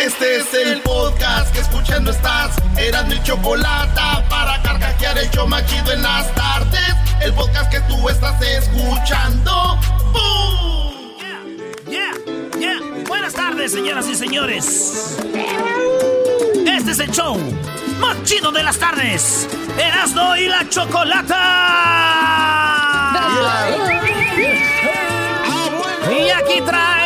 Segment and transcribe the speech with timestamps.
[0.00, 2.56] Este es el podcast que escuchando estás.
[2.78, 6.96] Eran mi chocolate para carcajear el show más chido en las tardes.
[7.20, 9.78] El podcast que tú estás escuchando.
[10.10, 11.18] ¡Bum!
[11.86, 12.14] Yeah,
[12.58, 12.80] yeah.
[13.08, 15.18] Buenas tardes, señoras y señores.
[16.66, 17.36] Este es el show
[17.98, 19.46] más chido de las tardes.
[19.78, 21.36] Erasmo y la Chocolata.
[26.10, 26.99] Y aquí traigo.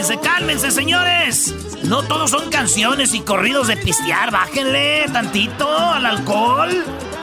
[0.00, 1.54] Cálmense, cálmense, señores.
[1.82, 4.30] No todos son canciones y corridos de pistear.
[4.30, 6.70] Bájenle tantito al alcohol.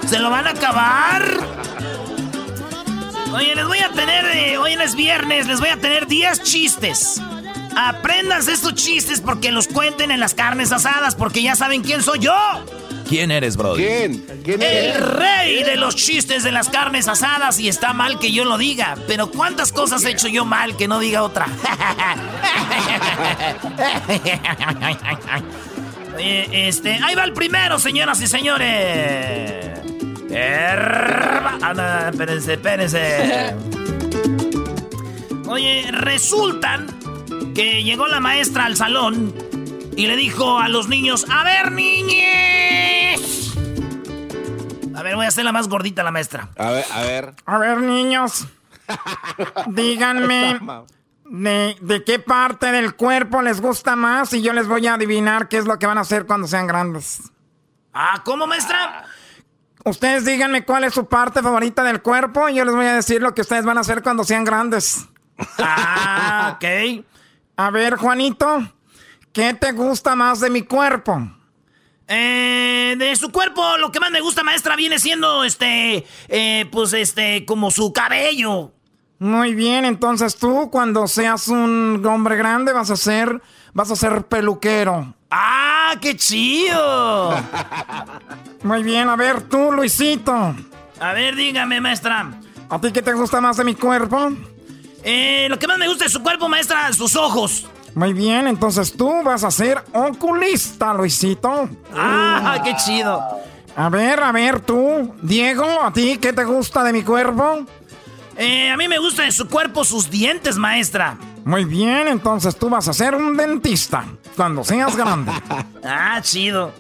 [0.08, 1.24] Se lo van a acabar.
[3.34, 7.20] Oye, les voy a tener, eh, hoy es viernes, les voy a tener 10 chistes.
[7.80, 12.18] Apréndanse estos chistes porque los cuenten en las carnes asadas, porque ya saben quién soy
[12.20, 12.36] yo.
[13.08, 13.84] ¿Quién eres, Brody?
[13.84, 14.26] ¿Quién?
[14.44, 15.02] ¿Quién El eres?
[15.12, 18.96] rey de los chistes de las carnes asadas y está mal que yo lo diga,
[19.08, 21.46] pero ¿cuántas cosas he hecho yo mal que no diga otra?
[26.16, 29.80] Oye, este, ahí va el primero, señoras y señores.
[31.62, 33.56] Ah, no, espérense, espérense.
[35.48, 36.97] Oye, resultan
[37.58, 39.34] que llegó la maestra al salón
[39.96, 43.52] y le dijo a los niños, a ver, niñes.
[44.96, 46.50] A ver, voy a hacer la más gordita la maestra.
[46.56, 47.34] A ver, a ver.
[47.48, 48.48] A ver, niños,
[49.70, 50.60] díganme
[51.26, 55.48] de, de qué parte del cuerpo les gusta más y yo les voy a adivinar
[55.48, 57.24] qué es lo que van a hacer cuando sean grandes.
[57.92, 59.04] Ah, ¿cómo, maestra?
[59.84, 63.20] Ustedes díganme cuál es su parte favorita del cuerpo y yo les voy a decir
[63.20, 65.08] lo que ustedes van a hacer cuando sean grandes.
[65.58, 67.04] Ah, ok.
[67.60, 68.72] A ver, Juanito,
[69.34, 71.28] ¿qué te gusta más de mi cuerpo?
[72.08, 76.94] Eh, de su cuerpo, lo que más me gusta, maestra, viene siendo, este, eh, pues,
[76.94, 78.74] este, como su cabello.
[79.18, 83.42] Muy bien, entonces tú cuando seas un hombre grande vas a ser,
[83.74, 85.16] vas a ser peluquero.
[85.32, 87.32] ¡Ah, qué chido!
[88.62, 90.56] Muy bien, a ver tú, Luisito.
[91.00, 92.40] A ver, dígame, maestra.
[92.70, 94.32] ¿A ti qué te gusta más de mi cuerpo?
[95.10, 97.66] Eh, lo que más me gusta de su cuerpo, maestra, sus ojos.
[97.96, 101.70] Muy bien, entonces tú vas a ser oculista, Luisito.
[101.96, 103.24] ¡Ah, qué chido!
[103.78, 107.66] A ver, a ver tú, Diego, ¿a ti qué te gusta de mi cuerpo?
[108.36, 111.18] Eh, a mí me gusta de su cuerpo sus dientes, maestra.
[111.46, 114.04] Muy bien, entonces tú vas a ser un dentista
[114.36, 115.32] cuando seas grande.
[115.86, 116.74] Ah, chido.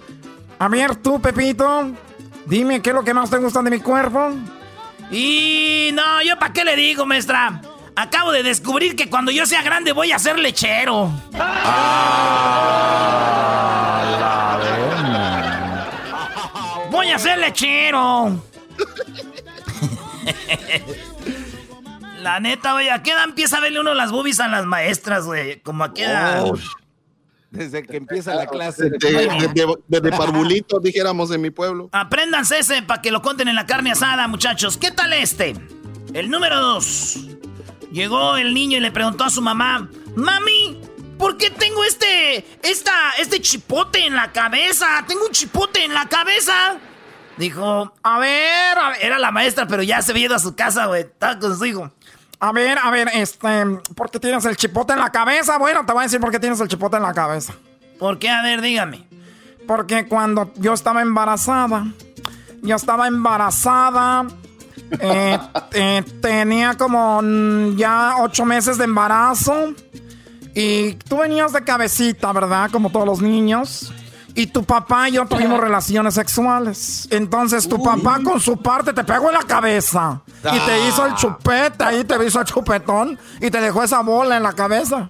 [0.59, 1.91] A ver tú, Pepito,
[2.45, 4.31] dime qué es lo que más te gusta de mi cuerpo.
[5.12, 7.62] Y no, yo para qué le digo, maestra.
[7.97, 11.11] Acabo de descubrir que cuando yo sea grande voy a ser lechero.
[16.91, 18.39] Voy a ser lechero.
[22.21, 25.25] La neta, güey, ¿a qué edad empieza a verle uno las boobies a las maestras,
[25.25, 25.59] güey?
[25.61, 26.44] Como a qué edad.
[26.45, 26.55] Oh.
[27.49, 28.91] Desde que empieza la clase.
[28.91, 31.89] Desde, parvulito, dijéramos en mi pueblo.
[31.94, 34.77] Apréndanse ese para que lo cuenten en la carne asada, muchachos.
[34.77, 35.55] ¿Qué tal este?
[36.13, 37.38] El número dos.
[37.92, 40.81] Llegó el niño y le preguntó a su mamá, Mami,
[41.18, 45.04] ¿por qué tengo este, esta, este chipote en la cabeza?
[45.07, 46.78] Tengo un chipote en la cabeza.
[47.38, 51.01] Dijo, a ver, era la maestra, pero ya se había ido a su casa, güey.
[51.01, 51.92] Estaba con su hijo.
[52.39, 55.57] A ver, a ver, este, ¿por qué tienes el chipote en la cabeza?
[55.57, 57.54] Bueno, te voy a decir por qué tienes el chipote en la cabeza.
[57.98, 58.30] ¿Por qué?
[58.30, 59.07] A ver, dígame.
[59.66, 61.86] Porque cuando yo estaba embarazada,
[62.62, 64.28] yo estaba embarazada,
[64.92, 65.39] eh,
[65.74, 69.74] eh, tenía como mm, ya ocho meses de embarazo
[70.54, 72.72] y tú venías de cabecita, ¿verdad?
[72.72, 73.94] Como todos los niños.
[74.34, 77.07] Y tu papá y yo tuvimos relaciones sexuales.
[77.12, 80.22] Entonces tu papá con su parte te pegó en la cabeza.
[80.44, 83.18] Y te hizo el chupete, ahí te hizo el chupetón.
[83.42, 85.10] Y te dejó esa bola en la cabeza.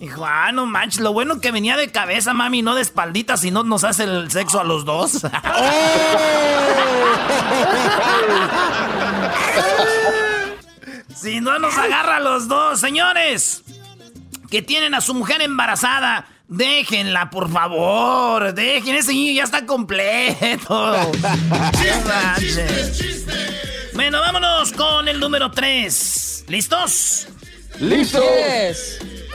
[0.00, 3.50] Hijo, ah, no manches, lo bueno que venía de cabeza, mami, no de espaldita, si
[3.50, 5.10] no nos hace el sexo a los dos.
[11.16, 13.64] si no nos agarra a los dos, señores,
[14.50, 18.54] que tienen a su mujer embarazada Déjenla, por favor.
[18.54, 20.68] Dejen, ese niño ya está completo.
[23.92, 26.46] bueno, vámonos con el número 3.
[26.48, 27.28] ¿Listos?
[27.78, 28.22] ¡Listos!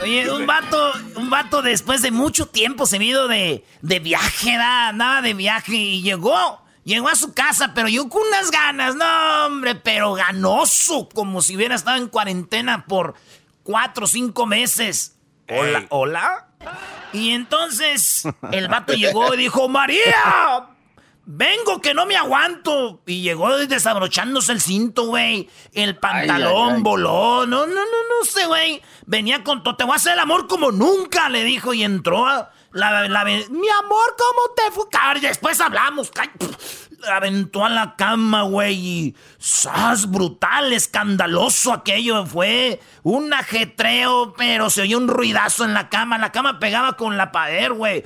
[0.02, 5.22] Oye, un vato, un vato después de mucho tiempo se vino de, de viaje, nada
[5.22, 6.62] de viaje y llegó.
[6.84, 11.56] Llegó a su casa, pero yo con unas ganas, no, hombre, pero ganoso, como si
[11.56, 13.14] hubiera estado en cuarentena por
[13.62, 15.16] cuatro o cinco meses.
[15.48, 16.48] Hola, hola.
[17.14, 20.68] Y entonces el vato llegó y dijo, María,
[21.26, 23.02] vengo que no me aguanto.
[23.06, 25.48] Y llegó desabrochándose el cinto, güey.
[25.72, 27.46] El pantalón voló.
[27.46, 28.82] No, no, no, no sé, güey.
[29.06, 29.76] Venía con todo.
[29.76, 31.74] Te voy a hacer el amor como nunca, le dijo.
[31.74, 34.84] Y entró a la, la, mi amor, ¿cómo te fue?
[35.20, 36.10] Después hablamos.
[37.00, 38.74] La aventó a la cama, güey.
[38.74, 40.10] Y ¡sas!
[40.10, 42.26] Brutal, escandaloso aquello.
[42.26, 46.18] Fue un ajetreo, pero se oyó un ruidazo en la cama.
[46.18, 48.02] La cama pegaba con la pared, güey.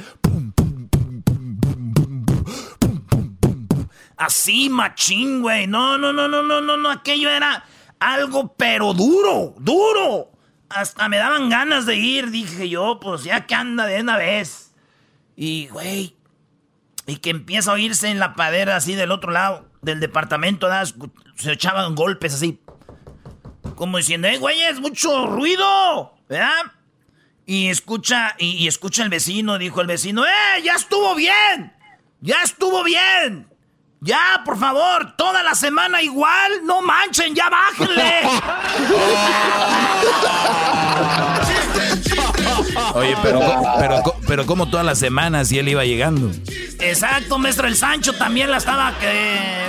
[4.19, 5.67] Así, machín, güey.
[5.67, 6.91] No, no, no, no, no, no, no.
[6.91, 7.65] Aquello era
[8.01, 10.33] algo, pero duro, duro.
[10.69, 14.75] Hasta me daban ganas de ir, dije yo, pues ya que anda de una vez.
[15.37, 16.17] Y, güey,
[17.07, 20.69] y que empieza a oírse en la padera así del otro lado del departamento,
[21.37, 22.61] se echaban golpes así.
[23.77, 26.73] Como diciendo, eh, güey, es mucho ruido, ¿verdad?
[27.47, 31.73] Y escucha, y, y escucha el vecino, dijo el vecino, ¡eh, ya estuvo bien!
[32.21, 33.49] ¡Ya estuvo bien!
[34.01, 38.21] Ya, por favor, toda la semana igual, no manchen, ya bájenle.
[42.95, 43.41] Oye, pero,
[43.79, 46.31] pero, pero como todas las semanas y él iba llegando.
[46.79, 49.67] Exacto, maestro, el Sancho también la estaba que...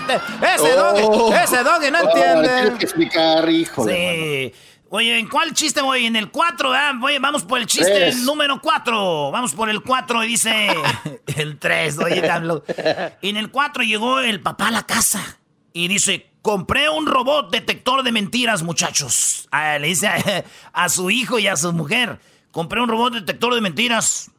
[0.56, 1.34] Ese oh.
[1.34, 2.48] ese dog no entiende.
[2.48, 3.88] Tienes que explicar, hijo.
[3.88, 4.54] Sí.
[4.92, 6.08] Oye, ¿en cuál chiste voy?
[6.08, 6.96] En el 4, ¿verdad?
[7.04, 9.30] Oye, vamos por el chiste número 4.
[9.30, 10.68] Vamos por el 4 y dice
[11.38, 12.00] el 3.
[12.00, 12.64] Oye, Carlos.
[13.22, 15.40] En el 4 llegó el papá a la casa
[15.74, 19.48] y dice, compré un robot detector de mentiras, muchachos.
[19.52, 20.10] Ah, le dice
[20.74, 22.20] a, su hijo y a su mujer,
[22.52, 24.32] compré un robot detector de mentiras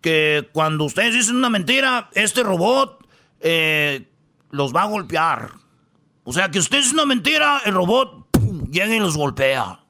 [0.00, 3.06] que cuando ustedes dicen una mentira, este robot
[3.40, 4.08] eh,
[4.50, 5.50] los va a golpear.
[6.24, 8.26] O sea, que ustedes dicen una mentira, el robot
[8.70, 9.81] llega y los golpea.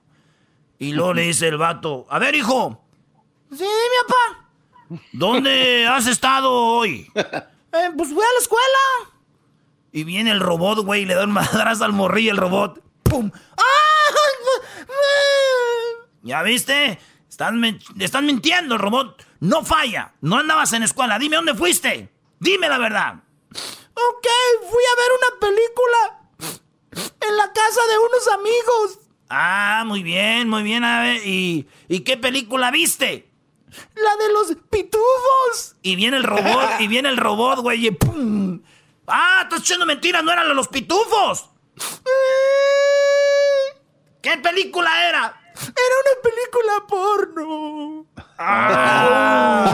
[0.82, 2.84] Y luego le dice el vato, a ver, hijo.
[3.56, 5.00] Sí, mi papá.
[5.12, 7.10] ¿Dónde has estado hoy?
[7.74, 9.16] Eh, pues fui a la escuela.
[9.92, 12.82] Y viene el robot, güey, y le da un madrazo al morrillo el robot.
[13.02, 13.30] ¡Pum!
[13.56, 13.62] ¡Ah!
[16.22, 16.98] ¿Ya viste?
[17.30, 17.64] Están,
[17.98, 19.24] están mintiendo, el robot.
[19.40, 20.12] No falla.
[20.20, 21.18] No andabas en escuela.
[21.18, 22.12] Dime dónde fuiste.
[22.40, 23.14] Dime la verdad.
[23.54, 24.26] Ok,
[24.70, 29.01] fui a ver una película en la casa de unos amigos.
[29.34, 30.84] Ah, muy bien, muy bien.
[30.84, 33.30] A ver, ¿y, ¿y qué película viste?
[33.94, 35.76] La de los pitufos.
[35.80, 38.60] Y viene el robot, y viene el robot, güey, y ¡pum!
[39.06, 40.22] ¡Ah, estás echando mentiras!
[40.22, 41.48] ¡No eran los pitufos!
[44.20, 45.40] ¿Qué película era?
[45.54, 48.04] Era una película porno.
[48.38, 49.70] Ah.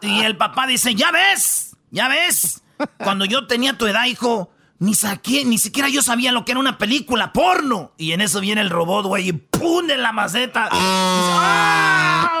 [0.02, 1.76] y el papá dice, ¿ya ves?
[1.92, 2.64] ¿Ya ves?
[2.98, 6.58] Cuando yo tenía tu edad, hijo, ni saqué, ni siquiera yo sabía lo que era
[6.58, 7.92] una película porno.
[7.98, 9.90] Y en eso viene el robot, güey, y ¡pum!
[9.90, 10.68] en la maceta.
[10.72, 12.40] Ah.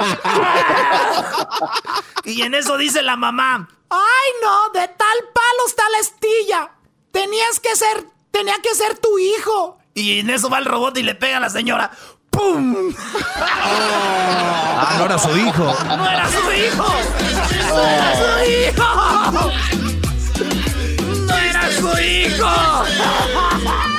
[2.24, 4.70] y en eso dice la mamá, ¡ay no!
[4.70, 6.70] De tal palo está la estilla.
[7.12, 9.78] Tenías que ser, tenía que ser tu hijo.
[9.92, 11.90] Y en eso va el robot y le pega a la señora.
[12.30, 12.94] ¡Pum!
[13.36, 15.76] Ah, no era su hijo.
[15.84, 16.86] ¡No era su hijo!
[17.68, 19.89] ¡No era su hijo!
[21.80, 22.48] ¡No era su hijo!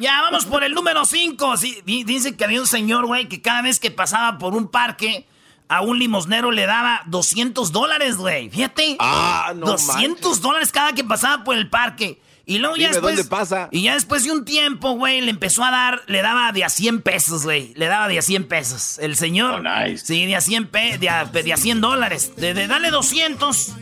[0.00, 1.54] Ya, vamos por el número 5.
[1.84, 5.26] dice que había un señor, güey, que cada vez que pasaba por un parque,
[5.68, 8.48] a un limosnero le daba 200 dólares, güey.
[8.48, 8.96] Fíjate.
[9.00, 12.20] Ah, no 200 dólares cada que pasaba por el parque.
[12.46, 13.16] Y luego ya Dime, después.
[13.16, 13.68] ¿dónde pasa?
[13.72, 16.68] Y ya después de un tiempo, güey, le empezó a dar, le daba de a
[16.70, 17.74] 100 pesos, güey.
[17.74, 18.98] Le daba de a 100 pesos.
[19.00, 19.54] El señor.
[19.54, 20.06] Oh, nice.
[20.06, 22.36] Sí, de a 100, pe de a, de a 100 dólares.
[22.36, 23.74] De, de darle 200.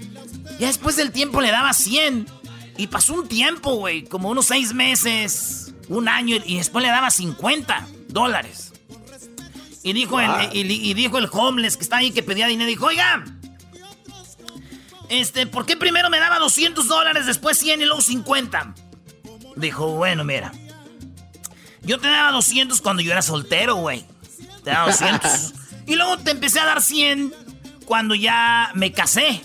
[0.59, 2.26] Ya después del tiempo le daba 100.
[2.79, 7.11] Y pasó un tiempo, güey, como unos 6 meses, un año, y después le daba
[7.11, 8.73] 50 dólares.
[9.83, 10.61] Y dijo, el, y,
[10.91, 13.25] y dijo el homeless que está ahí que pedía dinero, dijo, oiga,
[15.09, 18.75] este, ¿por qué primero me daba 200 dólares, después 100 y luego 50?
[19.57, 20.53] Dijo, bueno, mira.
[21.83, 24.05] Yo te daba 200 cuando yo era soltero, güey.
[24.65, 25.55] Te daba 200.
[25.87, 27.33] y luego te empecé a dar 100
[27.87, 29.43] cuando ya me casé.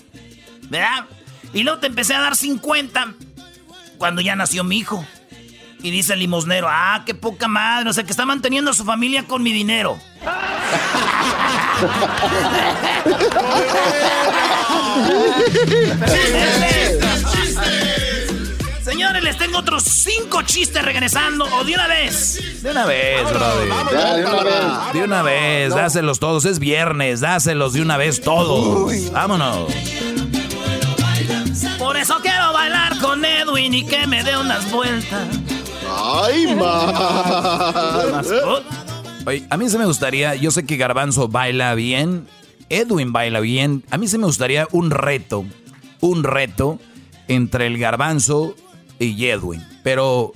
[0.72, 1.04] ¿Verdad?
[1.52, 3.12] Y luego te empecé a dar 50
[3.98, 5.06] cuando ya nació mi hijo.
[5.82, 8.82] Y dice el limosnero, ah, qué poca madre, o sea que está manteniendo a su
[8.82, 9.98] familia con mi dinero.
[18.82, 21.44] Señores, les tengo otros cinco chistes regresando.
[21.44, 22.62] ¿O de una vez?
[22.62, 23.68] De una vez, brother.
[23.68, 24.92] de una vez.
[24.94, 26.46] De una vez, dáselos todos.
[26.46, 29.12] Es viernes, dáselos de una vez todos.
[29.12, 29.70] Vámonos.
[31.92, 35.28] Por eso quiero bailar con Edwin y que me dé unas vueltas.
[35.94, 38.26] ¡Ay, más!
[39.26, 42.26] Oye, a mí se me gustaría, yo sé que Garbanzo baila bien,
[42.70, 45.44] Edwin baila bien, a mí se me gustaría un reto,
[46.00, 46.78] un reto
[47.28, 48.54] entre el Garbanzo
[48.98, 50.32] y Edwin, pero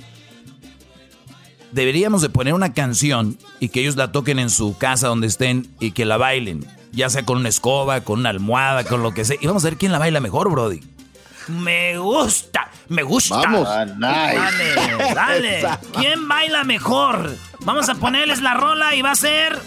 [1.72, 5.74] deberíamos de poner una canción y que ellos la toquen en su casa donde estén
[5.80, 9.24] y que la bailen, ya sea con una escoba, con una almohada, con lo que
[9.24, 10.95] sea, y vamos a ver quién la baila mejor, Brody.
[11.48, 13.36] Me gusta, me gusta.
[13.36, 13.68] Vamos.
[13.70, 15.68] Ah, Dale, dale.
[15.98, 17.34] ¿Quién baila mejor?
[17.60, 19.58] Vamos a ponerles la rola y va a ser.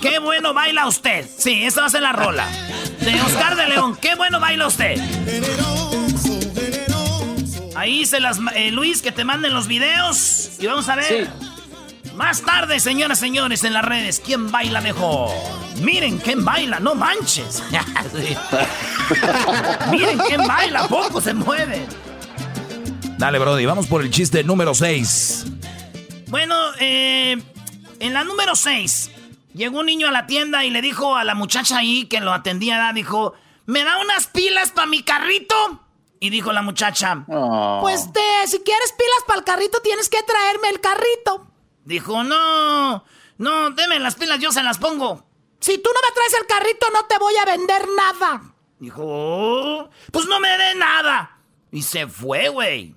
[0.00, 1.26] ¡Qué bueno baila usted!
[1.38, 2.46] Sí, esa va a ser la rola.
[3.00, 3.96] De Oscar de León.
[4.00, 4.98] ¡Qué bueno baila usted!
[7.76, 8.38] Ahí se las.
[8.54, 10.50] eh, Luis, que te manden los videos.
[10.58, 11.28] Y vamos a ver.
[12.20, 15.30] Más tarde, señoras y señores, en las redes, ¿quién baila mejor?
[15.80, 17.62] Miren quién baila, no manches.
[19.90, 21.86] Miren quién baila, poco se mueve.
[23.16, 25.46] Dale, Brody, vamos por el chiste número 6.
[26.26, 27.42] Bueno, eh,
[28.00, 29.12] en la número 6,
[29.54, 32.34] llegó un niño a la tienda y le dijo a la muchacha ahí que lo
[32.34, 33.32] atendía, dijo,
[33.64, 35.54] ¿me da unas pilas para mi carrito?
[36.20, 37.24] Y dijo la muchacha,
[37.80, 41.49] Pues te, si quieres pilas para el carrito, tienes que traerme el carrito.
[41.84, 43.04] Dijo, no,
[43.38, 45.24] no, deme las pilas, yo se las pongo.
[45.60, 48.42] Si tú no me traes el carrito, no te voy a vender nada.
[48.78, 51.38] Dijo, "Oh, pues no me dé nada.
[51.70, 52.94] Y se fue, güey.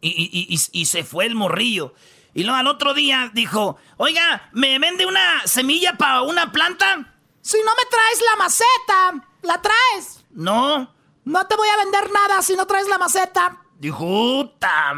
[0.00, 1.92] Y, y- y- se fue el morrillo.
[2.32, 7.14] Y luego al otro día dijo, oiga, ¿me vende una semilla para una planta?
[7.42, 10.24] Si no me traes la maceta, ¿la traes?
[10.30, 10.94] No.
[11.24, 13.60] No te voy a vender nada si no traes la maceta.
[13.78, 14.94] Dijo, "Puta".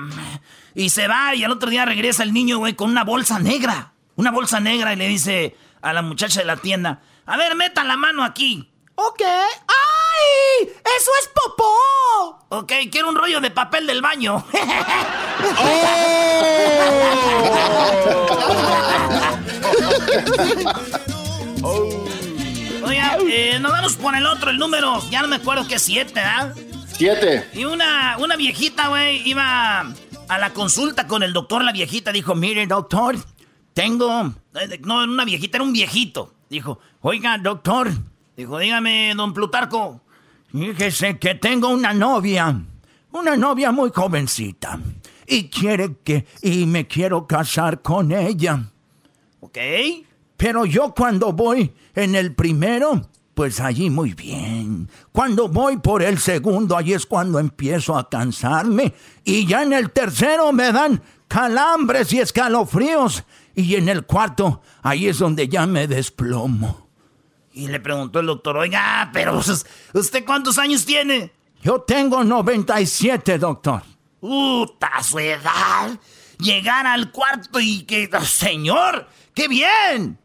[0.75, 3.93] Y se va y al otro día regresa el niño, güey, con una bolsa negra.
[4.17, 7.85] Una bolsa negra y le dice a la muchacha de la tienda, a ver, meta
[7.85, 8.73] la mano aquí.
[8.95, 9.23] Ok.
[9.23, 10.69] ¡Ay!
[10.69, 12.47] ¡Eso es popó!
[12.51, 14.45] Ok, quiero un rollo de papel del baño.
[22.85, 26.21] Oiga, eh, nos vamos por el otro, el número, ya no me acuerdo qué siete,
[26.21, 26.53] ¿ah?
[26.93, 27.49] Siete.
[27.55, 29.87] Y una, una viejita, güey, iba
[30.35, 31.63] a la consulta con el doctor.
[31.65, 33.17] La viejita dijo, mire, doctor,
[33.75, 34.33] tengo...
[34.55, 36.35] eh, No, una viejita, era un viejito.
[36.49, 37.91] Dijo, oiga, doctor.
[38.37, 40.01] Dijo, dígame, don Plutarco.
[40.51, 42.63] Fíjese que tengo una novia.
[43.13, 44.79] Una novia muy jovencita.
[45.27, 46.27] Y quiere que...
[46.43, 48.71] Y me quiero casar con ella.
[49.41, 49.59] ¿Ok?
[50.37, 54.89] Pero yo cuando voy en el primero, pues allí muy bien.
[55.11, 58.95] Cuando voy por el segundo, ahí es cuando empiezo a cansarme.
[59.25, 63.25] Y ya en el tercero me dan calambres y escalofríos.
[63.55, 66.89] Y en el cuarto, ahí es donde ya me desplomo.
[67.55, 71.33] Y le preguntó el doctor, oiga, pero ¿usted cuántos años tiene?
[71.63, 73.83] Yo tengo 97, doctor.
[74.21, 75.99] ¡Puta, su edad!
[76.39, 78.11] Llegar al cuarto y que...
[78.25, 79.07] ¡Señor!
[79.35, 80.19] ¡Qué bien!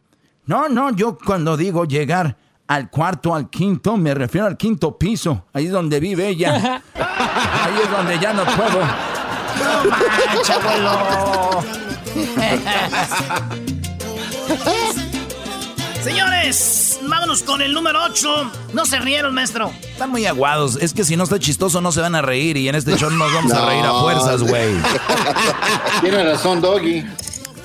[0.46, 2.38] No, no, yo cuando digo llegar
[2.68, 5.46] al cuarto, al quinto, me refiero al quinto piso.
[5.54, 6.82] Ahí es donde vive ella.
[6.96, 8.80] Ahí es donde ya no puedo.
[9.58, 11.64] ¡No manches, abuelo!
[16.04, 18.52] Señores, vámonos con el número 8.
[18.74, 19.72] No se rieron, maestro.
[19.82, 20.78] Están muy aguados.
[20.82, 23.10] Es que si no está chistoso no se van a reír y en este show
[23.10, 24.76] nos vamos a reír a fuerzas, güey.
[26.02, 27.06] Tiene razón, Doggy.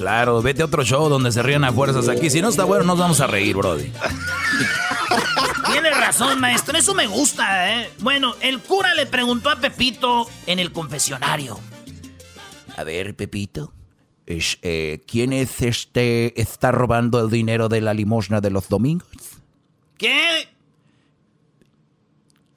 [0.03, 2.09] Claro, vete a otro show donde se rían a fuerzas.
[2.09, 3.93] Aquí, si no está bueno, nos vamos a reír, Brody.
[5.71, 6.77] Tiene razón, maestro.
[6.77, 7.89] Eso me gusta, ¿eh?
[8.01, 11.61] Bueno, el cura le preguntó a Pepito en el confesionario.
[12.77, 13.73] A ver, Pepito.
[14.27, 19.07] Es, eh, ¿Quién es este está robando el dinero de la limosna de los domingos?
[19.99, 20.49] ¿Qué?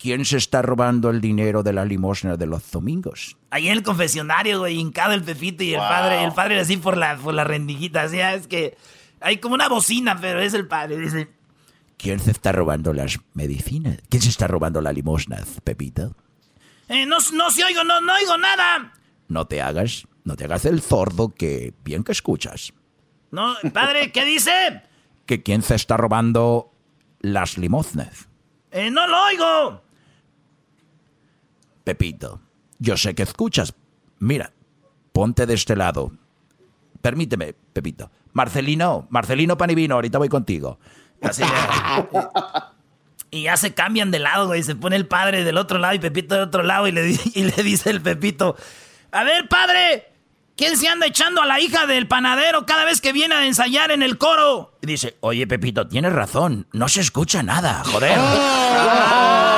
[0.05, 3.37] ¿Quién se está robando el dinero de la limosna de los domingos?
[3.49, 6.95] Ahí en el confesionario, güey, hincado el Pepito y el padre, el padre así por
[6.95, 8.03] la, por la rendijita.
[8.03, 8.77] Así ah, es que
[9.19, 10.99] hay como una bocina, pero es el padre.
[10.99, 11.31] Dice,
[11.97, 13.97] ¿Quién se está robando las medicinas?
[14.07, 16.15] ¿Quién se está robando la limosna, Pepito?
[16.87, 18.93] eh, no, no se oigo, no, no oigo nada.
[19.27, 22.73] No te hagas, no te hagas el sordo que bien que escuchas.
[23.31, 24.83] No, padre, ¿qué dice?
[25.25, 26.71] Que quién se está robando
[27.21, 28.29] las limosnas.
[28.69, 29.84] Eh, no lo oigo.
[31.85, 32.41] Pepito,
[32.79, 33.73] yo sé que escuchas.
[34.19, 34.51] Mira,
[35.13, 36.11] ponte de este lado.
[37.01, 38.11] Permíteme, Pepito.
[38.33, 40.79] Marcelino, Marcelino Panivino, ahorita voy contigo.
[41.21, 41.43] Así,
[43.31, 44.63] y ya se cambian de lado, güey.
[44.63, 47.43] Se pone el padre del otro lado y Pepito del otro lado y le, y
[47.43, 48.55] le dice el Pepito,
[49.11, 50.11] a ver, padre,
[50.57, 53.91] ¿quién se anda echando a la hija del panadero cada vez que viene a ensayar
[53.91, 54.77] en el coro?
[54.81, 56.67] Y dice, oye, Pepito, tienes razón.
[56.73, 58.17] No se escucha nada, joder.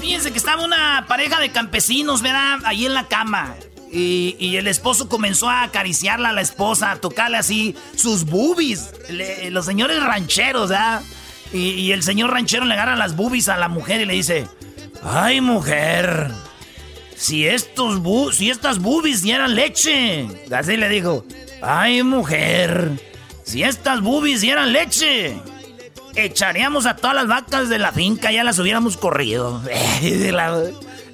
[0.00, 2.58] Fíjense que estaba una pareja de campesinos, ¿verdad?
[2.64, 3.54] Ahí en la cama.
[3.92, 8.90] Y, y el esposo comenzó a acariciarla a la esposa, a tocarle así sus boobies.
[9.50, 11.02] Los señores rancheros, ¿verdad?
[11.52, 14.46] Y, y el señor ranchero le agarra las boobies a la mujer y le dice:
[15.02, 16.30] ¡Ay, mujer!
[17.16, 20.28] Si estos bu si estas boobies dieran leche.
[20.56, 21.24] Así le dijo.
[21.60, 23.09] ¡Ay, mujer!
[23.50, 25.36] Si estas boobies dieran leche
[26.14, 29.62] echaríamos a todas las vacas de la finca, ya las hubiéramos corrido.
[30.32, 30.62] La-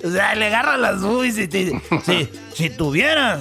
[0.05, 3.41] o sea, le agarra las boobies y te- si, si tuviera,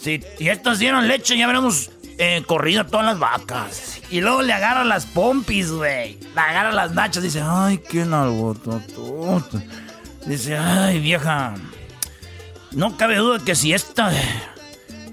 [0.00, 4.00] si, estas dieran leche, ya habríamos eh, corrido a todas las vacas.
[4.10, 6.18] Y luego le agarra las pompis, güey.
[6.34, 9.60] Le agarra las nachas y dice, ay, qué nalgototota.
[10.26, 11.54] Dice, ay, vieja,
[12.70, 14.12] no cabe duda que si esta,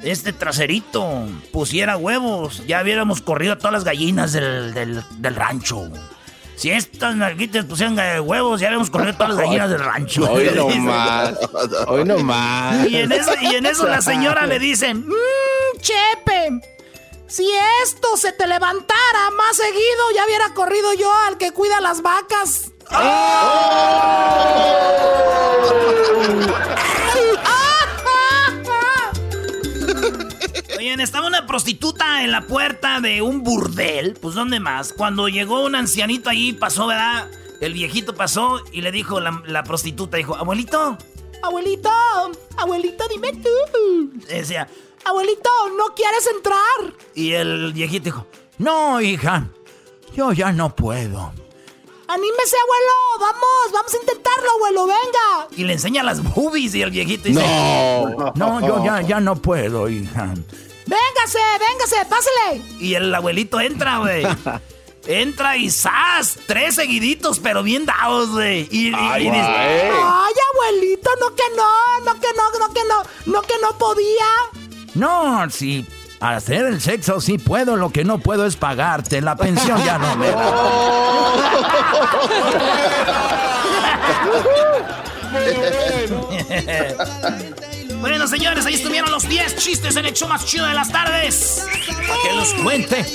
[0.03, 5.89] este traserito pusiera huevos, ya hubiéramos corrido a todas las gallinas del, del- del rancho.
[6.55, 10.29] Si estas nalguitas pusieran huevos, ya habíamos corrido a todas las gallinas del rancho.
[10.29, 10.79] Hoy Le no dice.
[10.79, 11.33] más.
[11.87, 12.85] Hoy no más.
[12.87, 15.05] Y en eso, y en eso la señora le dice, Mmm,
[15.79, 16.59] Chepe,
[17.27, 17.47] si
[17.83, 22.71] esto se te levantara más seguido, ya hubiera corrido yo al que cuida las vacas.
[30.97, 34.17] Estaba una prostituta en la puerta de un burdel.
[34.19, 34.91] Pues, ¿dónde más?
[34.93, 37.29] Cuando llegó un ancianito ahí, pasó, ¿verdad?
[37.61, 40.97] El viejito pasó y le dijo, la, la prostituta dijo, abuelito.
[41.43, 41.89] Abuelito,
[42.57, 44.11] abuelito, dime tú.
[44.27, 44.67] Decía,
[45.05, 46.93] Abuelito, ¿no quieres entrar?
[47.15, 49.47] y el viejito dijo, No, hija,
[50.15, 51.31] yo ya no puedo.
[52.07, 55.47] Anímese, abuelo, vamos, vamos a intentarlo, abuelo, venga.
[55.55, 58.33] y le enseña las boobies y el viejito dice, No.
[58.35, 60.33] No, yo ya, ya no puedo, hija.
[60.89, 62.61] Véngase, véngase, pásele.
[62.79, 64.25] Y el abuelito entra, güey.
[65.07, 66.37] Entra y ¡zas!
[66.45, 68.67] Tres seguiditos, pero bien dados, güey.
[68.69, 69.41] Y, y- Ay, y dice.
[69.41, 71.71] Ay, abuelito, no que no,
[72.05, 74.25] no que no, no que no, no que no podía.
[74.95, 75.85] No, sí,
[76.19, 79.21] hacer el sexo sí puedo, lo que no puedo es pagarte.
[79.21, 80.53] La pensión ya no me da.
[87.99, 91.65] Bueno, señores, ahí estuvieron los 10 chistes en el show más chido de las tardes.
[91.85, 93.05] Para que los cuente.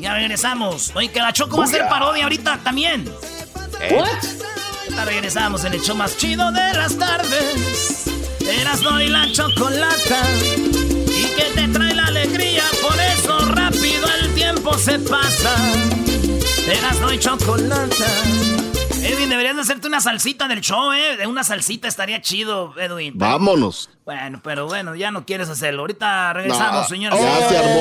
[0.00, 0.92] Ya regresamos.
[0.94, 3.10] Oye, que la Choco va a hacer parodia ahorita también.
[4.90, 8.04] Ya regresamos en el show más chido de las tardes.
[8.40, 10.22] Eras no y la chocolata.
[11.06, 12.64] Y que te trae la alegría.
[12.82, 15.54] Por eso rápido el tiempo se pasa.
[16.66, 18.06] Eras no y chocolata.
[19.02, 21.16] Edwin, deberías de hacerte una salsita del show, ¿eh?
[21.16, 23.14] De una salsita estaría chido, Edwin.
[23.18, 23.90] Pero- Vámonos.
[24.04, 25.82] bueno, pero bueno, ya no quieres hacerlo.
[25.82, 27.18] Ahorita regresamos, No, señores.
[27.20, 27.80] Ya se armó.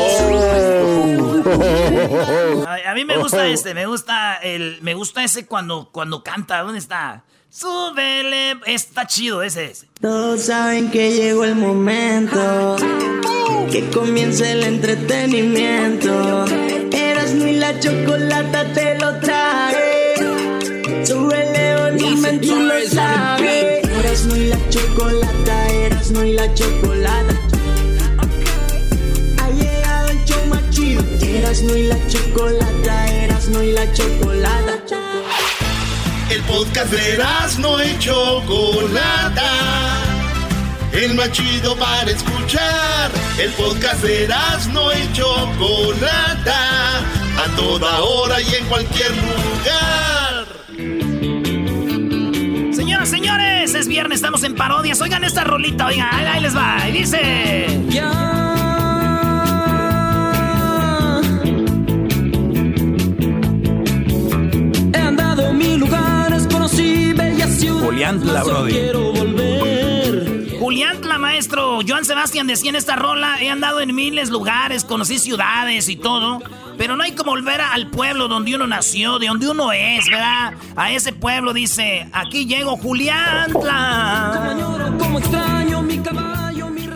[2.68, 6.62] A, a mí me gusta este, me gusta el, me gusta ese cuando, cuando canta.
[6.62, 7.24] ¿Dónde está?
[7.50, 9.66] Súbele, está chido ese.
[9.72, 9.88] ese.
[10.00, 12.76] Todos saben que llegó el momento
[13.72, 16.46] que comience el entretenimiento.
[16.92, 19.88] Eras ni la chocolata te lo trae.
[22.22, 23.88] Tú lo sabes.
[23.88, 27.34] Eras no y la chocolata, eras no y la chocolata.
[29.38, 31.02] Ha llegado el show más chido.
[31.22, 35.00] Eras no y la chocolata, eras no y la chocolata.
[36.30, 37.24] El podcast de
[37.60, 39.52] no y Chocolata.
[40.92, 43.12] El más chido para escuchar.
[43.38, 44.28] El podcast de
[44.74, 47.00] no y Chocolata.
[47.00, 50.29] A toda hora y en cualquier lugar.
[53.00, 55.00] Señoras, señores, es viernes, estamos en parodias.
[55.00, 56.90] Oigan esta rolita, oigan, ahí les va.
[56.90, 57.80] Y dice...
[57.88, 58.12] Ya.
[64.94, 68.44] He andado mil lugares, conocí bellas ciudades.
[68.46, 69.09] Brody.
[70.70, 71.80] Juliantla, maestro.
[71.86, 76.44] Joan Sebastián decía en esta rola, he andado en miles lugares, conocí ciudades y todo,
[76.78, 80.54] pero no hay como volver al pueblo donde uno nació, de donde uno es, ¿verdad?
[80.76, 84.56] A ese pueblo dice, aquí llego Juliantla.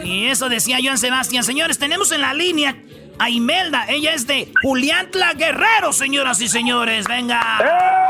[0.03, 1.43] Y eso decía Joan Sebastián.
[1.43, 2.75] Señores, tenemos en la línea
[3.17, 3.85] a Imelda.
[3.89, 7.07] Ella es de Juliantla Guerrero, señoras y señores.
[7.07, 8.02] Venga.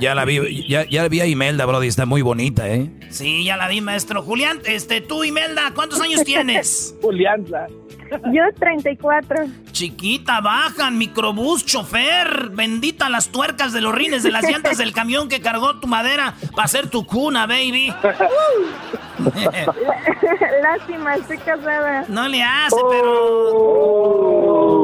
[0.00, 2.90] Ya la vi, ya, ya vi a Imelda, Brody, está muy bonita, ¿eh?
[3.10, 4.22] Sí, ya la vi, maestro.
[4.22, 6.94] Julián, este, tú, Imelda, ¿cuántos años tienes?
[7.02, 7.66] Juliantla.
[8.32, 9.46] Yo 34.
[9.72, 12.50] Chiquita, bajan, microbús, chofer.
[12.50, 16.34] Bendita las tuercas de los rines de las llantas del camión que cargó tu madera
[16.54, 17.88] para hacer tu cuna, baby.
[20.62, 22.04] Lástima, estoy casada.
[22.08, 24.83] No le hace, pero.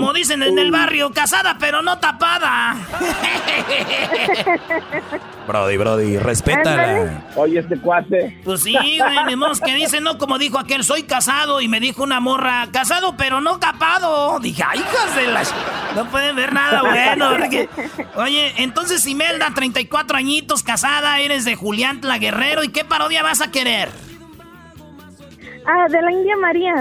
[0.00, 2.76] Como dicen en el barrio, casada pero no tapada.
[5.46, 7.24] Brody, Brody, respétala.
[7.34, 8.40] Oye, este cuate.
[8.44, 11.80] Pues sí, güey, ni modo que dice, no, como dijo aquel, soy casado y me
[11.80, 14.38] dijo una morra, casado pero no capado.
[14.40, 15.54] Dije, ay, hijas de las...
[15.96, 17.30] No pueden ver nada bueno.
[17.38, 17.68] porque-
[18.16, 23.40] Oye, entonces Imelda, 34 añitos, casada, eres de Julián Tla Guerrero, ¿y qué parodia vas
[23.40, 23.88] a querer?
[25.66, 26.74] Ah, de la India María.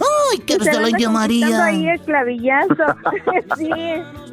[0.00, 1.64] Ay, que eres de la India María.
[1.64, 2.74] ahí el clavillazo.
[3.56, 3.70] sí.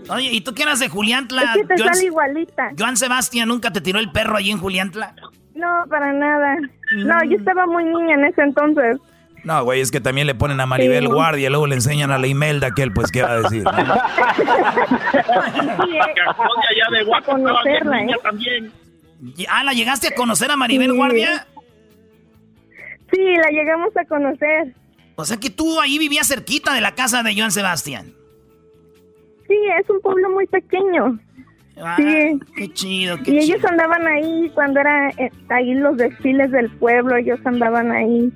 [0.10, 1.42] Oye, ¿y tú qué eras de Julián Tla?
[1.44, 2.72] Es que te Joan- sale igualita.
[2.78, 5.14] Joan Sebastián nunca te tiró el perro allí en Julián Tla.
[5.56, 6.56] No, para nada.
[6.96, 8.98] No, yo estaba muy niña en ese entonces.
[9.44, 11.12] No, güey, es que también le ponen a Maribel Sí.
[11.12, 13.64] Guardia y luego le enseñan a la Imelda que él, pues, ¿qué va a decir?
[16.88, 18.16] ¿eh?
[18.24, 18.72] también.
[19.50, 20.96] Ah, ¿la llegaste a conocer a Maribel Sí.
[20.98, 21.48] Guardia?
[23.12, 24.74] Sí, la llegamos a conocer.
[25.20, 28.14] O sea que tú ahí vivías cerquita de la casa de Joan Sebastián.
[29.48, 31.20] Sí, es un pueblo muy pequeño.
[31.82, 32.40] Ah, Sí.
[32.56, 33.56] Qué chido, qué Y chido.
[33.58, 38.32] ellos andaban ahí cuando era eh, ahí los desfiles del pueblo, ellos andaban ahí.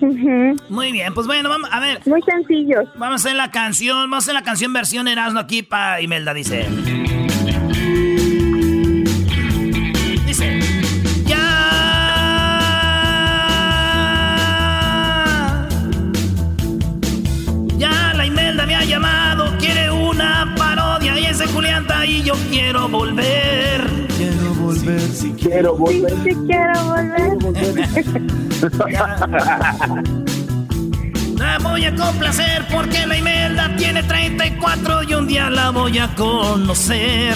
[0.00, 0.56] Ujú.
[0.68, 2.00] Muy bien, pues bueno, vamos a ver.
[2.06, 2.84] Muy sencillos.
[2.96, 6.32] Vamos a hacer la canción, vamos a hacer la canción versión Erasmo aquí para Imelda.
[6.34, 6.66] Dice.
[22.06, 24.06] Y yo quiero volver.
[24.16, 26.10] Quiero volver, si quiero volver.
[26.10, 27.36] Sí, sí quiero volver.
[31.36, 36.14] La voy a complacer porque la Imelda tiene 34 y un día la voy a
[36.14, 37.34] conocer.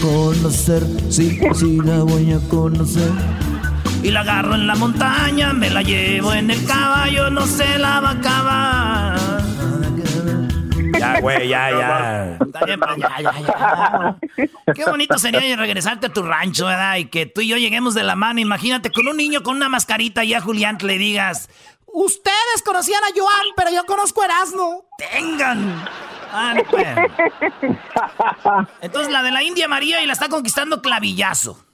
[0.00, 3.10] Conocer, sí, sí la voy a conocer.
[4.04, 8.00] Y la agarro en la montaña, me la llevo en el caballo, no se la
[8.00, 9.39] va a acabar.
[11.00, 12.38] Ya, güey, ya, ya.
[12.40, 14.16] Está bien, ya, ya, ya.
[14.74, 16.96] Qué bonito sería regresarte a tu rancho, ¿verdad?
[16.96, 18.40] Y que tú y yo lleguemos de la mano.
[18.40, 21.48] Imagínate con un niño con una mascarita y a Julián le digas,
[21.92, 24.88] Ustedes conocían a Joan, pero yo conozco a Erasmo.
[24.96, 25.84] tengan.
[26.32, 26.86] Ah, no, pues.
[28.80, 31.64] Entonces la de la India María y la está conquistando clavillazo.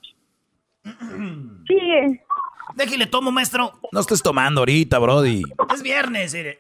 [1.67, 1.79] Sí.
[2.75, 3.79] Déjale tomo, maestro.
[3.93, 5.43] No estés tomando ahorita, Brody.
[5.75, 6.59] Es viernes, mire.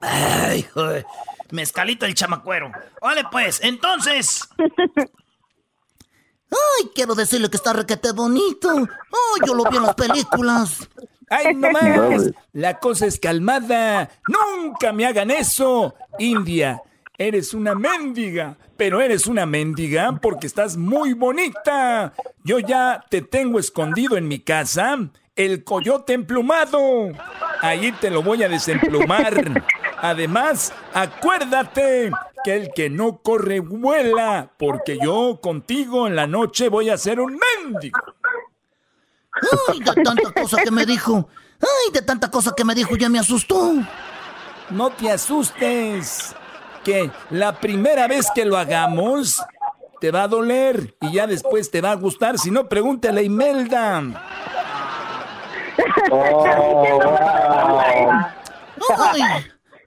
[0.00, 1.06] Ay, joder.
[1.50, 2.70] Mezcalito el chamacuero.
[3.00, 4.48] Vale, pues, entonces.
[6.50, 8.70] Ay, quiero decirle que está requete bonito.
[8.70, 10.88] Ay, yo lo vi en las películas.
[11.30, 12.30] ¡Ay, no más!
[12.52, 14.10] La cosa es calmada.
[14.26, 15.94] ¡Nunca me hagan eso!
[16.18, 16.82] India,
[17.16, 18.56] eres una mendiga.
[18.76, 22.12] Pero eres una mendiga porque estás muy bonita.
[22.44, 24.96] Yo ya te tengo escondido en mi casa.
[25.34, 27.08] El coyote emplumado.
[27.60, 29.34] Ahí te lo voy a desemplumar.
[30.00, 32.10] Además, acuérdate
[32.44, 34.52] que el que no corre vuela.
[34.58, 37.98] Porque yo contigo en la noche voy a ser un mendigo.
[39.68, 41.28] Ay, de tanta cosa que me dijo.
[41.60, 43.72] Ay, de tanta cosa que me dijo, ya me asustó.
[44.70, 46.34] No te asustes.
[46.84, 49.42] que la primera vez que lo hagamos
[50.00, 52.38] te va a doler y ya después te va a gustar.
[52.38, 54.02] Si no, pregúntale a Imelda.
[58.96, 59.22] Ay,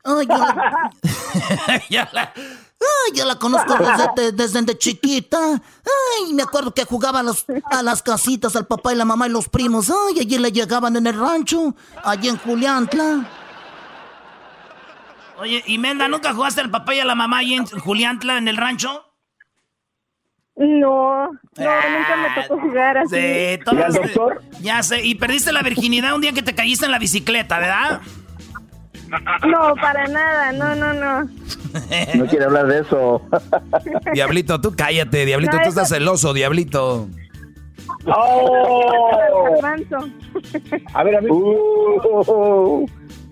[0.04, 0.36] ay, yo,
[1.90, 5.40] Ya la- ay, yo la conozco desde, desde de chiquita.
[5.40, 9.28] Ay, me acuerdo que jugaba a, los- a las casitas al papá y la mamá
[9.28, 9.90] y los primos.
[9.90, 13.26] Ay, allí le llegaban en el rancho, allí en Juliantla.
[15.40, 18.58] Oye, Imelda, ¿nunca jugaste al papá y a la mamá ahí en Juliantla, en el
[18.58, 19.06] rancho?
[20.56, 23.16] No, no, nunca me tocó jugar así.
[23.16, 23.96] Sí, todos-
[24.60, 28.02] Ya sé, y perdiste la virginidad un día que te caíste en la bicicleta, ¿verdad?
[29.48, 31.30] No, para nada, no, no, no.
[32.16, 33.22] No quiere hablar de eso.
[34.14, 37.08] Diablito, tú cállate, Diablito, No, tú eso- estás celoso, Diablito.
[38.06, 39.10] ¡Oh!
[39.52, 39.98] Garbanzo.
[40.94, 41.28] A ver, a mí.
[41.30, 42.86] Uh,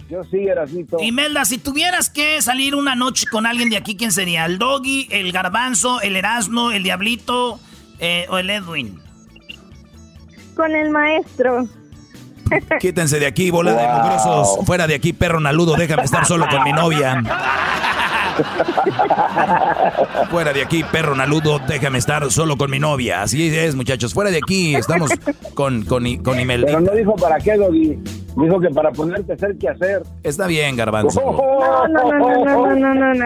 [0.10, 0.98] yo sí, Erasmito.
[1.02, 4.46] Imelda, si tuvieras que salir una noche con alguien de aquí, ¿quién sería?
[4.46, 7.60] ¿El Doggy, el Garbanzo, el Erasmo, el Diablito
[8.00, 9.00] eh, o el Edwin?
[10.56, 11.68] Con el maestro.
[12.80, 14.66] Quítense de aquí, bola de mugrosos.
[14.66, 17.22] Fuera de aquí, perro naludo, déjame estar solo con mi novia.
[20.30, 23.22] Fuera de aquí, perro naludo, déjame estar solo con mi novia.
[23.22, 24.14] Así es, muchachos.
[24.14, 25.12] Fuera de aquí, estamos
[25.54, 26.68] con, con, con Imelda.
[26.68, 28.00] Pero no dijo para qué, Doggy.
[28.38, 30.04] Dijo que para ponerte a hacer qué hacer.
[30.24, 31.20] Está bien, Garbanzo.
[31.20, 33.26] No, no, no, no, no, no, no, no.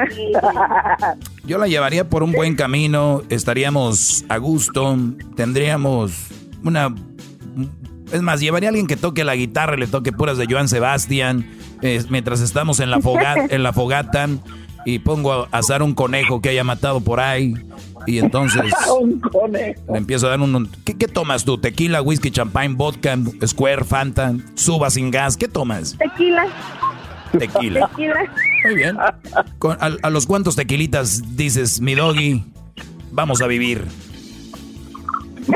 [1.45, 4.97] Yo la llevaría por un buen camino, estaríamos a gusto,
[5.35, 6.29] tendríamos
[6.63, 6.95] una...
[8.13, 10.67] Es más, llevaría a alguien que toque la guitarra y le toque puras de Joan
[10.69, 11.45] Sebastián,
[11.81, 14.29] eh, mientras estamos en la, foga- en la fogata
[14.85, 17.53] y pongo a asar un conejo que haya matado por ahí
[18.05, 18.61] y entonces
[19.01, 19.81] Un conejo.
[19.91, 20.53] le empiezo a dar un...
[20.55, 21.57] un- ¿qué, qué tomas tú?
[21.57, 25.35] ¿Tequila, whisky, champagne, vodka, square, fanta, suba sin gas?
[25.37, 25.97] ¿Qué tomas?
[25.97, 26.45] Tequila,
[27.31, 27.87] Tequila.
[27.87, 28.15] tequila.
[28.65, 28.97] Muy bien.
[29.57, 32.43] Con- a, a los cuantos tequilitas dices, mi doggy,
[33.11, 33.85] vamos a vivir.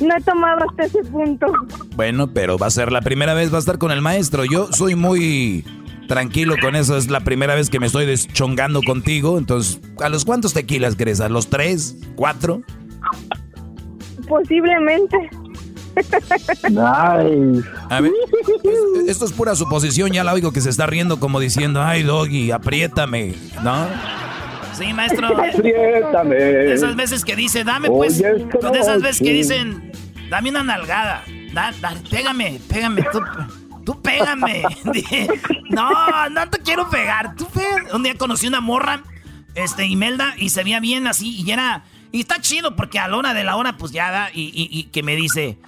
[0.00, 1.46] No he tomado hasta ese punto.
[1.96, 4.44] Bueno, pero va a ser la primera vez, va a estar con el maestro.
[4.44, 5.64] Yo soy muy
[6.08, 9.38] tranquilo con eso, es la primera vez que me estoy deschongando contigo.
[9.38, 11.20] Entonces, ¿a los cuantos tequilas crees?
[11.20, 11.96] ¿A los tres?
[12.16, 12.62] ¿Cuatro?
[14.28, 15.16] Posiblemente.
[16.68, 17.68] Nice.
[17.90, 18.12] A ver,
[18.64, 22.02] es- esto es pura suposición, ya la oigo que se está riendo como diciendo, ay,
[22.02, 23.86] doggy, apriétame, ¿no?
[24.80, 25.28] Sí, maestro.
[25.42, 26.34] Apriétame.
[26.36, 28.18] De esas veces que dice, dame pues.
[28.18, 29.92] De esas veces que dicen,
[30.28, 31.22] dame una nalgada.
[31.52, 33.20] Da, da- pégame, pégame, tú,
[33.84, 34.62] tú pégame.
[35.70, 35.88] No,
[36.30, 37.36] no te quiero pegar.
[37.36, 37.92] Tú pégame.
[37.92, 39.04] Un día conocí una morra,
[39.54, 41.84] este, Imelda, y se veía bien así, y era.
[42.12, 44.68] Y está chido porque a la hora de la hora, pues ya da, y, y-
[44.76, 45.58] y que me dice.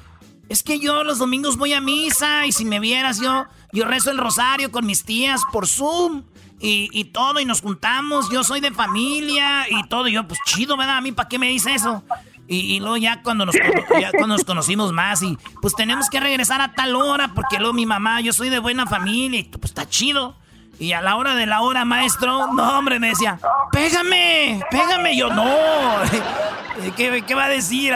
[0.49, 4.11] Es que yo los domingos voy a misa y si me vieras yo, yo rezo
[4.11, 6.25] el rosario con mis tías por Zoom
[6.63, 10.07] y, y todo y nos juntamos, yo soy de familia y todo.
[10.07, 10.99] Y yo, pues chido, ¿verdad?
[10.99, 12.05] A mí, ¿para qué me dice eso?
[12.49, 13.57] Y, luego ya cuando, nos,
[13.89, 17.87] cuando nos conocimos más y pues tenemos que regresar a tal hora porque luego mi
[17.87, 20.37] mamá, yo soy de buena familia y pues está chido.
[20.79, 23.39] Y a la hora de la hora, maestro, no, hombre, me decía,
[23.71, 25.17] pégame, pégame.
[25.17, 25.45] Yo, no,
[26.97, 27.95] ¿qué, qué va a decir?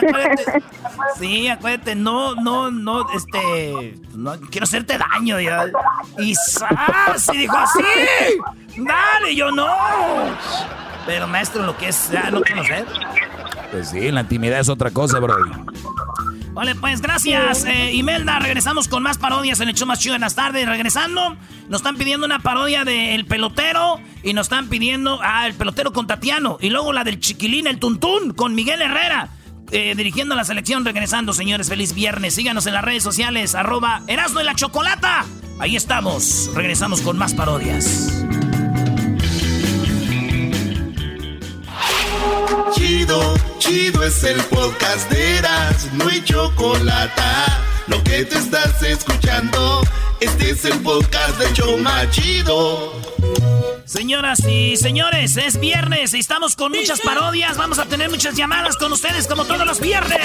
[1.18, 5.40] Sí, acuérdate, no, no, no, este, no quiero hacerte daño.
[5.40, 5.64] ya.
[6.18, 7.28] Y ¡zas!
[7.32, 7.82] Y dijo así,
[8.76, 9.66] dale, y yo no.
[11.06, 12.84] Pero maestro, lo que es ya no conocer.
[13.70, 15.36] Pues sí, la intimidad es otra cosa, bro.
[16.52, 18.38] Vale, pues gracias, eh, Imelda.
[18.38, 20.66] Regresamos con más parodias en el show más chido de las tardes.
[20.66, 21.36] Regresando,
[21.68, 25.92] nos están pidiendo una parodia de El Pelotero y nos están pidiendo, ah, El Pelotero
[25.92, 26.56] con Tatiano.
[26.60, 29.28] Y luego la del Chiquilín, El Tuntún con Miguel Herrera.
[29.70, 31.68] Eh, dirigiendo la selección, regresando, señores.
[31.68, 32.34] Feliz viernes.
[32.34, 35.24] Síganos en las redes sociales, arroba Erasmo y la Chocolata.
[35.58, 36.50] Ahí estamos.
[36.54, 38.24] Regresamos con más parodias.
[42.74, 47.22] Chido, chido es el podcast de Eras, no hay chocolate.
[47.86, 49.80] Lo que te estás escuchando,
[50.20, 52.92] este es el podcast de Choma Chido.
[53.84, 57.56] Señoras y señores, es viernes y estamos con muchas parodias.
[57.56, 60.18] Vamos a tener muchas llamadas con ustedes como todos los viernes.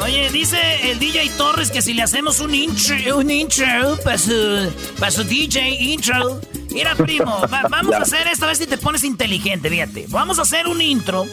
[0.00, 4.72] Oye, dice el DJ Torres que si le hacemos un intro, un intro para su,
[4.98, 6.40] para su DJ intro.
[6.70, 10.06] Mira, primo, va- vamos a hacer esto a ver si te pones inteligente, fíjate.
[10.08, 11.24] Vamos a hacer un intro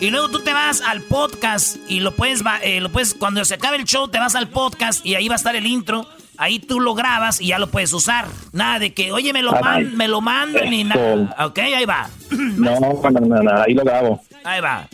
[0.00, 3.54] y luego tú te vas al podcast y lo puedes, eh, lo puedes, cuando se
[3.54, 6.06] acabe el show, te vas al podcast y ahí va a estar el intro.
[6.36, 8.26] Ahí tú lo grabas y ya lo puedes usar.
[8.52, 11.34] Nada de que, oye, me lo, man, me lo mandan ni nada.
[11.46, 12.08] Ok, ahí va.
[12.30, 14.20] No, no, no, no, ahí lo grabo.
[14.42, 14.88] Ahí va.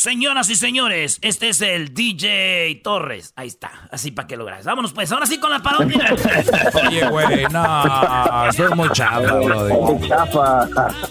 [0.00, 3.32] Señoras y señores, este es el DJ Torres.
[3.34, 4.66] Ahí está, así para que lo grabes.
[4.66, 6.14] Vámonos pues, ahora sí con la parodia.
[6.86, 9.72] Oye, güey, no, soy muy chafa, brody.
[9.72, 10.64] Muy chafa.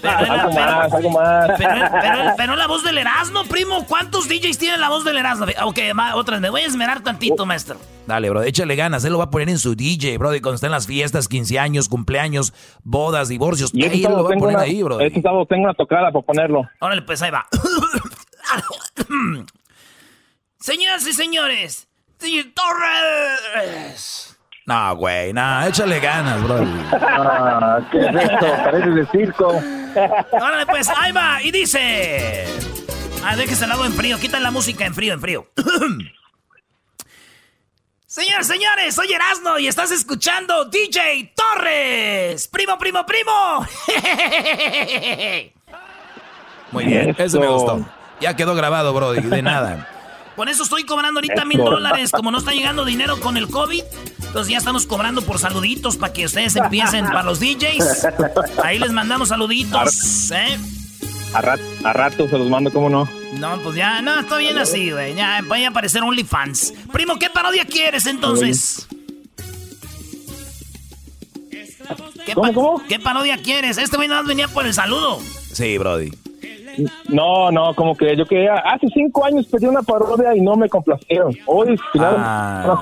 [0.04, 1.50] Algo más, algo más.
[1.58, 1.70] Pero,
[2.00, 3.84] pero- pero la voz del Erasmo, primo.
[3.86, 5.46] ¿Cuántos DJs tiene la voz del Erasmo?
[5.64, 7.78] Ok, ma- otra vez, me voy a esmerar tantito, maestro.
[8.06, 9.04] Dale, bro, échale ganas.
[9.04, 10.32] Él lo va a poner en su DJ, bro.
[10.32, 14.30] Y cuando estén las fiestas, 15 años, cumpleaños, bodas, divorcios, Y ahí él lo va
[14.30, 15.00] a poner una, ahí, bro.
[15.00, 16.62] este sábado tengo una tocada para ponerlo.
[16.78, 17.44] Órale, pues ahí va.
[20.60, 24.36] Señoras y señores, DJ Torres.
[24.66, 26.66] No, güey, no, échale ganas, bro.
[26.92, 28.46] Ah, ¿Qué es esto?
[28.64, 29.62] Parece de circo.
[30.32, 31.40] Órale, pues ahí va.
[31.40, 32.44] Y dice.
[33.24, 34.18] Ah, déjese el agua en frío.
[34.18, 35.46] Quita la música en frío, en frío.
[38.06, 42.48] Señores, señores, soy Erasmo y estás escuchando DJ Torres.
[42.48, 43.66] Primo, primo, primo.
[46.72, 47.86] Muy bien, eso me gustó.
[48.20, 49.88] Ya quedó grabado, bro, de nada.
[50.36, 52.10] Con eso estoy cobrando ahorita mil dólares.
[52.12, 53.82] Como no está llegando dinero con el COVID,
[54.26, 58.06] entonces ya estamos cobrando por saluditos para que ustedes empiecen para los DJs.
[58.62, 60.58] Ahí les mandamos saluditos, ¿eh?
[61.32, 63.08] A, rat- a rato se los mando, ¿cómo no?
[63.34, 65.14] No, pues ya, no, está bien así, güey.
[65.14, 66.72] Ya vaya a aparecer OnlyFans.
[66.92, 68.86] Primo, ¿qué parodia quieres entonces?
[72.24, 72.50] ¿Qué, pa-
[72.88, 73.78] ¿Qué parodia quieres?
[73.78, 75.20] Este güey nada más venía por el saludo.
[75.52, 76.10] Sí, brody.
[77.08, 78.54] No, no, como que yo quería.
[78.56, 81.34] Hace cinco años pedí una parodia y no me complacieron.
[81.46, 82.78] Hoy, final, Ah.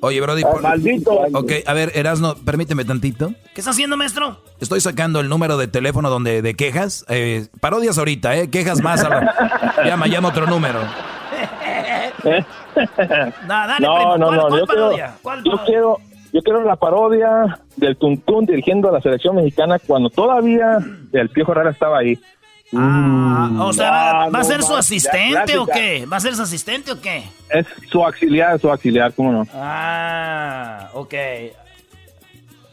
[0.00, 0.42] Oye, brody.
[0.44, 1.12] Ah, por- maldito.
[1.34, 3.32] Ok, a ver, Erasno, permíteme tantito.
[3.54, 4.38] ¿Qué está haciendo, maestro?
[4.60, 7.04] Estoy sacando el número de teléfono donde de quejas.
[7.08, 8.48] Eh, parodias ahorita, ¿eh?
[8.50, 9.04] Quejas más.
[9.04, 10.80] a la- Llama, llama otro número.
[13.46, 14.26] No, dale, no, no,
[15.22, 15.98] ¿Cuál, no, yo quiero,
[16.32, 20.78] yo quiero la parodia del Tuntún dirigiendo a la selección mexicana cuando todavía
[21.12, 22.18] el Piojo Herrera estaba ahí.
[22.74, 26.06] Ah, o sea, ¿va, Ah, va a no ser su asistente o qué?
[26.10, 27.24] ¿Va a ser su asistente o qué?
[27.50, 29.46] Es su auxiliar, su auxiliar, ¿cómo no?
[29.54, 31.14] Ah, ok.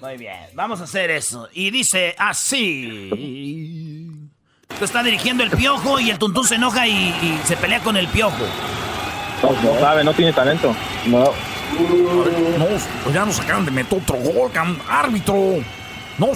[0.02, 1.50] Muy bien, vamos a hacer eso.
[1.54, 3.10] Y dice así.
[4.78, 7.98] Tú está dirigiendo el piojo y el tuntún se enoja y, y se pelea con
[7.98, 8.46] el piojo.
[9.44, 10.74] No, no sabe, no tiene talento.
[11.08, 11.26] No.
[11.78, 12.66] No,
[13.04, 14.52] pues ya nos acaban de meter otro gol,
[14.90, 15.36] árbitro.
[16.18, 16.28] No,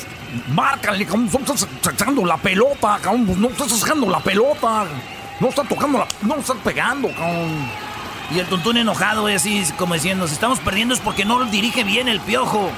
[0.54, 1.30] márcale, cabrón.
[1.32, 3.26] No estás sacando la pelota, cabrón.
[3.26, 4.86] Pues No estás sacando la pelota.
[5.39, 6.08] No está tocando la.
[6.22, 7.67] No estás pegando, cabrón.
[8.32, 11.84] Y el tuntún enojado, güey, así como diciendo, si estamos perdiendo es porque no dirige
[11.84, 12.69] bien el piojo.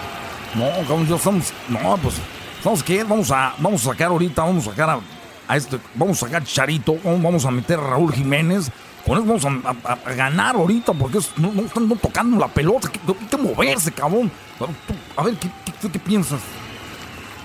[0.55, 1.53] No, cabrón, ya estamos.
[1.69, 2.15] No, pues.
[2.63, 3.03] ¿Sabes qué?
[3.03, 4.99] Vamos a, vamos a sacar ahorita, vamos a sacar a,
[5.47, 5.77] a este.
[5.93, 8.71] Vamos a sacar a Charito, vamos a meter a Raúl Jiménez.
[9.05, 12.39] Con eso vamos a, a- a ganar ahorita porque es- no, no están no tocando
[12.39, 12.89] la pelota.
[12.91, 14.31] Hay que, moverse, cabrón.
[14.59, 16.39] A ver, tú- A ver, ¿qué, qué- qué- qué piensas?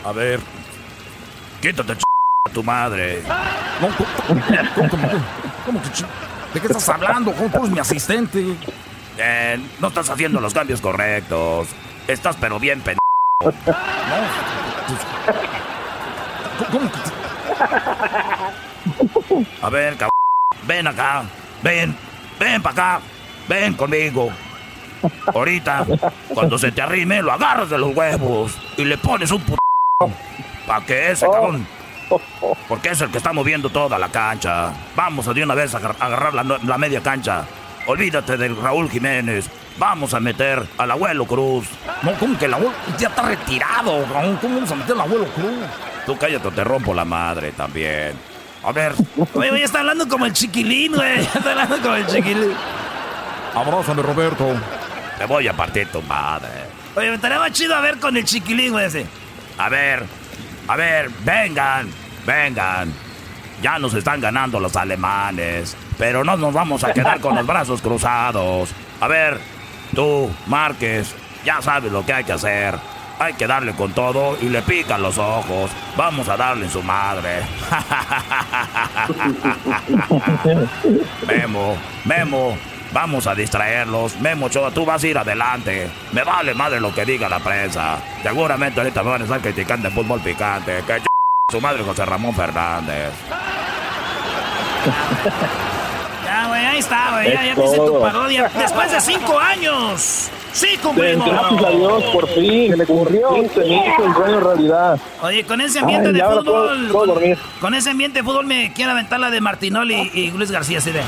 [0.05, 0.41] A ver.
[1.61, 2.03] Quítate, ch...
[2.49, 3.23] a tu madre.
[5.67, 6.07] ¿cómo, que ch-
[6.55, 7.33] ¿De qué estás hablando?
[7.33, 8.57] ¿Cómo tú eres mi asistente?
[9.19, 11.69] Eh, no estás haciendo los cambios correctos.
[12.09, 12.97] Estás pero bien pen...
[16.71, 16.99] ¿Cómo que
[19.63, 20.11] A ver, cabrón.
[20.67, 21.23] Ven acá.
[21.63, 21.97] Ven.
[22.39, 23.01] Ven para acá.
[23.49, 24.31] Ven conmigo.
[25.35, 25.87] Ahorita,
[26.35, 29.55] cuando se te arrime, lo agarras de los huevos y le pones un p...
[30.67, 31.67] para que ese cabrón.
[32.69, 34.73] Porque es el que está moviendo toda la cancha.
[34.97, 37.45] Vamos a de una vez a agar- agarrar la, media cancha.
[37.87, 39.49] Olvídate del Raúl Jiménez.
[39.79, 41.67] Vamos a meter al abuelo Cruz.
[42.03, 44.39] No, ¿cómo que el abuelo ya está retirado, cabrón?
[44.41, 45.53] ¿Cómo vamos a meter al abuelo Cruz?
[46.07, 48.15] Tú cállate o te rompo la madre también.
[48.65, 48.95] A ver.
[49.35, 51.21] Güey, güey, está hablando como el chiquilín, güey.
[51.35, 52.53] Está hablando como el chiquilín.
[53.55, 54.47] Abrázame, Roberto.
[55.19, 56.49] Te voy a partir tu madre.
[56.97, 59.07] Oye, me estaría más chido a ver con el chiquilín, güey, ese.
[59.59, 60.05] A ver,
[60.69, 61.89] a ver, vengan,
[62.27, 62.93] vengan.
[63.63, 67.83] Ya nos están ganando los alemanes, pero no nos vamos a quedar con los brazos
[67.83, 68.71] cruzados.
[69.01, 69.39] A ver,
[69.95, 72.75] tú, Márquez, ya sabes lo que hay que hacer.
[73.19, 75.71] Hay que darle con todo y le pican los ojos.
[75.95, 77.43] Vamos a darle en su madre.
[81.29, 82.57] Memo, Memo,
[82.93, 84.17] vamos a distraerlos.
[84.21, 85.89] Memo Ochoa, tú vas a ir adelante.
[86.13, 87.99] Me vale madre lo que diga la prensa.
[88.23, 90.83] Seguramente ahorita me van a estar criticando en fútbol picante.
[90.87, 91.07] Que ch-
[91.51, 93.11] su madre José Ramón Fernández.
[96.25, 97.33] Ya, güey, ahí está, güey.
[97.33, 98.51] Ya, ya te hice tu parodia.
[98.57, 100.29] Después de cinco años.
[100.53, 101.29] Sí, cumplimos.
[101.29, 102.71] Gracias a Dios, por fin.
[102.71, 103.31] Se le cumplió.
[103.53, 104.99] Se me hizo el sueño realidad.
[105.23, 106.89] Oye, con ese ambiente Ay, de fútbol.
[106.93, 107.37] puedo- puedo.
[107.61, 110.79] Con ese ambiente de fútbol me quiero aventar la de Martinoli y, y Luis García,
[110.79, 111.03] así de.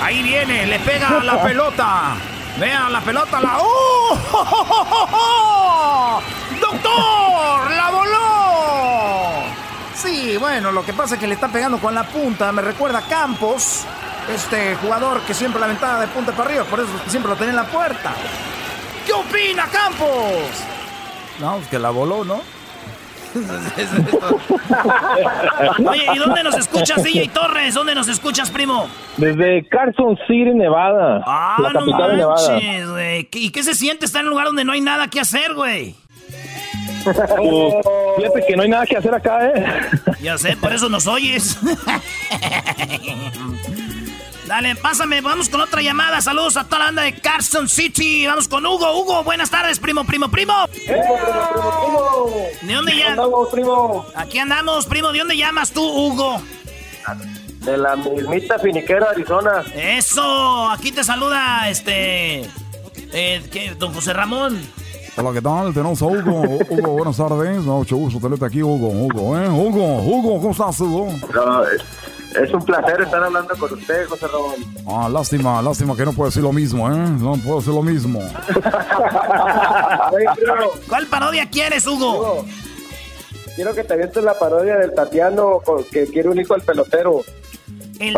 [0.00, 2.14] Ahí viene, le pega la pelota.
[2.58, 3.58] Vean la pelota, la.
[3.60, 4.18] ¡Oh!
[6.60, 7.70] ¡Doctor!
[7.70, 9.44] ¡La voló!
[9.94, 12.50] Sí, bueno, lo que pasa es que le está pegando con la punta.
[12.52, 13.84] Me recuerda a Campos.
[14.34, 17.50] este jugador que siempre la ventana de punta para arriba, por eso siempre lo tenía
[17.50, 18.12] en la puerta.
[19.04, 20.08] ¿Qué opina Campos?
[21.38, 22.40] No, pues que la voló, ¿no?
[25.88, 27.74] Oye, ¿y dónde nos escuchas, DJ Torres?
[27.74, 28.88] ¿Dónde nos escuchas, primo?
[29.16, 31.22] Desde Carson City, Nevada.
[31.26, 32.50] Ah, la no capital de Nevada.
[32.52, 33.28] manches, güey.
[33.32, 35.94] ¿Y qué se siente estar en un lugar donde no hay nada que hacer, güey?
[37.04, 37.16] Pues,
[38.16, 39.64] fíjate que no hay nada que hacer acá, ¿eh?
[40.20, 41.58] Ya sé, por eso nos oyes.
[44.46, 46.20] Dale, pásame, vamos con otra llamada.
[46.20, 48.26] Saludos a toda la banda de Carson City.
[48.26, 49.00] Vamos con Hugo.
[49.00, 50.54] Hugo, buenas tardes, primo, primo, primo.
[52.62, 53.10] ¿De dónde llamas?
[53.10, 54.06] andamos, primo?
[54.14, 55.10] Aquí andamos, primo.
[55.10, 56.40] ¿De dónde llamas tú, Hugo?
[57.64, 59.64] De la mismita finiquera, Arizona.
[59.74, 62.42] Eso, aquí te saluda este.
[63.12, 63.74] Eh, ¿qué?
[63.76, 64.60] Don José Ramón.
[65.16, 65.74] Hola, ¿qué tal?
[65.74, 66.58] Tenemos a Hugo.
[66.70, 67.64] Hugo, buenas tardes.
[67.64, 68.90] Mucho gusto tenerte aquí, Hugo.
[68.90, 69.48] Hugo, ¿eh?
[69.48, 71.08] Hugo, Hugo, ¿cómo estás, Hugo?
[71.34, 71.62] No,
[72.42, 74.56] es, un placer estar hablando con usted, José Ramón.
[74.86, 76.96] Ah, lástima, lástima que no puedo decir lo mismo, ¿eh?
[76.96, 78.20] No puedo decir lo mismo.
[80.88, 82.44] ¿Cuál parodia quieres, Hugo?
[83.56, 85.60] quiero que te avientes la parodia del Tatiano
[85.90, 87.22] que quiere un hijo al pelotero.
[87.98, 88.14] El,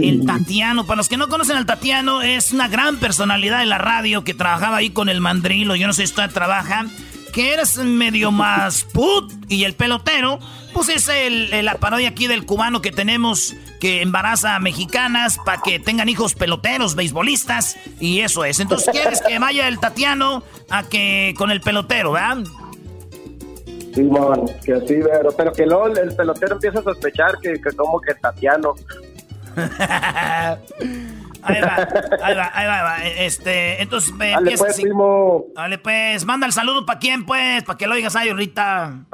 [0.00, 3.76] el Tatiano, para los que no conocen al Tatiano, es una gran personalidad de la
[3.76, 6.86] radio que trabajaba ahí con el mandrilo, yo no sé si todavía trabaja,
[7.32, 10.38] que eres medio más put y el pelotero,
[10.76, 15.38] pues es el, el- la parodia aquí del cubano que tenemos que embaraza a mexicanas
[15.44, 18.60] para que tengan hijos peloteros, beisbolistas, y eso es.
[18.60, 22.38] Entonces quieres que vaya el Tatiano a que con el pelotero, ¿verdad?
[23.94, 27.98] Simón, que así, pero, pero que luego el pelotero empieza a sospechar que, que como
[28.00, 28.74] que Tatiano.
[31.48, 31.76] Ahí va,
[32.22, 33.06] ahí va, ahí va, ahí va.
[33.24, 34.82] Este, entonces eh, Dale, empieza pues, así.
[34.82, 35.44] primo.
[35.54, 39.04] Dale, pues, manda el saludo para quién, pues, para que lo oigas ahí ahorita.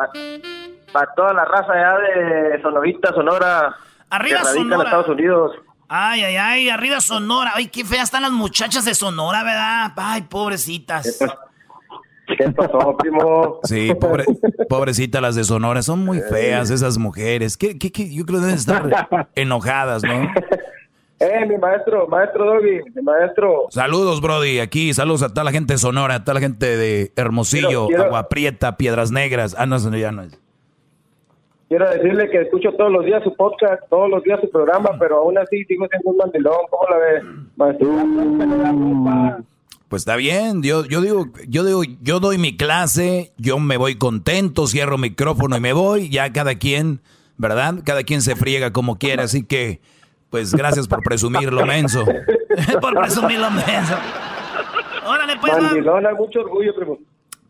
[0.93, 3.74] Para toda la raza allá de Sonorita, Sonora.
[4.11, 4.84] Arriba, que radica en Sonora.
[4.90, 5.53] Estados Unidos.
[5.88, 7.53] Ay, ay, ay, arriba Sonora.
[7.55, 9.93] Ay, qué feas están las muchachas de Sonora, ¿verdad?
[9.97, 11.18] Ay, pobrecitas.
[12.38, 13.59] ¿Qué pasó, primo?
[13.64, 14.24] Sí, pobre,
[14.68, 17.57] pobrecita las de Sonora, son muy feas esas mujeres.
[17.59, 18.14] ¿Qué, qué, qué?
[18.14, 20.30] Yo creo que deben estar enojadas, ¿no?
[21.18, 23.66] Eh, mi maestro, maestro Doggy, mi maestro.
[23.70, 27.12] Saludos, Brody, aquí, saludos a toda la gente de Sonora, a toda la gente de
[27.16, 29.55] Hermosillo, Quiero- quiero- Agua Prieta, Piedras Negras.
[29.59, 30.38] Ah, no, eso ya no es.
[31.72, 35.20] Quiero decirle que escucho todos los días su podcast, todos los días su programa, pero
[35.20, 36.66] aún así sigo siendo un mandilón.
[36.68, 37.22] ¿Cómo la ve,
[37.56, 37.88] maestro?
[39.88, 43.94] Pues está bien, yo, yo digo, yo digo, yo doy mi clase, yo me voy
[43.94, 47.00] contento, cierro micrófono y me voy, ya cada quien,
[47.38, 47.76] ¿verdad?
[47.86, 49.80] Cada quien se friega como quiera, así que,
[50.28, 52.04] pues gracias por presumirlo, menso.
[52.82, 53.94] por presumirlo, menso.
[55.06, 55.54] Órale, pues.
[55.56, 56.98] Mandilón, hay mucho orgullo, primo.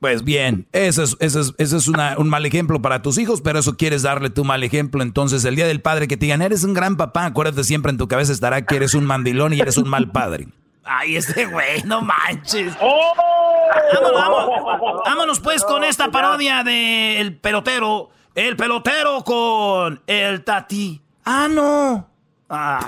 [0.02, 3.40] Pues bien, eso es, eso es, eso es una- un mal ejemplo para tus hijos,
[3.40, 5.00] pero eso quieres darle tu mal ejemplo.
[5.00, 7.98] Entonces, el día del padre que te digan, eres un gran papá, acuérdate siempre en
[7.98, 10.48] tu cabeza estará que eres un mandilón y eres un mal padre.
[10.82, 12.74] Ay, ese güey, no manches.
[12.80, 15.00] Vámonos, vámonos.
[15.04, 18.10] Vámonos, pues con esta parodia de El Pelotero.
[18.34, 21.00] El Pelotero con el Tati.
[21.24, 22.08] Ah, no.
[22.50, 22.84] Ah.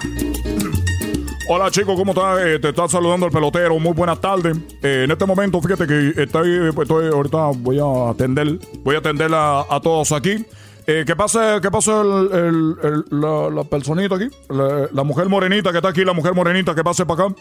[1.47, 2.39] Hola chicos, ¿cómo estás?
[2.41, 3.79] Eh, te está saludando el pelotero.
[3.79, 4.57] Muy buenas tardes.
[4.83, 6.69] Eh, en este momento, fíjate que estoy,
[7.13, 10.43] ahorita voy a atender, voy a atender a, todos aquí.
[10.87, 14.29] Eh, ¿Qué pasa, qué pasa el, el- la, personita aquí?
[14.49, 17.35] La, mujer morenita que está aquí, la mujer morenita que pase para acá.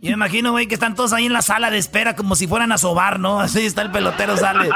[0.00, 2.46] Yo me imagino, güey, que están todos ahí en la sala de espera como si
[2.46, 3.40] fueran a sobar, ¿no?
[3.40, 4.70] Así está el pelotero, sale.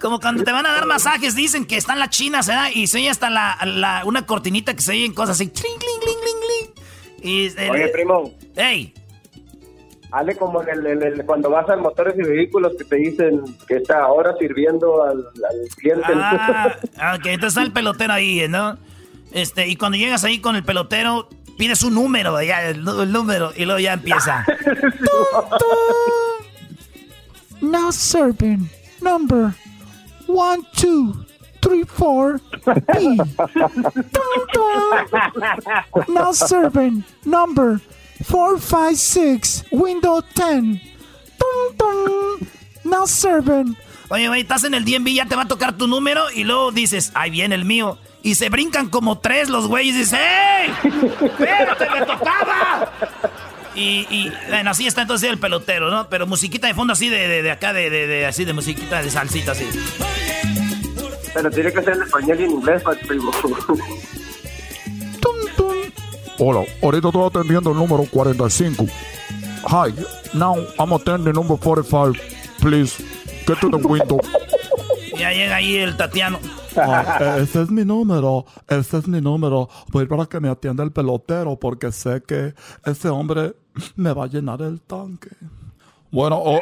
[0.00, 2.68] Como cuando te van a dar masajes, dicen que están las chinas, ¿verdad?
[2.72, 5.48] Y se oye hasta la, una cortinita que se oyen cosas así.
[5.48, 6.81] Cling, cling, cling, cling, cling.
[7.22, 8.32] Y, eh, Oye, primo.
[8.56, 8.92] ¡Ey!
[10.10, 13.42] Hale como en el, el- el- cuando vas a motores y vehículos que te dicen
[13.66, 16.04] que está ahora sirviendo al, al cliente.
[16.14, 16.76] Ah,
[17.18, 18.76] ok, entonces está el pelotero ahí, ¿no?
[19.32, 23.52] Este, y cuando llegas ahí con el pelotero, pides un número, ya, el, el número,
[23.56, 24.44] y luego ya empieza.
[27.62, 28.68] Now serving
[29.00, 29.54] number
[30.26, 31.14] one, two,
[31.62, 33.18] three, four, B.
[36.08, 37.80] Now serving number
[38.24, 40.80] four, five, six, window ten.
[41.38, 42.48] Dun, dun.
[42.84, 43.76] Now serving.
[44.10, 46.70] Oye, güey, estás en el DMV, ya te va a tocar tu número, y luego
[46.70, 47.98] dices, ahí viene el mío.
[48.22, 50.70] Y se brincan como tres los güeyes y dicen, ¡Ey!
[51.22, 52.90] ¡Espérate, me tocaba!
[53.74, 56.08] Y, y, bueno, así está entonces el pelotero, ¿no?
[56.10, 59.10] Pero musiquita de fondo así de, de, de acá, de, de- así de musiquita de
[59.10, 59.66] salsita así.
[61.34, 63.30] Pero tiene que ser en español y en inglés, pa- primo.
[66.38, 68.84] Hola, ahorita estoy atendiendo el número 45.
[69.68, 69.94] Hi,
[70.34, 72.14] now I'm attending number 45.
[72.60, 73.02] Please,
[73.46, 74.18] get to the window.
[75.16, 76.38] Ya llega ahí el Tatiano.
[76.76, 79.68] Ah, ese es mi número, ese es mi número.
[79.92, 82.54] Voy para que me atienda el pelotero porque sé que
[82.84, 83.54] ese hombre
[83.94, 85.28] me va a llenar el tanque.
[86.12, 86.60] Bueno, o-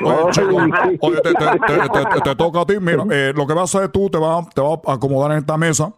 [2.24, 2.74] te toca a ti.
[2.80, 5.38] Mira, eh, lo que vas a hacer tú, te vas te vas a acomodar en
[5.38, 5.92] esta mesa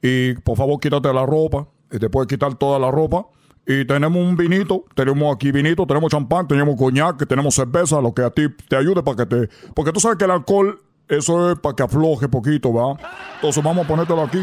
[0.00, 1.66] y por favor quítate la ropa.
[1.90, 3.26] Y te puedes quitar toda la ropa.
[3.66, 8.22] Y tenemos un vinito, tenemos aquí vinito, tenemos champán, tenemos coñac, tenemos cerveza, lo que
[8.22, 9.48] a ti te ayude para que te...
[9.74, 12.96] Porque tú sabes que el alcohol, eso es para que afloje poquito, ¿va?
[13.36, 14.38] Entonces vamos a ponértelo aquí.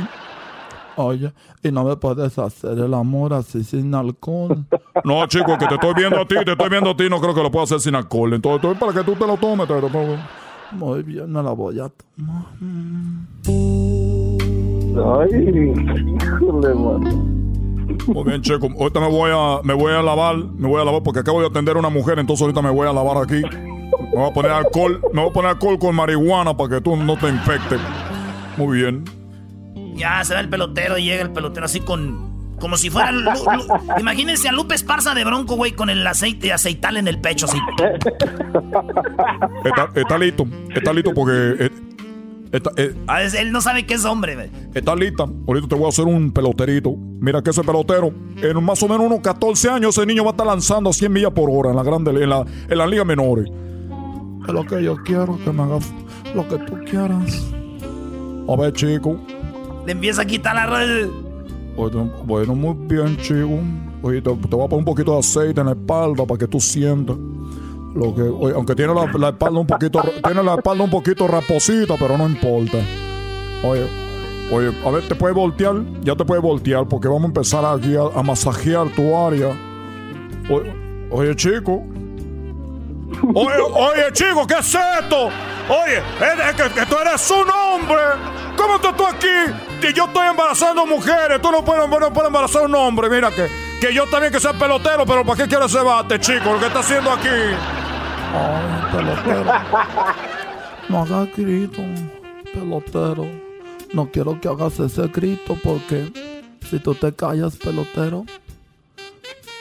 [1.02, 1.32] Oye,
[1.64, 4.66] y no me puedes hacer el amor así sin alcohol.
[5.06, 7.34] No, chico, que te estoy viendo a ti, te estoy viendo a ti, no creo
[7.34, 8.34] que lo pueda hacer sin alcohol.
[8.34, 10.18] Entonces, entonces, para que tú te lo tomes, te lo tomo.
[10.74, 12.44] Muy bien, me la voy a tomar.
[15.22, 15.30] Ay,
[16.22, 17.10] híjole, mano.
[18.08, 18.68] Muy bien, chico.
[18.78, 21.48] Ahorita me voy a, me voy a lavar, me voy a lavar porque acabo de
[21.48, 23.42] atender a una mujer, entonces ahorita me voy a lavar aquí.
[23.42, 26.98] Me voy a poner alcohol, me voy a poner alcohol con marihuana para que tú
[26.98, 27.80] no te infectes.
[28.58, 29.19] Muy bien.
[30.00, 32.28] Ya se va el pelotero y llega el pelotero así con.
[32.60, 33.12] Como si fuera.
[33.12, 37.20] Lu- Lu- imagínense a Lupe Esparza de Bronco, güey, con el aceite aceital en el
[37.22, 37.58] pecho, así.
[39.64, 40.46] Está, está listo,
[40.76, 41.70] está listo porque eh,
[42.52, 44.50] está, eh, Ah, es- Él no sabe que es hombre, güey.
[44.74, 45.24] está lista.
[45.48, 46.96] Ahorita te voy a hacer un peloterito.
[46.98, 50.34] Mira que ese pelotero, en más o menos unos 14 años, ese niño va a
[50.34, 53.04] estar lanzando a 100 millas por hora en la grande, en la, en la liga
[53.06, 53.46] menores.
[54.48, 55.92] Es lo que yo quiero, que me hagas
[56.36, 57.46] lo que tú quieras.
[58.50, 59.20] A ver, chico.
[59.86, 61.10] Le empieza a quitar la red.
[62.26, 63.60] Bueno, muy bien, chico.
[64.02, 66.60] Oye, te, voy a poner un poquito de aceite en la espalda para que tú
[66.60, 67.16] sientas.
[67.96, 71.96] Lo que, oye, aunque tiene la, espalda un poquito, tiene la espalda un poquito raposita,
[71.98, 72.78] pero no importa.
[73.64, 73.88] Oye,
[74.52, 77.96] oye, a ver, te puedes voltear, ya te puedes voltear porque vamos a empezar aquí
[77.96, 79.50] a, masajear tu área.
[80.50, 80.74] Oye,
[81.12, 81.84] oye, chico.
[83.34, 85.28] Oye, oye, chico, ¿qué es esto?
[85.70, 88.39] Oye, es, que tú eres un hombre.
[88.60, 89.54] ¿Cómo estás tú aquí?
[89.80, 91.42] Que yo estoy embarazando mujeres.
[91.42, 93.10] Tú no puedes, no puedes embarazar a un hombre.
[93.10, 93.48] Mira que,
[93.80, 96.52] que yo también que sea pelotero, pero ¿para qué quieres ese bate, chico?
[96.52, 97.30] Lo que está haciendo aquí.
[97.30, 99.54] Ay, pelotero.
[100.90, 101.82] No hagas grito,
[102.54, 103.28] pelotero.
[103.94, 106.12] No quiero que hagas ese grito porque
[106.70, 108.26] si tú te callas, pelotero,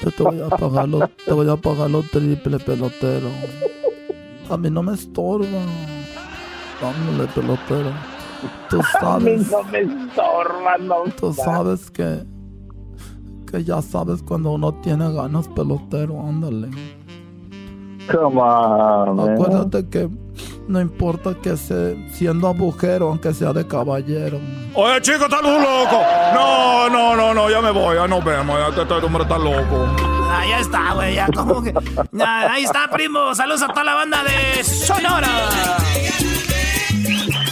[0.03, 3.29] yo te voy a pagar lo, te voy a pagar lo triple, pelotero.
[4.51, 5.61] A mí no me estorba.
[6.81, 8.18] Dámele, pelotero.
[8.69, 11.05] Tú A mí sabes, no me estorba, no.
[11.19, 12.25] tú sabes que,
[13.51, 16.69] que ya sabes cuando uno tiene ganas, pelotero, ándale.
[18.11, 19.31] Come on, man.
[19.31, 20.09] Acuérdate que
[20.67, 24.39] no importa que sea siendo agujero, aunque sea de caballero.
[24.75, 26.03] Oye, chico, estás loco.
[26.35, 28.59] No, no, no, no, ya me voy, ya nos vemos.
[28.59, 29.87] Ya este, este hombre está loco.
[30.31, 31.73] Ah, ya está, güey, ya como que.
[32.21, 33.35] Ah, ahí está, primo.
[33.35, 35.29] Saludos a toda la banda de Sonora.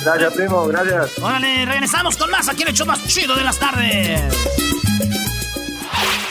[0.07, 1.19] Gracias, primo, gracias.
[1.19, 4.23] Órale, regresamos con más aquí en el show más chido de las tardes.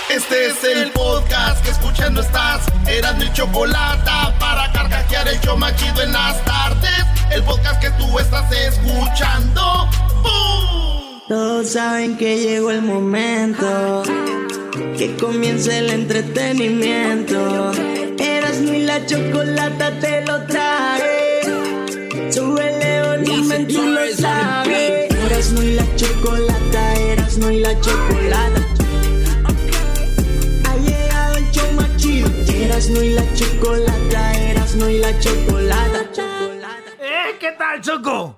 [0.10, 2.62] Este es el podcast que escuchando estás.
[2.88, 4.10] Eran mi chocolate
[4.40, 7.06] para carcajear el show más chido en las tardes.
[7.32, 9.90] El podcast que tú estás escuchando.
[10.24, 11.20] ¡Bum!
[11.28, 14.04] Todos saben que llegó el momento
[14.98, 17.74] que comience el entretenimiento.
[18.20, 22.32] Eras ni la chocolata te lo trae.
[22.32, 22.85] Súbele
[23.24, 25.14] volumen, tú lo sabes.
[25.26, 28.62] Eras no y la chocolata, eras no y la chocolata.
[30.66, 32.30] Ha llegado el show más chido.
[32.48, 36.02] Eras no y la chocolata, eras no y la chocolata.
[37.00, 37.36] ¿Eh?
[37.40, 38.38] ¿Qué tal, Choco?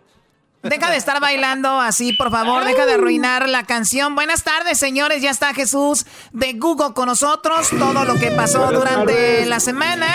[0.69, 2.65] Deja de estar bailando así, por favor.
[2.65, 4.15] Deja de arruinar la canción.
[4.15, 5.21] Buenas tardes, señores.
[5.21, 7.69] Ya está Jesús de Google con nosotros.
[7.69, 9.47] Todo lo que pasó Buenas durante tardes.
[9.47, 10.07] la semana.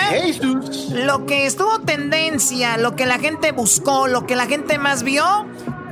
[0.90, 5.46] Lo que estuvo tendencia, lo que la gente buscó, lo que la gente más vio,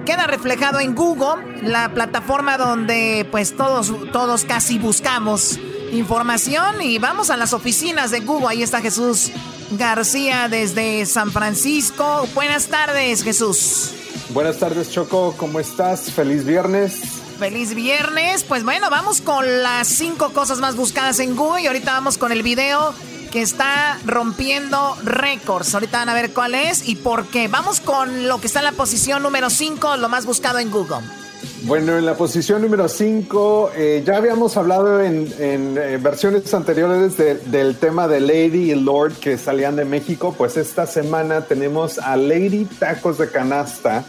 [0.04, 5.58] queda reflejado en Google, la plataforma donde pues todos, todos casi buscamos
[5.92, 6.82] información.
[6.82, 8.48] Y vamos a las oficinas de Google.
[8.48, 9.30] Ahí está Jesús
[9.72, 12.26] García desde San Francisco.
[12.34, 13.92] Buenas tardes, Jesús.
[14.32, 15.34] Buenas tardes, Choco.
[15.36, 16.12] ¿Cómo estás?
[16.12, 17.00] Feliz viernes.
[17.40, 18.44] Feliz viernes.
[18.44, 22.30] Pues bueno, vamos con las cinco cosas más buscadas en Google y ahorita vamos con
[22.30, 22.94] el video
[23.32, 25.74] que está rompiendo récords.
[25.74, 27.48] Ahorita van a ver cuál es y por qué.
[27.48, 31.00] Vamos con lo que está en la posición número 5, lo más buscado en Google.
[31.64, 33.72] Bueno, en la posición número 5,
[34.04, 39.36] ya habíamos hablado en, eh, versiones anteriores de- del tema de Lady y Lord que
[39.36, 40.34] salían de México.
[40.36, 44.04] Pues esta semana tenemos a Lady Tacos de Canasta,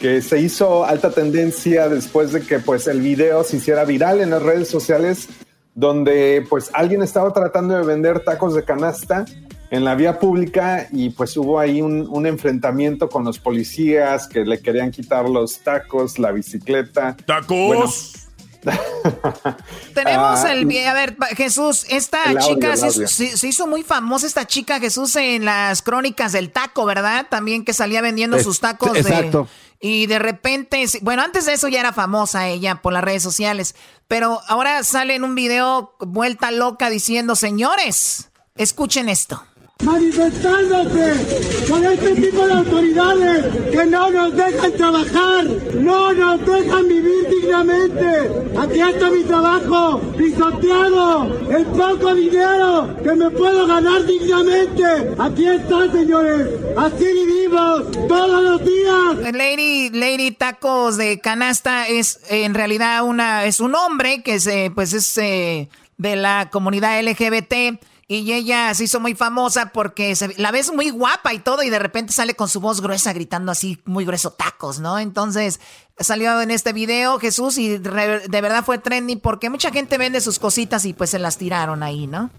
[0.00, 4.30] que se hizo alta tendencia después de que pues el video se hiciera viral en
[4.30, 5.28] las redes sociales,
[5.74, 9.24] donde pues alguien estaba tratando de vender tacos de canasta
[9.70, 14.40] en la vía pública y pues hubo ahí un, un enfrentamiento con los policías que
[14.44, 17.16] le querían quitar los tacos, la bicicleta.
[17.26, 18.12] ¡Tacos!
[19.94, 24.80] Tenemos Ah, el a ver, Jesús, esta audio, chica se, hizo muy famosa esta chica
[24.80, 27.26] Jesús en las crónicas del taco, ¿verdad?
[27.30, 29.48] También que salía vendiendo Es- sus tacos de- exacto.
[29.80, 33.74] y de repente, bueno, antes de eso ya era famosa ella por las redes sociales,
[34.08, 39.42] pero ahora sale en un video vuelta loca diciendo, "Señores, escuchen esto."
[39.84, 47.28] Manifestándose con este tipo de autoridades que no nos dejan trabajar, no nos dejan vivir
[47.30, 48.30] dignamente.
[48.58, 54.84] Aquí está mi trabajo, pisoteado, el poco dinero que me puedo ganar dignamente.
[55.18, 59.32] Aquí está, señores, así vivimos todos los días.
[59.32, 64.92] Lady, Lady Tacos de Canasta es en realidad una, es un hombre que se, pues
[64.92, 65.68] es eh,
[65.98, 67.78] de la comunidad LGBT
[68.10, 71.68] y ella se hizo muy famosa porque se- la ves muy guapa y todo y
[71.68, 74.98] de repente sale con su voz gruesa gritando así muy grueso tacos, ¿no?
[74.98, 75.60] Entonces
[75.98, 80.22] salió en este video Jesús y re- de verdad fue trending porque mucha gente vende
[80.22, 82.30] sus cositas y pues se las tiraron ahí, ¿no?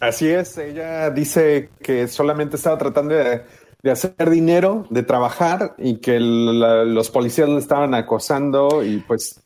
[0.00, 3.42] Así es, ella dice que solamente estaba tratando de,
[3.82, 9.38] de hacer dinero, de trabajar y que la- los policías le estaban acosando y pues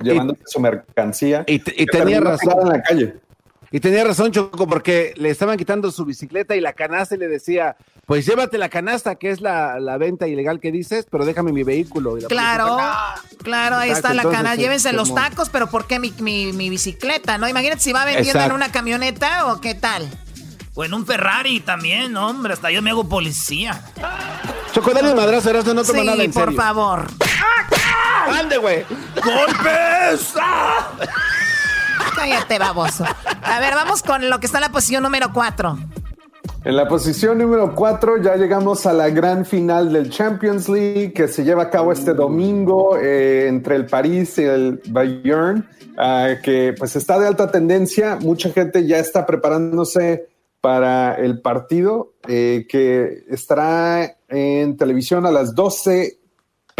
[0.00, 1.44] llevándose su mercancía.
[1.46, 2.54] Y, y tenía razón.
[2.62, 3.14] en la calle.
[3.70, 7.28] Y tenía razón, Choco, porque le estaban quitando su bicicleta y la canasta y le
[7.28, 11.52] decía, pues llévate la canasta, que es la, la venta ilegal que dices, pero déjame
[11.52, 12.16] mi vehículo.
[12.16, 14.54] Y la Claro, policía, claro, ahí está la entonces, cana.
[14.54, 17.36] sí, Llévense los tacos, pero ¿por qué mi, mi- mi bicicleta?
[17.36, 17.46] ¿No?
[17.46, 20.08] Imagínate si va vendiendo en una camioneta o qué tal.
[20.74, 23.82] O en un Ferrari también, hombre, hasta yo me hago policía.
[24.72, 26.56] Choco, dale un madrazo, Erasmo, no toma sí, nada en por serio.
[26.62, 27.06] favor.
[28.32, 28.84] ¡Ande, güey!
[29.22, 30.32] ¡Golpes!
[33.42, 35.78] A ver, vamos con lo que está en la posición número 4.
[36.64, 41.28] En la posición número 4 ya llegamos a la gran final del Champions League que
[41.28, 46.74] se lleva a cabo este domingo eh, entre el París y el Bayern, ah, que
[46.76, 48.18] pues está de alta tendencia.
[48.20, 50.28] Mucha gente ya está preparándose
[50.60, 56.17] para el partido eh, que estará en televisión a las 12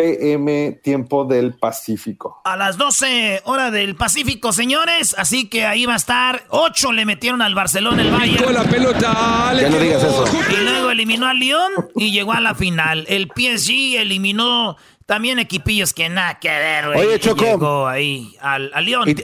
[0.02, 2.40] pm tiempo del Pacífico.
[2.44, 5.16] A las 12 hora del Pacífico, señores.
[5.18, 6.44] Así que ahí va a estar.
[6.50, 8.54] 8 le metieron al Barcelona el Bayern.
[8.54, 10.24] la pelota, le Ya no digas eso.
[10.52, 13.06] Y luego eliminó al Lyon y llegó a la final.
[13.08, 17.00] El PSG eliminó también equipillos que nada que ver, güey.
[17.06, 17.44] Oye, Choco.
[17.44, 19.08] Llegó ahí al, al Lyon.
[19.08, 19.16] Y,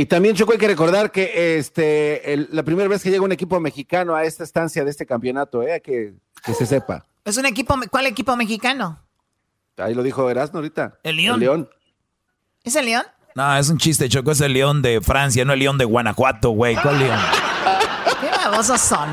[0.00, 3.32] y también, Choco, hay que recordar que este el- la primera vez que llega un
[3.32, 6.12] equipo mexicano a esta estancia de este campeonato, eh, que,
[6.44, 7.04] que se sepa.
[7.24, 9.00] Es un equipo, ¿cuál equipo mexicano?
[9.78, 10.98] Ahí lo dijo Erasmo ahorita.
[11.02, 11.34] El León.
[11.34, 11.70] El León.
[12.64, 13.04] ¿Es el León?
[13.34, 14.32] No, es un chiste, Choco.
[14.32, 16.74] Es el león de Francia, no el león de Guanajuato, güey.
[16.74, 17.18] ¿Cuál león?
[18.20, 19.08] Qué babosos son.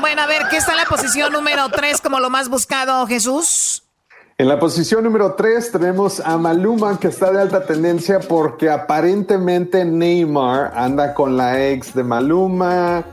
[0.00, 3.82] Bueno, a ver, ¿qué está en la posición número 3 como lo más buscado, Jesús?
[4.38, 9.84] En la posición número 3 tenemos a Maluma que está de alta tendencia porque aparentemente
[9.84, 13.04] Neymar anda con la ex de Maluma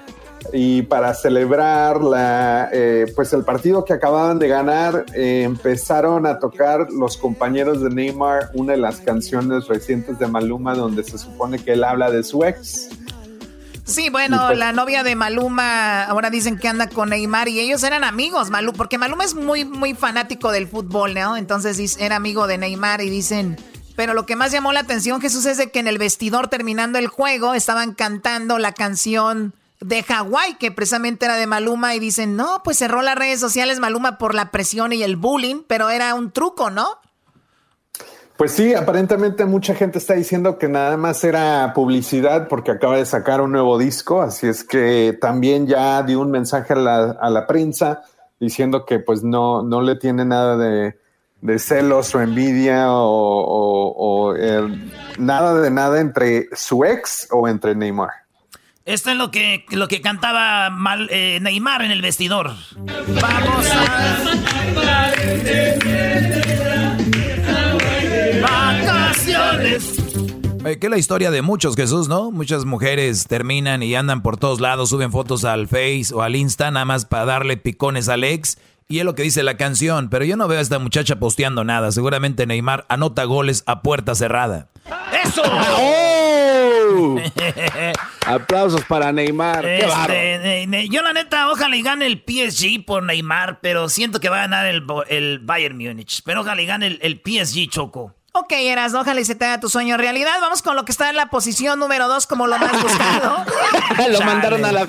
[0.54, 6.40] y para celebrar la, eh, pues el partido que acababan de ganar eh, empezaron a
[6.40, 11.60] tocar los compañeros de Neymar una de las canciones recientes de Maluma donde se supone
[11.60, 12.90] que él habla de su ex.
[13.84, 17.84] Sí, bueno, pues- la novia de Maluma ahora dicen que anda con Neymar y ellos
[17.84, 21.38] eran amigos, Maluma, porque Maluma es muy, muy fanático del fútbol, ¿no?
[21.38, 23.58] Entonces era amigo de Neymar y dicen,
[23.96, 27.00] pero lo que más llamó la atención, Jesús, es de que en el vestidor terminando
[27.00, 32.36] el juego estaban cantando la canción de Hawái, que precisamente era de Maluma y dicen,
[32.36, 36.14] no, pues cerró las redes sociales Maluma por la presión y el bullying, pero era
[36.16, 36.88] un truco, ¿no?
[38.38, 43.06] Pues sí, aparentemente mucha gente está diciendo que nada más era publicidad porque acaba de
[43.06, 47.30] sacar un nuevo disco, así es que también ya dio un mensaje a la, a
[47.32, 48.04] la prensa
[48.40, 51.00] diciendo que pues no, no le tiene nada de,
[51.42, 54.68] de celos o envidia o, eh,
[55.18, 58.12] nada de nada entre su ex o entre Neymar.
[58.88, 62.54] Esto es lo que, lo que cantaba mal, eh, Neymar en el vestidor.
[63.22, 64.24] Vamos a
[68.42, 69.94] vacaciones.
[70.64, 72.32] Oye, que es la historia de muchos, Jesús, ¿no?
[72.32, 76.72] Muchas mujeres terminan y andan por todos lados, suben fotos al Face o al Insta,
[76.72, 78.58] nada más para darle picones al ex.
[78.88, 81.66] Y es lo que dice la canción, pero yo no veo a esta muchacha posteando
[81.66, 81.92] nada.
[81.92, 84.70] Seguramente Neymar anota goles a puerta cerrada.
[85.26, 85.42] ¡Eso!
[85.46, 86.27] ¡Oh!
[88.26, 89.66] Aplausos para Neymar.
[89.66, 94.30] Este, ne- yo la neta, ojalá y gane el PSG por Neymar, pero siento que
[94.30, 96.22] va a ganar el, el Bayern Múnich.
[96.26, 98.14] Pero ojalá y gane el, el PSG, Choco.
[98.34, 100.34] Ok, Eras, ojalá y se te haga tu sueño realidad.
[100.42, 103.38] Vamos con lo que está en la posición número dos como lo más buscado.
[104.12, 104.88] lo mandaron a la...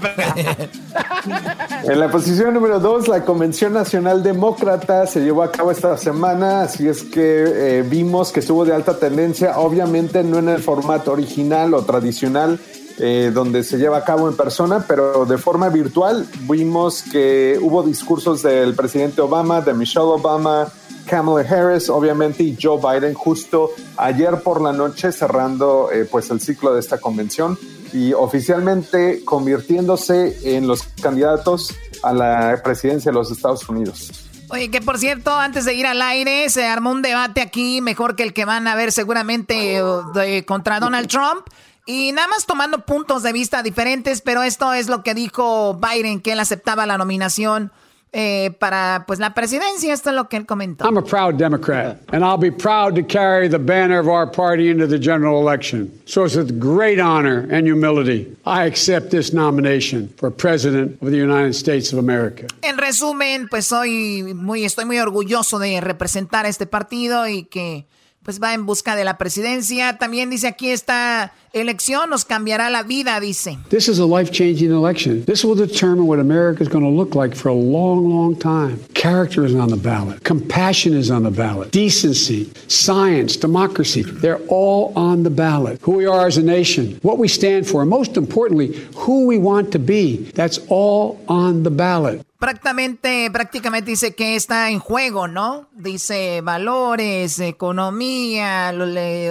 [1.84, 6.62] En la posición número dos, la Convención Nacional Demócrata se llevó a cabo esta semana,
[6.62, 11.12] así es que eh, vimos que estuvo de alta tendencia, obviamente no en el formato
[11.12, 12.59] original o tradicional,
[12.99, 17.82] eh, donde se lleva a cabo en persona, pero de forma virtual vimos que hubo
[17.82, 20.66] discursos del presidente Obama, de Michelle Obama,
[21.09, 26.40] Kamala Harris, obviamente, y Joe Biden justo ayer por la noche cerrando eh, pues el
[26.40, 27.59] ciclo de esta convención
[27.92, 34.28] y oficialmente convirtiéndose en los candidatos a la presidencia de los Estados Unidos.
[34.50, 38.16] Oye, que por cierto, antes de ir al aire, se armó un debate aquí, mejor
[38.16, 41.46] que el que van a ver seguramente eh, contra Donald Trump.
[41.84, 46.20] Y nada más tomando puntos de vista diferentes, pero esto es lo que dijo Biden,
[46.20, 47.72] que él aceptaba la nominación
[48.12, 49.92] eh, para pues la presidencia.
[49.92, 50.84] Esto es lo que él comentó.
[50.84, 54.70] I'm a proud Democrat, and I'll be proud to carry the banner of our party
[54.70, 55.90] into the general election.
[56.06, 61.18] So it's with great honor and humility I accept this nomination for President of the
[61.18, 62.46] United States of America.
[62.62, 67.86] En resumen, pues soy muy, estoy muy orgulloso de representar a este partido y que
[68.28, 69.96] pues va en busca de la presidencia.
[69.96, 73.56] También dice aquí esta elección nos cambiará la vida, dice.
[73.70, 75.24] This is a life-changing election.
[75.24, 78.80] This will determine what America is going to look like for a long, long time.
[78.92, 80.24] Character is on the ballot.
[80.24, 81.70] Compassion is on the ballot.
[81.70, 85.80] Decency, science, democracy, they're all on the ballot.
[85.80, 89.38] Who we are as a nation, what we stand for, and most importantly, who we
[89.38, 90.30] want to be.
[90.34, 92.20] That's all on the ballot.
[92.39, 95.68] Prácticamente, prácticamente dice que está en juego, ¿no?
[95.72, 98.72] Dice valores, economía,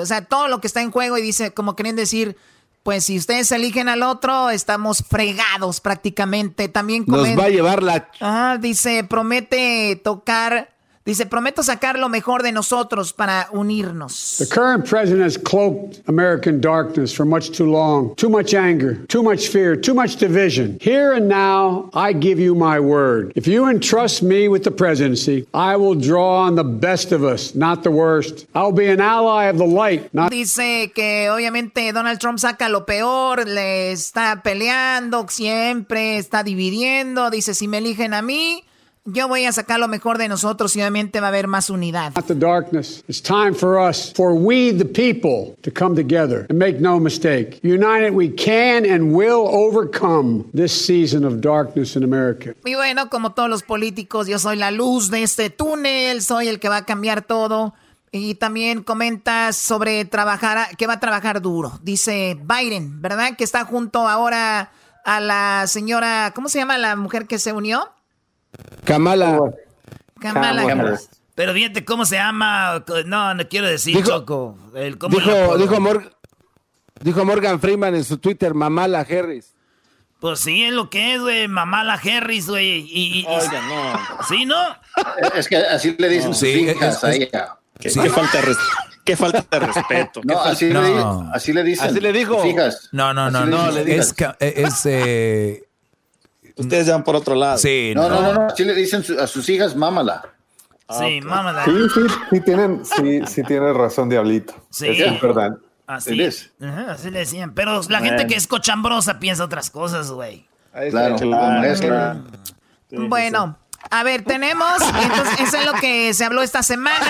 [0.02, 2.36] o sea, todo lo que está en juego y dice, como queriendo decir,
[2.84, 6.70] pues si ustedes eligen al otro, estamos fregados prácticamente.
[6.70, 8.10] También Nos va a llevar la...
[8.22, 10.77] Ah, dice, promete tocar
[11.08, 14.40] Dice, prometo sacar lo mejor de nosotros para unirnos.
[14.40, 18.14] The current president has cloaked American darkness for much too long.
[18.18, 20.78] Too much anger, too much fear, too much division.
[20.82, 23.32] Here and now, I give you my word.
[23.38, 27.56] If you entrust me with the presidency, I will draw on the best of us,
[27.56, 28.46] not the worst.
[28.54, 30.30] I'll be an ally of the light, not...
[30.30, 37.30] Dice que obviamente Donald Trump saca lo peor, le está peleando siempre, está dividiendo.
[37.30, 38.67] Dice, si me eligen a mí...
[39.10, 42.12] Yo voy a sacar lo mejor de nosotros y obviamente va a haber más unidad.
[42.14, 43.06] Not the darkness.
[43.08, 47.62] It's time for us, for we the people, to come together and make no mistake.
[47.64, 52.54] United we can and will overcome this season of darkness in America.
[52.66, 56.60] Y bueno, como todos los políticos, yo soy la luz de este túnel, soy el
[56.60, 57.74] que va a cambiar todo.
[58.12, 61.80] Y también comenta sobre trabajar, que va a trabajar duro.
[61.82, 63.38] Dice Biden, ¿verdad?
[63.38, 64.72] Que está junto ahora
[65.06, 67.90] a la señora, ¿cómo se llama la mujer que se unió?
[68.84, 69.40] Kamala.
[70.20, 70.98] Kamala.
[71.36, 72.84] Pero fíjate cómo se llama.
[73.06, 74.58] No, no quiero decir, Dijo- Choco.
[74.76, 76.12] El, ¿cómo Dijo, dijo, Mor-
[77.02, 79.54] dijo Morgan Freeman en su Twitter, Mamala Harris.
[80.20, 81.48] Pues sí, es lo que es, güey.
[81.48, 82.80] Mamala Harris, güey.
[82.80, 84.24] Y, y- y- Oiga, no.
[84.28, 84.58] ¿Sí, no?
[85.36, 87.58] Es que así le dicen sus Sí, hijas es- a ella.
[87.80, 88.00] Qué, Sí.
[88.00, 88.58] qué falta de res-
[89.06, 90.22] qué falta de respeto.
[90.24, 90.82] No, así, No.
[90.82, 91.88] Le, así le dicen.
[91.88, 92.42] Así le dijo.
[92.42, 92.90] sus hijas.
[92.92, 93.70] No, no, no, no.
[93.78, 95.67] Es, es eh,
[96.58, 97.58] Ustedes van por otro lado.
[97.58, 98.42] sí, No, no, no, no.
[98.48, 100.24] Así le dicen su- a sus hijas, mámala.
[100.90, 101.66] Sí, mámala.
[101.66, 102.02] Sí, sí,
[102.32, 104.54] sí tienen, sí, sí tienen razón, Diablito.
[104.70, 104.88] Sí.
[104.88, 105.58] Es verdad.
[105.86, 106.22] Así.
[106.62, 107.54] Ajá, así le decían.
[107.54, 110.46] Pero la gente que es cochambrosa piensa otras cosas, güey.
[110.90, 111.60] Claro, échale como ganas.
[111.62, 112.18] maestra.
[112.92, 113.58] Bueno,
[113.90, 117.08] a ver, tenemos, entonces, eso es lo que se habló esta semana.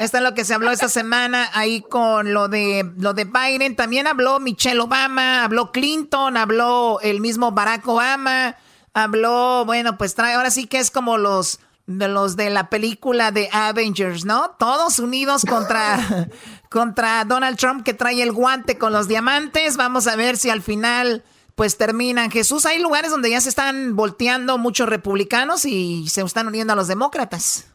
[0.00, 3.76] Esto es lo que se habló esta semana ahí con lo de lo de Biden.
[3.76, 8.56] También habló Michelle Obama, habló Clinton, habló el mismo Barack Obama,
[8.92, 13.30] habló, bueno, pues trae, ahora sí que es como los de los de la película
[13.30, 14.50] de Avengers, ¿no?
[14.58, 16.28] Todos unidos contra
[16.68, 19.76] contra Donald Trump que trae el guante con los diamantes.
[19.76, 21.24] Vamos a ver si al final
[21.56, 22.30] pues terminan.
[22.30, 26.76] Jesús, hay lugares donde ya se están volteando muchos republicanos y se están uniendo a
[26.76, 27.66] los demócratas.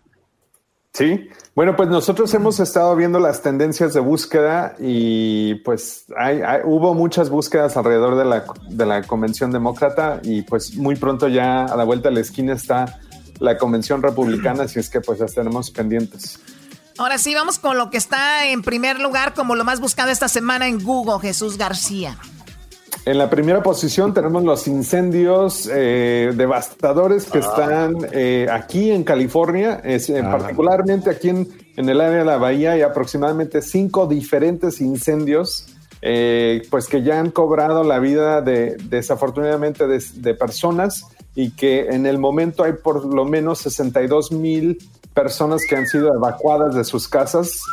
[0.93, 6.61] Sí, bueno, pues nosotros hemos estado viendo las tendencias de búsqueda y pues hay, hay-
[6.65, 11.63] hubo muchas búsquedas alrededor de la, de la convención demócrata y pues muy pronto ya
[11.63, 12.99] a la vuelta de la esquina está
[13.39, 16.39] la convención republicana, así es que pues las tenemos pendientes.
[16.97, 20.27] Ahora sí, vamos con lo que está en primer lugar como lo más buscado esta
[20.27, 22.17] semana en Google, Jesús García.
[23.03, 29.81] En la primera posición tenemos los incendios eh, devastadores que están eh, aquí en California,
[29.83, 31.47] es, eh, particularmente aquí en,
[31.77, 35.65] en el área de la bahía hay aproximadamente cinco diferentes incendios,
[36.03, 41.87] eh, pues que ya han cobrado la vida de desafortunadamente de, de personas y que
[41.87, 44.77] en el momento hay por lo menos 62 mil
[45.15, 47.63] personas que han sido evacuadas de sus casas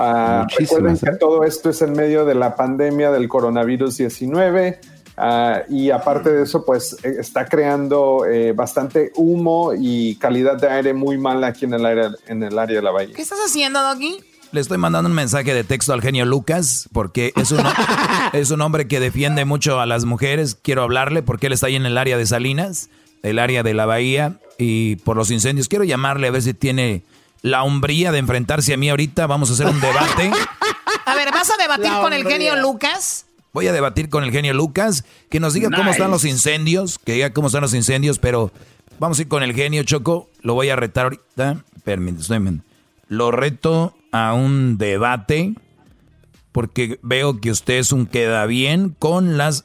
[0.00, 4.78] Ah, recuerden que todo esto es en medio de la pandemia del coronavirus 19
[5.16, 10.68] ah, y aparte de eso, pues eh, está creando eh, bastante humo y calidad de
[10.68, 13.12] aire muy mala aquí en el, aire, en el área de la bahía.
[13.16, 14.20] ¿Qué estás haciendo, Doggy?
[14.52, 17.58] Le estoy mandando un mensaje de texto al genio Lucas porque es un,
[18.32, 20.54] es un hombre que defiende mucho a las mujeres.
[20.54, 22.88] Quiero hablarle porque él está ahí en el área de Salinas,
[23.24, 25.66] el área de la bahía y por los incendios.
[25.66, 27.02] Quiero llamarle a ver si tiene
[27.42, 29.26] la hombría de enfrentarse a mí ahorita.
[29.26, 30.30] Vamos a hacer un debate.
[31.04, 33.26] A ver, ¿vas a debatir con el genio Lucas?
[33.52, 37.12] Voy a debatir con el genio Lucas, que nos diga cómo están los incendios, que
[37.12, 38.52] diga cómo están los incendios, pero
[38.98, 40.28] vamos a ir con el genio Choco.
[40.42, 41.64] Lo voy a retar ahorita.
[41.82, 42.60] Permítanme.
[43.08, 45.54] Lo reto a un debate
[46.52, 49.64] porque veo que usted es un queda bien con las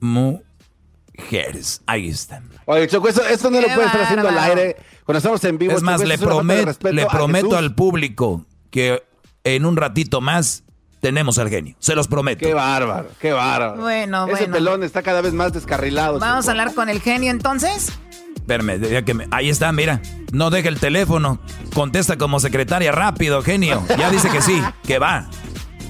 [0.00, 1.82] mujeres.
[1.86, 2.48] Ahí están.
[2.66, 5.72] Oye, Choco, eso, no lo puede estar haciendo al aire cuando estamos en vivo.
[5.74, 9.02] Es más, le, le prometo al público que
[9.44, 10.64] en un ratito más
[11.00, 11.76] tenemos al genio.
[11.78, 12.44] Se los prometo.
[12.46, 13.82] Qué bárbaro, qué bárbaro.
[13.82, 16.18] Bueno, Ese pelón está cada vez más descarrilado.
[16.18, 17.92] Vamos a hablar con el genio entonces.
[18.36, 20.00] Espérame, que ahí está, mira.
[20.32, 21.38] No deje el teléfono.
[21.74, 23.84] Contesta como secretaria rápido, genio.
[23.98, 25.28] Ya dice que sí, que va.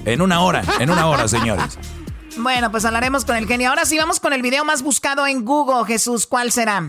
[0.03, 1.79] En una hora, en una hora, señores.
[2.37, 3.69] Bueno, pues hablaremos con el genio.
[3.69, 6.27] Ahora sí vamos con el video más buscado en Google, Jesús.
[6.27, 6.83] ¿Cuál será?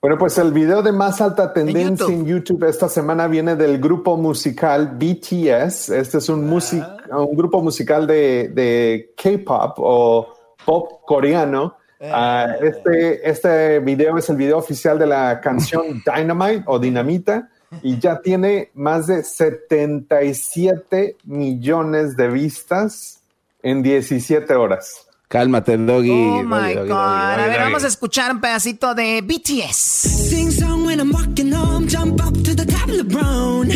[0.00, 4.16] Bueno, pues el video de más alta tendencia en YouTube, esta semana viene del grupo
[4.16, 5.88] musical BTS.
[5.90, 10.28] Este es un, un grupo musical de, de K-pop o
[10.64, 16.78] pop coreano Ah, este, este video es el video oficial de la canción Dynamite o
[16.78, 17.48] Dinamita
[17.82, 23.22] y ya tiene más de 77 millones de vistas
[23.62, 25.05] en 17 horas.
[25.28, 26.10] Cálmate, Doggy.
[26.10, 27.40] Oh my God.
[27.40, 29.76] a ver, vamos a escuchar un pedacito de BTS.
[29.76, 33.68] Sing song when I'm walking home, jump up to the top of the brown.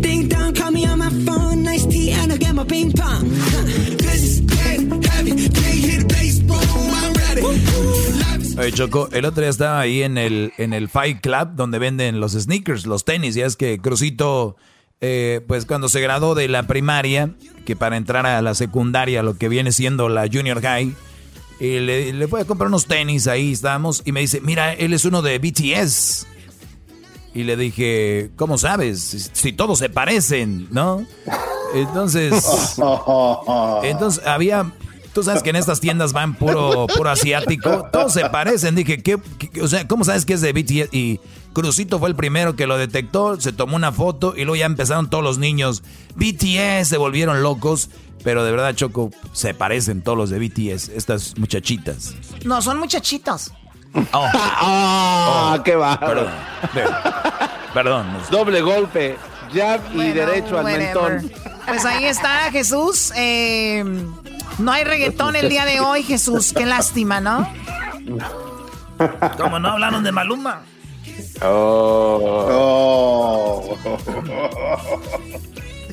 [0.00, 3.28] Ding dong, call me on my phone, nice tea, and I get my ping pong.
[3.98, 7.18] This is heavy, can't hit baseball, I'm
[8.58, 12.18] Oye, Choco, el otro día estaba ahí en el, en el Fight Club donde venden
[12.18, 13.34] los sneakers, los tenis.
[13.36, 14.56] Ya es que Crucito,
[15.00, 17.30] eh, pues cuando se graduó de la primaria,
[17.64, 20.94] que para entrar a la secundaria, lo que viene siendo la junior high,
[21.60, 24.92] y le, le fue a comprar unos tenis, ahí estábamos, y me dice, mira, él
[24.92, 26.26] es uno de BTS.
[27.34, 29.30] Y le dije, ¿cómo sabes?
[29.32, 31.06] Si, todos se parecen, ¿no?
[31.74, 32.32] Entonces,
[33.82, 34.72] entonces había
[35.12, 37.88] Tú sabes que en estas tiendas van puro, puro asiático.
[37.92, 38.76] Todos se parecen.
[38.76, 39.18] Dije, ¿qué,
[39.60, 40.94] o sea, ¿cómo sabes que es de BTS?
[40.94, 41.18] Y
[41.52, 45.10] Crucito fue el primero que lo detectó, se tomó una foto y luego ya empezaron
[45.10, 45.82] todos los niños.
[46.14, 47.90] BTS se volvieron locos.
[48.24, 52.14] Pero de verdad, Choco, se parecen todos los de BTS, estas muchachitas.
[52.44, 53.52] No, son muchachitos.
[54.12, 54.28] Oh.
[54.62, 55.98] oh, qué va.
[55.98, 56.28] Perdón.
[57.72, 58.06] Perdón.
[58.30, 59.16] Doble golpe.
[59.54, 61.30] Jab y derecho al mentón.
[61.66, 63.12] Pues ahí está Jesús.
[63.16, 63.84] Eh,
[64.58, 66.52] no hay reggaetón el día de hoy, Jesús.
[66.52, 67.48] Qué lástima, ¿no?
[69.38, 70.62] Como no hablaron de Maluma.
[71.42, 72.98] Oh.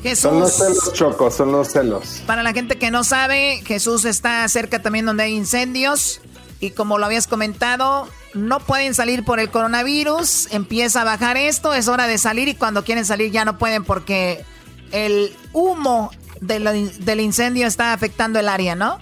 [0.02, 0.22] Jesús.
[0.22, 2.22] Son los celos, Choco, son los celos.
[2.26, 6.20] Para la gente que no sabe, Jesús está cerca también donde hay incendios.
[6.60, 10.48] Y como lo habías comentado, no pueden salir por el coronavirus.
[10.52, 13.84] Empieza a bajar esto, es hora de salir y cuando quieren salir ya no pueden
[13.84, 14.44] porque
[14.92, 16.10] el humo
[16.40, 18.98] del incendio está afectando el área, ¿no?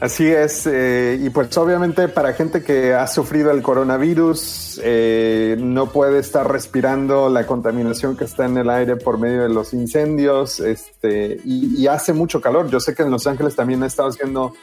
[0.00, 5.90] Así es, eh, y pues obviamente para gente que ha sufrido el coronavirus, eh, no
[5.90, 10.58] puede estar respirando la contaminación que está en el aire por medio de los incendios,
[10.58, 12.68] este, y, hace mucho calor.
[12.70, 14.54] Yo sé que en Los Ángeles también ha estado haciendo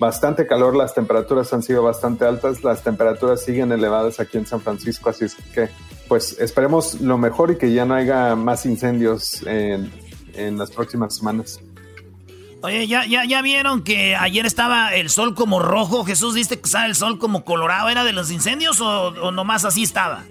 [0.00, 4.60] bastante calor, las temperaturas han sido bastante altas, las temperaturas siguen elevadas aquí en San
[4.60, 5.68] Francisco, así es que
[6.08, 9.92] pues esperemos lo mejor y que ya no haya más incendios en,
[10.34, 11.60] en las próximas semanas.
[12.64, 16.02] Oye, ¿ya, ya, ya vieron que ayer estaba el sol como rojo?
[16.02, 17.90] Jesús dice que estaba el sol como colorado.
[17.90, 20.22] ¿Era de los incendios o, nomás así estaba?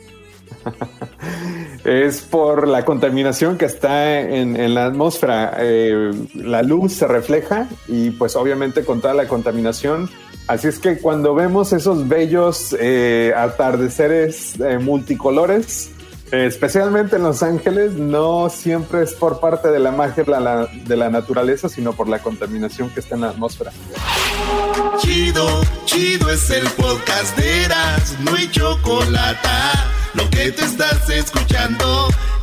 [1.85, 5.57] es por la contaminación que está en, la atmósfera.
[5.59, 10.09] Eh, la luz se refleja y pues obviamente con toda la contaminación.
[10.47, 15.91] Así es que cuando vemos esos bellos eh, atardeceres eh, multicolores,
[16.31, 21.69] especialmente en Los Ángeles, no siempre es por parte de la magia de la, naturaleza,
[21.69, 23.71] sino por la contaminación que está en la atmósfera.
[24.99, 29.49] Chido, chido es el podcast de Eras, no hay chocolate.
[30.13, 32.07] Lo que te estás escuchando,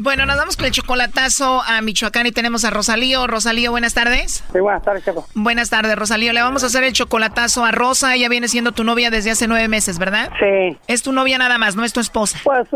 [0.00, 3.26] Bueno, nos vamos con el chocolatazo a Michoacán y tenemos a Rosalío.
[3.26, 4.44] Rosalío, buenas tardes.
[4.52, 5.26] Sí, buenas tardes, Checo.
[5.34, 6.32] Buenas tardes, Rosalío.
[6.32, 8.14] Le vamos a hacer el chocolatazo a Rosa.
[8.14, 10.30] Ella viene siendo tu novia desde hace nueve meses, ¿verdad?
[10.38, 10.78] Sí.
[10.86, 12.38] Es tu novia nada más, no es tu esposa.
[12.44, 12.68] Pues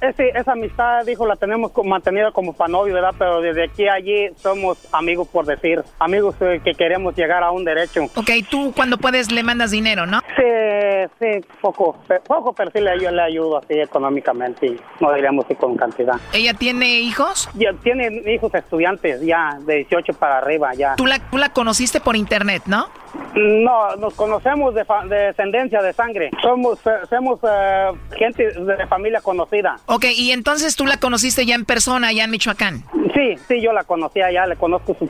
[0.00, 3.14] esa amistad, dijo, la tenemos mantenida como para novio, ¿verdad?
[3.18, 5.82] Pero desde aquí a allí somos amigos, por decir.
[5.98, 8.04] Amigos eh, que queremos llegar a un derecho.
[8.14, 10.20] Ok, tú cuando puedes le mandas dinero, ¿no?
[10.36, 11.98] Sí, sí, poco.
[12.28, 14.76] Poco, pero sí le, yo le ayudo así económicamente.
[15.00, 16.14] No diríamos que con cantidad.
[16.32, 17.48] ¿Ella tiene hijos?
[17.54, 20.96] Ya, tiene hijos estudiantes, ya, de 18 para arriba, ya.
[20.96, 22.88] ¿Tú la, tú la conociste por internet, no?
[23.34, 26.30] No, nos conocemos de, descendencia de sangre.
[26.40, 29.76] Somos, eh, somos eh, gente de familia conocida.
[29.86, 32.84] Ok, y entonces tú la conociste ya en persona, allá en Michoacán.
[33.12, 35.08] Sí, sí, yo la conocía ya, le conozco su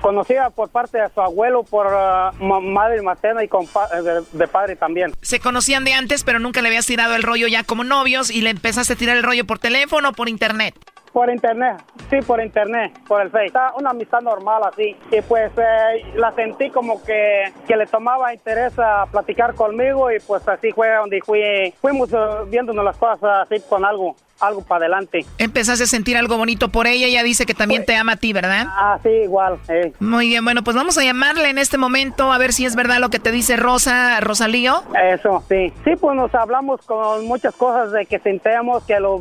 [0.00, 5.12] conocida por parte de su abuelo, por uh, madre materna y de, de, padre también.
[5.22, 8.40] Se conocían de antes, pero nunca le habías tirado el rollo ya como novios y
[8.42, 10.75] le empezaste a tirar el rollo por teléfono o por internet.
[11.16, 13.30] Por internet, sí, por internet, por el.
[13.46, 14.94] Está una amistad normal así.
[15.10, 20.18] Y pues eh, la sentí como que, que le tomaba interés a platicar conmigo y
[20.20, 24.86] pues así fue donde fui, fuimos eh, viéndonos las cosas así con algo algo para
[24.86, 25.24] adelante.
[25.38, 28.32] Empezaste a sentir algo bonito por ella, ella dice que también te ama a ti,
[28.32, 28.66] ¿verdad?
[28.68, 29.58] Ah, sí, igual.
[29.68, 29.92] Eh.
[30.00, 32.98] Muy bien, bueno, pues vamos a llamarle en este momento a ver si es verdad
[32.98, 34.82] lo que te dice Rosa, Rosalío.
[35.12, 35.72] Eso, sí.
[35.84, 39.20] Sí, pues nos hablamos con muchas cosas de que sintemos, que lo,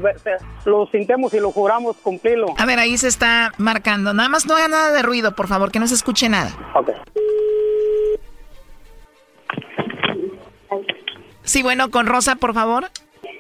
[0.66, 2.48] lo sintemos y lo juramos cumplirlo.
[2.58, 4.14] A ver, ahí se está marcando.
[4.14, 6.52] Nada más no haga nada de ruido, por favor, que no se escuche nada.
[6.74, 6.92] Ok.
[11.44, 12.90] Sí, bueno, con Rosa, por favor.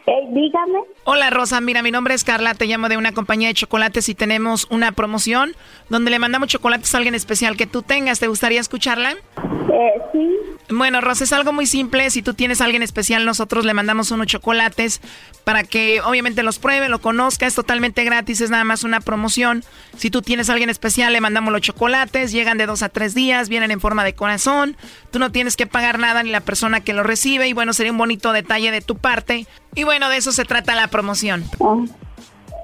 [0.08, 0.80] Hey, dígame.
[1.04, 4.14] Hola Rosa, mira, mi nombre es Carla, te llamo de una compañía de chocolates y
[4.14, 5.56] tenemos una promoción
[5.90, 8.20] donde le mandamos chocolates a alguien especial que tú tengas.
[8.20, 9.12] ¿Te gustaría escucharla?
[9.12, 10.30] Eh, sí.
[10.70, 12.10] Bueno, Rosa, es algo muy simple.
[12.10, 15.02] Si tú tienes a alguien especial, nosotros le mandamos unos chocolates
[15.44, 17.46] para que obviamente los pruebe, lo conozca.
[17.46, 19.64] Es totalmente gratis, es nada más una promoción.
[19.98, 22.32] Si tú tienes a alguien especial, le mandamos los chocolates.
[22.32, 24.78] Llegan de dos a tres días, vienen en forma de corazón.
[25.12, 27.48] Tú no tienes que pagar nada ni la persona que lo recibe.
[27.48, 29.46] Y bueno, sería un bonito detalle de tu parte.
[29.76, 31.44] Y bueno, de eso se trata la promoción.
[31.60, 31.86] Oh.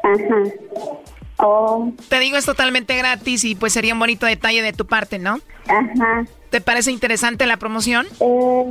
[0.04, 0.44] Ajá.
[1.38, 1.92] Oh.
[2.08, 5.40] Te digo, es totalmente gratis y pues sería un bonito detalle de tu parte, ¿no?
[5.68, 6.26] Ajá.
[6.50, 8.06] ¿Te parece interesante la promoción?
[8.20, 8.66] Eh,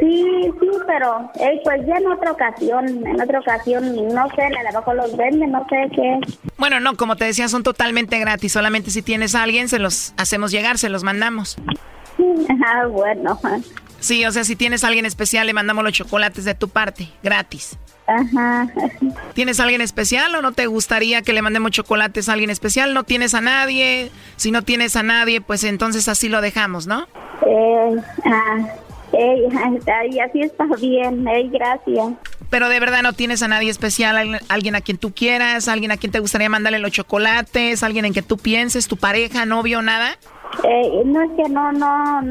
[0.00, 1.30] sí, sí, pero
[1.64, 5.52] pues ya en otra ocasión, en otra ocasión, no sé, a lo mejor los venden,
[5.52, 6.18] no sé qué.
[6.58, 8.52] Bueno, no, como te decía, son totalmente gratis.
[8.52, 11.56] Solamente si tienes a alguien, se los hacemos llegar, se los mandamos.
[12.66, 13.38] Ah, bueno.
[14.00, 17.08] Sí, o sea, si tienes a alguien especial, le mandamos los chocolates de tu parte,
[17.22, 17.78] gratis.
[18.06, 18.66] Ajá.
[19.34, 22.92] ¿Tienes a alguien especial o no te gustaría que le mandemos chocolates a alguien especial?
[22.92, 24.10] ¿No tienes a nadie?
[24.36, 27.06] Si no tienes a nadie, pues entonces así lo dejamos, ¿no?
[27.46, 28.58] Eh, ah,
[29.12, 29.48] eh,
[30.28, 32.14] así está bien, eh, gracias.
[32.48, 35.96] Pero de verdad no tienes a nadie especial, alguien a quien tú quieras, alguien a
[35.96, 40.18] quien te gustaría mandarle los chocolates, alguien en que tú pienses, tu pareja, novio, nada.
[40.64, 42.30] Eh, no es que no, no, no.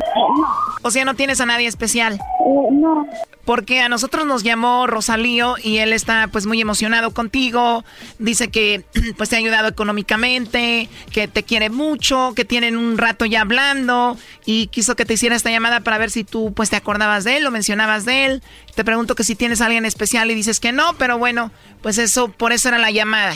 [0.81, 2.13] O sea, no tienes a nadie especial.
[2.13, 3.07] Eh, no.
[3.45, 7.83] Porque a nosotros nos llamó Rosalío y él está pues muy emocionado contigo.
[8.19, 8.83] Dice que
[9.17, 14.17] pues te ha ayudado económicamente, que te quiere mucho, que tienen un rato ya hablando
[14.45, 17.37] y quiso que te hiciera esta llamada para ver si tú pues te acordabas de
[17.37, 18.43] él o mencionabas de él.
[18.75, 21.51] Te pregunto que si tienes a alguien especial y dices que no, pero bueno,
[21.81, 23.35] pues eso, por eso era la llamada.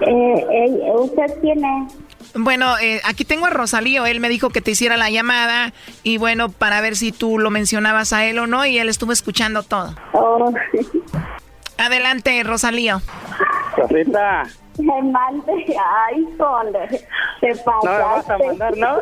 [0.00, 1.88] Eh, ¿Usted tiene?
[2.34, 4.06] Bueno, eh, aquí tengo a Rosalío.
[4.06, 5.72] Él me dijo que te hiciera la llamada
[6.02, 9.12] y bueno, para ver si tú lo mencionabas a él o no y él estuvo
[9.12, 9.94] escuchando todo.
[10.12, 10.52] Oh.
[11.78, 13.00] Adelante, Rosalío.
[13.76, 14.44] Rosita.
[14.78, 15.76] Me mande.
[16.06, 16.88] Ay, sole.
[17.40, 18.98] Te No me vas a mandar, ¿no?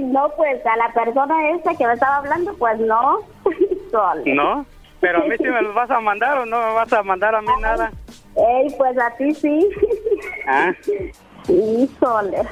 [0.00, 3.20] no, pues a la persona esta que me estaba hablando, pues no.
[4.26, 4.66] ¿No?
[5.00, 7.34] Pero a mí sí me los vas a mandar o no me vas a mandar
[7.34, 7.90] a mí nada.
[8.48, 9.68] Ey, pues a ti sí.
[10.46, 10.72] ¿Ah?
[11.46, 12.42] Sí, Sole.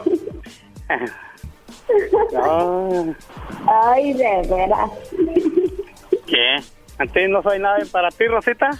[3.66, 4.90] Ay, de veras.
[6.26, 6.56] ¿Qué?
[6.98, 8.70] ¿A ti no soy nada para ti, Rosita?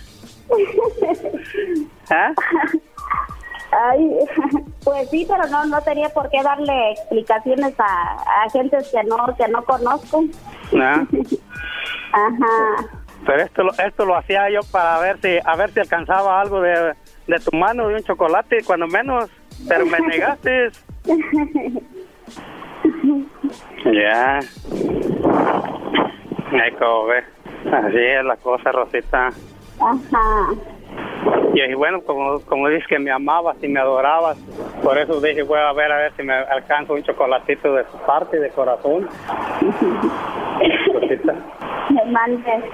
[2.11, 2.33] ¿Ah?
[3.71, 4.17] Ay,
[4.83, 9.17] pues sí, pero no no tenía por qué darle explicaciones a, a gentes que no
[9.37, 10.25] que no conozco.
[10.81, 11.07] ¿Ah?
[12.13, 12.98] Ajá.
[13.27, 16.95] Pero esto, esto lo hacía yo para ver si, a ver si alcanzaba algo de,
[17.27, 19.31] de tu mano, de un chocolate, cuando menos,
[19.69, 20.71] pero me negaste.
[23.85, 24.41] Ya.
[26.53, 27.25] Ve.
[27.73, 29.29] Así es la cosa, Rosita.
[29.81, 30.49] Ajá.
[31.55, 34.39] Y, bueno, como, como dices que me amabas y me adorabas,
[34.83, 37.99] por eso dije, voy a ver a ver si me alcanzo un chocolatito de su
[38.07, 39.09] parte, de corazón.
[40.95, 41.35] Rosita.
[41.91, 42.64] Me mandes.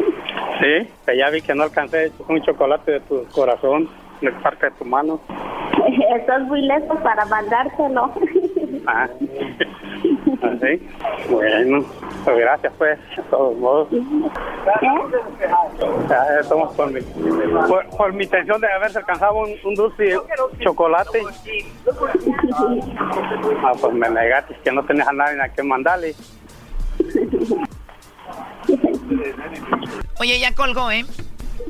[0.60, 3.88] Sí, que ya vi que no alcancé un chocolate de tu corazón,
[4.20, 5.20] de parte de tu mano.
[6.16, 8.12] Estás muy lejos para mandártelo.
[8.86, 9.08] Ah,
[10.42, 10.88] así.
[11.30, 11.84] Bueno,
[12.24, 13.88] pues gracias pues, de todos modos.
[16.08, 20.16] Ya, estamos por mi, por, por mi intención de haberse alcanzado un, un dulce
[20.60, 21.22] chocolate.
[23.62, 26.14] Ah, pues me negaste que no tenías a nadie a que mandarle.
[30.20, 31.04] Oye, ya colgó, ¿eh?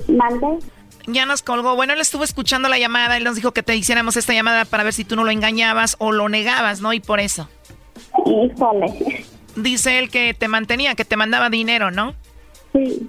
[0.09, 0.59] Mande.
[1.07, 1.77] Ya nos colgó.
[1.77, 3.17] Bueno, él estuvo escuchando la llamada.
[3.17, 5.97] Él nos dijo que te hiciéramos esta llamada para ver si tú no lo engañabas
[5.99, 6.93] o lo negabas, ¿no?
[6.93, 7.49] Y por eso.
[8.27, 9.25] Híjole.
[9.57, 12.15] Dice él que te mantenía, que te mandaba dinero, ¿no?
[12.73, 13.09] Sí.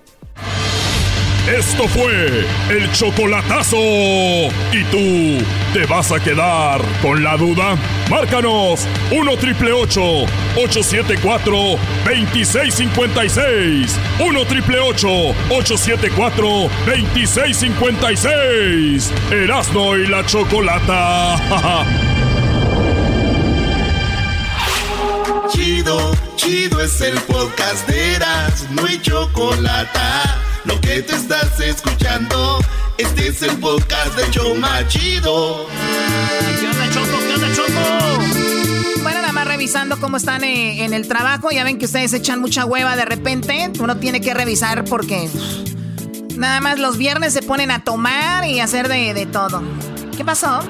[1.47, 3.77] Esto fue el chocolatazo.
[3.77, 7.77] ¿Y tú te vas a quedar con la duda?
[8.09, 11.55] Márcanos 1 triple 874
[12.03, 13.99] 2656.
[14.19, 16.47] 1 triple 874
[16.87, 19.13] 2656.
[19.31, 22.15] Erasno y la chocolata.
[25.85, 29.99] Chido, chido es el podcast de Eras, no hay chocolate.
[30.63, 32.59] Lo que te estás escuchando,
[32.97, 35.67] este es el podcast de Choma Chido.
[36.59, 37.19] ¿Qué onda, Choco?
[37.19, 39.03] ¿Qué onda, Choco?
[39.03, 41.51] Bueno, nada más revisando cómo están eh, en el trabajo.
[41.51, 43.71] Ya ven que ustedes echan mucha hueva de repente.
[43.79, 45.29] Uno tiene que revisar porque
[46.35, 49.61] nada más los viernes se ponen a tomar y hacer de, de todo.
[50.17, 50.61] ¿Qué pasó?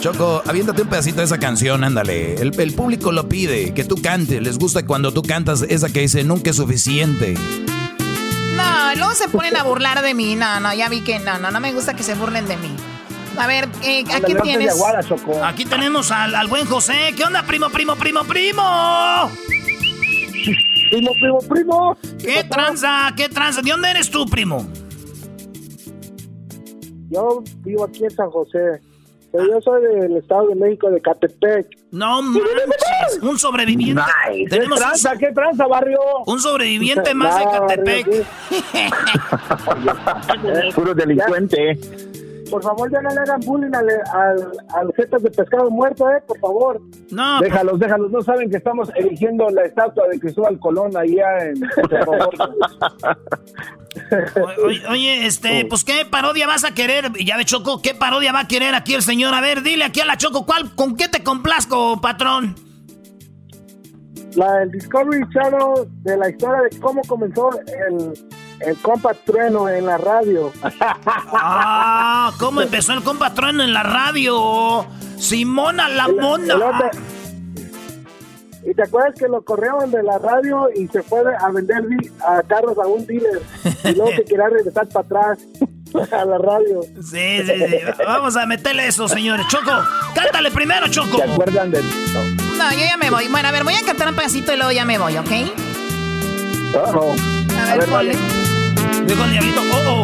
[0.00, 2.34] Choco, aviéntate un pedacito de esa canción, ándale.
[2.34, 4.40] El, el público lo pide, que tú cantes.
[4.40, 7.34] Les gusta cuando tú cantas esa que dice nunca es suficiente.
[8.56, 10.36] No, luego se ponen a burlar de mí.
[10.36, 12.70] No, no, ya vi que no, no, no me gusta que se burlen de mí.
[13.36, 14.74] A ver, eh, aquí tienes.
[15.42, 17.12] Aquí tenemos al, al buen José.
[17.16, 18.62] ¿Qué onda, primo, primo, primo, primo?
[20.90, 21.96] Primo, primo, primo.
[22.18, 23.12] ¿Qué tranza?
[23.16, 23.62] ¿Qué tranza?
[23.62, 24.66] ¿De dónde eres tú, primo?
[27.10, 28.80] Yo vivo aquí en San José.
[29.30, 31.66] Pero yo soy del Estado de México, de Catepec.
[31.90, 34.02] No manches, un sobreviviente.
[34.50, 35.16] ¿Qué tranza?
[35.18, 35.98] ¿Qué tranza, barrio?
[36.26, 38.26] Un sobreviviente más de Catepec.
[40.74, 41.78] Puro delincuente.
[42.50, 44.88] Por favor, ya no le hagan bullying al, al, al
[45.22, 46.22] de pescado muerto, ¿eh?
[46.26, 46.80] Por favor.
[47.10, 47.40] No.
[47.40, 48.10] Déjalos, déjalos.
[48.10, 51.62] No saben que estamos erigiendo la estatua de Cristóbal Colón allá en...
[54.64, 58.40] Oye, oye, este, pues qué parodia vas a querer, ya de Choco, ¿qué parodia va
[58.40, 59.34] a querer aquí el señor?
[59.34, 62.54] A ver, dile aquí a la Choco, ¿cuál, con qué te complazco, patrón?
[64.38, 67.50] la del Discovery Channel de la historia de cómo comenzó
[67.88, 68.12] el,
[68.60, 70.52] el compa trueno en la radio.
[71.32, 74.86] Ah, ¿cómo empezó el compa trueno en la radio?
[75.16, 76.54] Simona la mona.
[76.54, 76.62] El
[78.68, 81.82] y te acuerdas que lo corrieron de la radio y se fue a vender
[82.26, 83.40] a carros a un dealer
[83.84, 85.38] y luego que quería regresar para atrás
[86.12, 86.82] a la radio.
[86.96, 87.76] Sí, sí, sí.
[88.04, 89.46] Vamos a meterle eso, señores.
[89.48, 89.72] Choco,
[90.14, 91.16] cántale primero, Choco.
[91.16, 93.28] ¿Se acuerdan de No, yo ya me voy.
[93.28, 95.30] Bueno, a ver, voy a cantar un pedacito y luego ya me voy, ¿ok?
[96.74, 97.14] Oh,
[97.66, 98.16] A ver, ponle.
[99.06, 100.02] Dijo el diablito, oh, oh.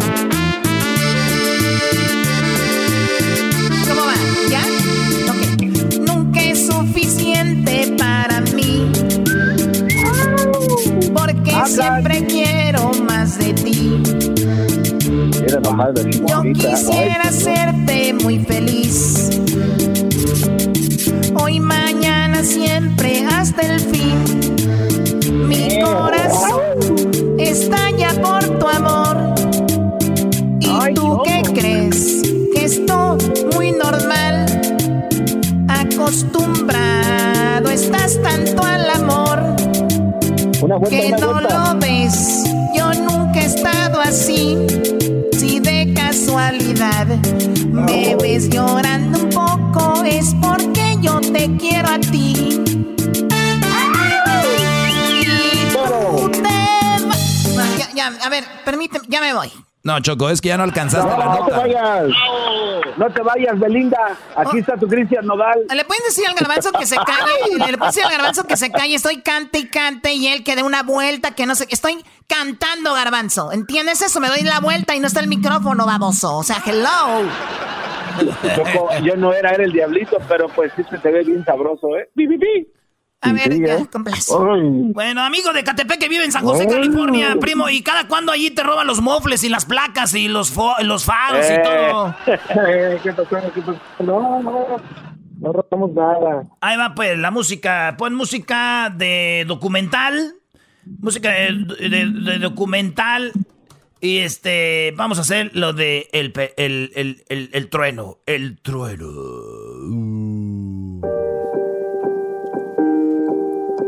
[3.89, 4.15] ¿Cómo va?
[4.51, 4.63] ¿Ya?
[5.31, 5.63] Ok.
[6.01, 8.91] Nunca es suficiente para mí.
[11.13, 14.03] Porque siempre quiero más de ti.
[15.47, 19.31] Era nomás de Yo quisiera hacerte muy feliz.
[21.35, 24.55] Hoy, mañana, siempre, hasta el fin.
[25.49, 26.74] Mi corazón
[27.71, 29.17] por tu amor.
[30.61, 32.23] ¿Y tú qué crees?
[32.55, 33.17] Que esto
[33.55, 34.45] muy normal.
[35.69, 39.41] Acostumbrado estás tanto al amor
[40.63, 41.73] Una vuelta, que una no vuelta.
[41.75, 42.45] lo ves.
[42.77, 44.57] Yo nunca he estado así.
[45.33, 47.07] Si de casualidad
[47.71, 52.61] me ves llorando un poco, es porque yo te quiero a ti.
[58.11, 59.51] Ya, a ver, permíteme, ya me voy.
[59.83, 61.57] No, Choco, es que ya no alcanzaste la No, no te nota.
[61.59, 62.05] vayas.
[62.97, 63.99] No te vayas, Belinda.
[64.35, 65.59] Aquí está tu Cristian Nodal.
[65.75, 67.55] ¿Le pueden decir al garbanzo que se calle?
[67.71, 68.95] ¿Le pueden decir al garbanzo que se calle?
[68.95, 71.67] Estoy cante y cante y él que dé una vuelta, que no sé.
[71.69, 73.53] Estoy cantando, garbanzo.
[73.53, 74.21] ¿Entiendes eso?
[74.21, 76.35] Me doy la vuelta y no está el micrófono, baboso.
[76.39, 77.29] O sea, hello.
[78.57, 81.89] Choco, yo no era, era el diablito, pero pues sí se te ve bien sabroso,
[81.99, 82.09] ¿eh?
[82.15, 82.69] ¡Pi, pi, pi!
[83.25, 83.87] A ver, ya, ¿eh?
[84.93, 88.51] Bueno, amigo de Catepec que vive en San José, California, primo, ¿y cada cuándo allí
[88.51, 90.53] te roban los mofles y las placas y los,
[90.83, 91.63] los faros y Eh.
[91.65, 92.15] todo?
[93.03, 93.53] ¿Qué pasó?
[93.55, 93.81] ¿Qué pasó?
[94.01, 94.67] No, no,
[95.41, 96.45] no robamos nada.
[96.61, 97.95] Ahí va, pues, la música.
[97.99, 100.35] Pon música de documental.
[101.01, 103.33] Música de, de- de documental.
[104.01, 108.19] Y este, vamos a hacer lo de el, el, el, el trueno.
[108.27, 109.07] El trueno.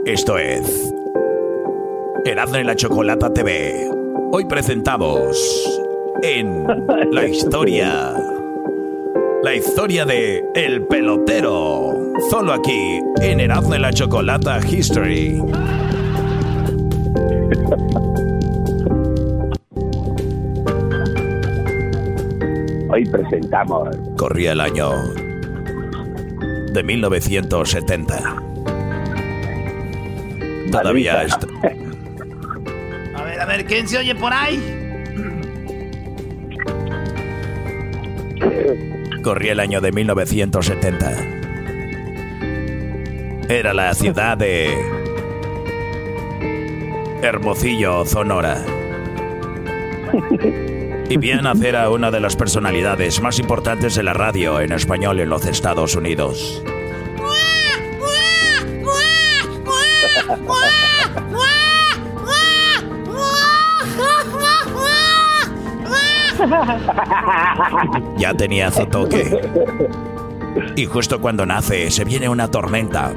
[0.06, 0.94] Esto es
[2.24, 3.90] Erasmo y la Chocolata TV.
[4.30, 5.36] Hoy presentamos
[6.22, 6.64] en
[7.10, 8.14] la historia,
[9.42, 11.92] la historia de El Pelotero.
[12.30, 15.42] Solo aquí en Erasmo y la Chocolata History.
[22.90, 23.88] Hoy presentamos.
[24.16, 24.92] Corría el año
[26.72, 28.55] de 1970.
[30.70, 31.44] Todavía est-
[33.14, 34.60] A ver, a ver, ¿quién se oye por ahí?
[39.22, 41.12] corría el año de 1970.
[43.48, 44.72] Era la ciudad de
[47.22, 48.64] Hermosillo, Sonora.
[51.08, 55.18] Y vi nacer a una de las personalidades más importantes de la radio en español
[55.20, 56.62] en los Estados Unidos.
[68.18, 69.40] Ya tenía su toque.
[70.74, 73.12] Y justo cuando nace, se viene una tormenta.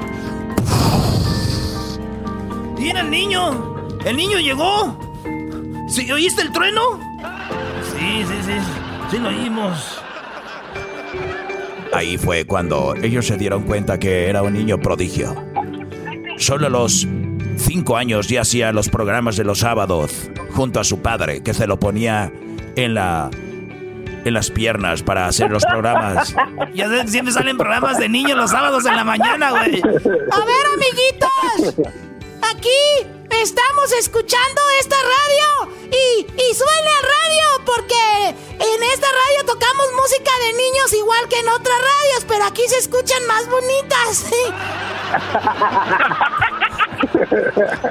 [2.78, 3.76] ¡Mira el niño!
[4.04, 4.98] ¡El niño llegó!
[5.88, 6.98] ¿Sí, ¿Oíste el trueno?
[7.82, 8.52] Sí, sí, sí.
[9.10, 10.00] Sí lo oímos.
[11.92, 15.34] Ahí fue cuando ellos se dieron cuenta que era un niño prodigio.
[16.38, 17.06] Solo a los
[17.56, 21.66] cinco años ya hacía los programas de los sábados junto a su padre, que se
[21.66, 22.32] lo ponía
[22.76, 23.30] en la
[24.24, 26.34] en las piernas para hacer los programas.
[26.74, 29.80] Ya siempre salen programas de niños los sábados en la mañana, güey.
[29.82, 31.90] A ver, amiguitos.
[32.54, 33.08] Aquí
[33.42, 40.30] estamos escuchando esta radio y, y suele a radio porque en esta radio tocamos música
[40.46, 44.26] de niños igual que en otras radios, pero aquí se escuchan más bonitas.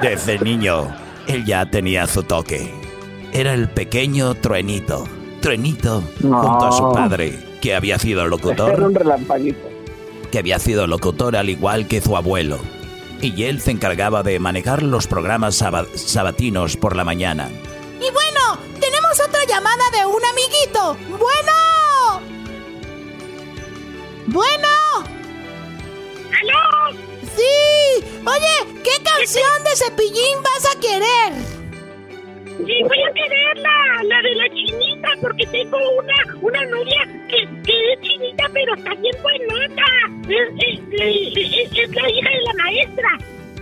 [0.02, 0.94] Desde niño,
[1.26, 2.79] él ya tenía su toque.
[3.32, 5.06] Era el pequeño truenito.
[5.40, 9.68] Truenito junto a su padre, que había sido Era locutor, un relampaguito.
[10.30, 12.58] que había sido locutor al igual que su abuelo.
[13.22, 17.48] Y él se encargaba de manejar los programas saba- sabatinos por la mañana.
[17.98, 20.96] Y bueno, tenemos otra llamada de un amiguito.
[21.18, 22.22] Bueno.
[24.26, 24.68] Bueno.
[26.40, 26.98] ¿Aló?
[27.36, 28.04] Sí.
[28.26, 31.59] Oye, ¿qué canción de cepillín vas a querer?
[32.66, 37.48] Sí, voy a querer la, la de la chinita, porque tengo una, una novia que,
[37.64, 39.84] que es chinita, pero está bien buenota.
[40.28, 43.08] Es, es- es- es- es la hija de la maestra.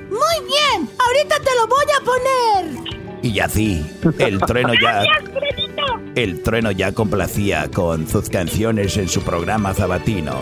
[0.08, 2.98] Muy bien, ahorita te lo voy a poner.
[3.22, 3.84] Y así,
[4.18, 5.84] el trueno ya, Gracias, Fredito.
[6.14, 10.40] el trueno ya complacía con sus canciones en su programa sabatino.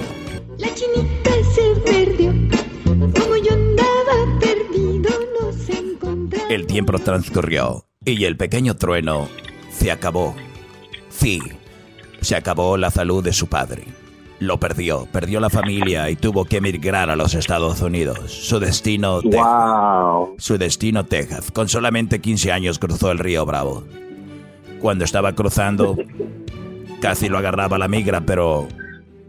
[0.59, 2.33] La chinita se perdió,
[2.85, 5.11] como yo andaba perdido,
[5.41, 6.51] nos encontramos.
[6.51, 9.29] El tiempo transcurrió y el pequeño trueno
[9.71, 10.35] se acabó.
[11.11, 11.43] Sí,
[12.21, 13.85] se acabó la salud de su padre.
[14.39, 18.31] Lo perdió, perdió la familia y tuvo que emigrar a los Estados Unidos.
[18.31, 20.29] Su destino, Texas.
[20.39, 21.51] Su destino, Texas.
[21.51, 23.85] Con solamente 15 años cruzó el río Bravo.
[24.81, 25.97] Cuando estaba cruzando,
[27.01, 28.69] casi lo agarraba la migra, pero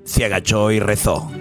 [0.03, 1.31] se agachó y rezó.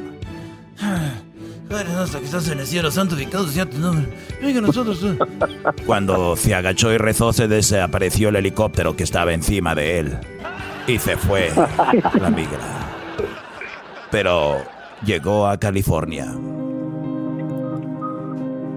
[1.68, 4.06] Padre nuestro que estás en el cielo, santificado sea tu nombre.
[4.40, 5.00] Venga nosotros.
[5.00, 5.16] tú.
[5.86, 10.18] Cuando se agachó y rezó, se desapareció el helicóptero que estaba encima de él.
[10.86, 11.50] Y se fue
[12.20, 12.58] la migra.
[14.10, 14.58] Pero
[15.04, 16.32] llegó a California.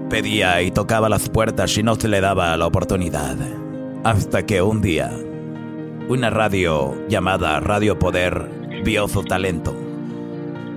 [0.08, 3.36] Pedía y tocaba las puertas y no se le daba la oportunidad.
[4.02, 5.12] Hasta que un día,
[6.08, 8.50] una radio llamada Radio Poder
[8.82, 9.72] vio su talento.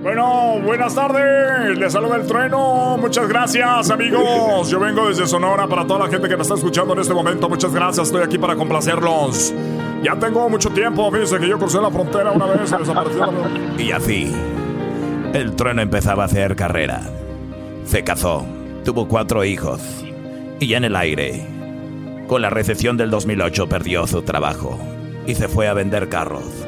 [0.04, 1.78] Bueno, buenas tardes.
[1.78, 2.98] Les saluda el trueno.
[2.98, 4.68] Muchas gracias, amigos.
[4.68, 7.48] Yo vengo desde Sonora para toda la gente que nos está escuchando en este momento.
[7.48, 8.08] Muchas gracias.
[8.08, 9.54] Estoy aquí para complacerlos.
[10.02, 11.10] Ya tengo mucho tiempo.
[11.10, 13.32] Fíjense que yo crucé la frontera una vez y desapareció.
[13.78, 14.30] Y así,
[15.32, 17.00] el trueno empezaba a hacer carrera.
[17.86, 18.44] Se casó,
[18.84, 20.04] tuvo cuatro hijos.
[20.60, 21.46] Y ya en el aire,
[22.28, 24.78] con la recesión del 2008, perdió su trabajo
[25.26, 26.63] y se fue a vender carros.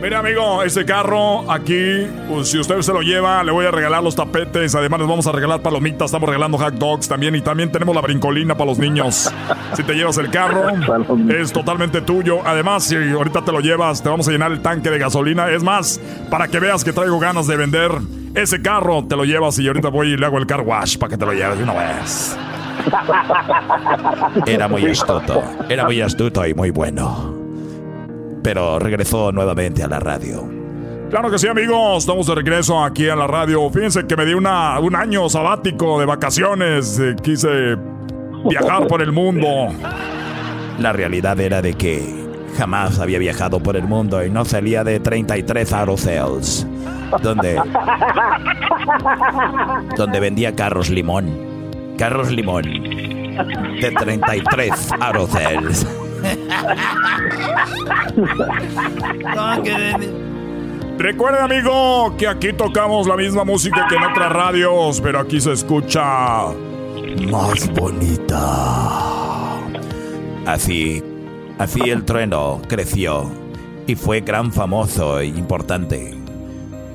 [0.00, 4.00] Mira, amigo, ese carro aquí, pues, si usted se lo lleva, le voy a regalar
[4.00, 4.76] los tapetes.
[4.76, 6.06] Además, les vamos a regalar palomitas.
[6.06, 7.34] Estamos regalando hot dogs también.
[7.34, 9.32] Y también tenemos la brincolina para los niños.
[9.74, 10.70] Si te llevas el carro,
[11.28, 12.40] es totalmente tuyo.
[12.44, 15.50] Además, si ahorita te lo llevas, te vamos a llenar el tanque de gasolina.
[15.50, 16.00] Es más,
[16.30, 17.92] para que veas que traigo ganas de vender
[18.34, 21.10] ese carro, te lo llevas y ahorita voy y le hago el car wash para
[21.10, 22.36] que te lo lleves de una vez.
[24.46, 25.44] Era muy astuto.
[25.68, 27.37] Era muy astuto y muy bueno
[28.42, 30.58] pero regresó nuevamente a la radio.
[31.10, 31.98] Claro que sí, amigos.
[31.98, 33.70] Estamos de regreso aquí a la radio.
[33.70, 36.98] Fíjense que me di una, un año sabático de vacaciones.
[36.98, 37.76] Eh, quise
[38.44, 39.48] viajar por el mundo.
[40.78, 42.14] La realidad era de que
[42.58, 46.66] jamás había viajado por el mundo y no salía de 33 aerocells.
[47.22, 47.58] Donde,
[49.96, 51.30] donde vendía carros limón.
[51.96, 52.64] Carros limón.
[53.80, 55.86] De 33 aerocells.
[60.98, 65.52] Recuerda, amigo, que aquí tocamos la misma música que en otras radios, pero aquí se
[65.52, 66.46] escucha
[67.30, 69.28] más bonita.
[70.44, 71.02] Así,
[71.58, 73.30] así el trueno creció
[73.86, 76.14] y fue gran famoso e importante.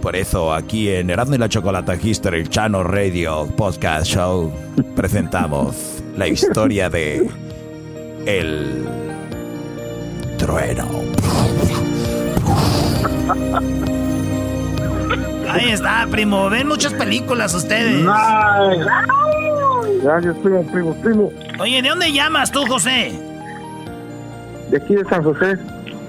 [0.01, 4.51] Por eso aquí en Erasmo y la Chocolata History Channel Radio Podcast Show
[4.97, 7.29] presentamos la historia de
[8.25, 9.02] el
[10.45, 10.85] trueno.
[15.49, 16.49] Ahí está, primo.
[16.49, 18.05] Ven muchas películas ustedes.
[20.03, 21.31] Gracias, primo, primo, primo.
[21.59, 23.13] Oye, ¿de dónde llamas tú, José?
[24.69, 25.57] De aquí de San José.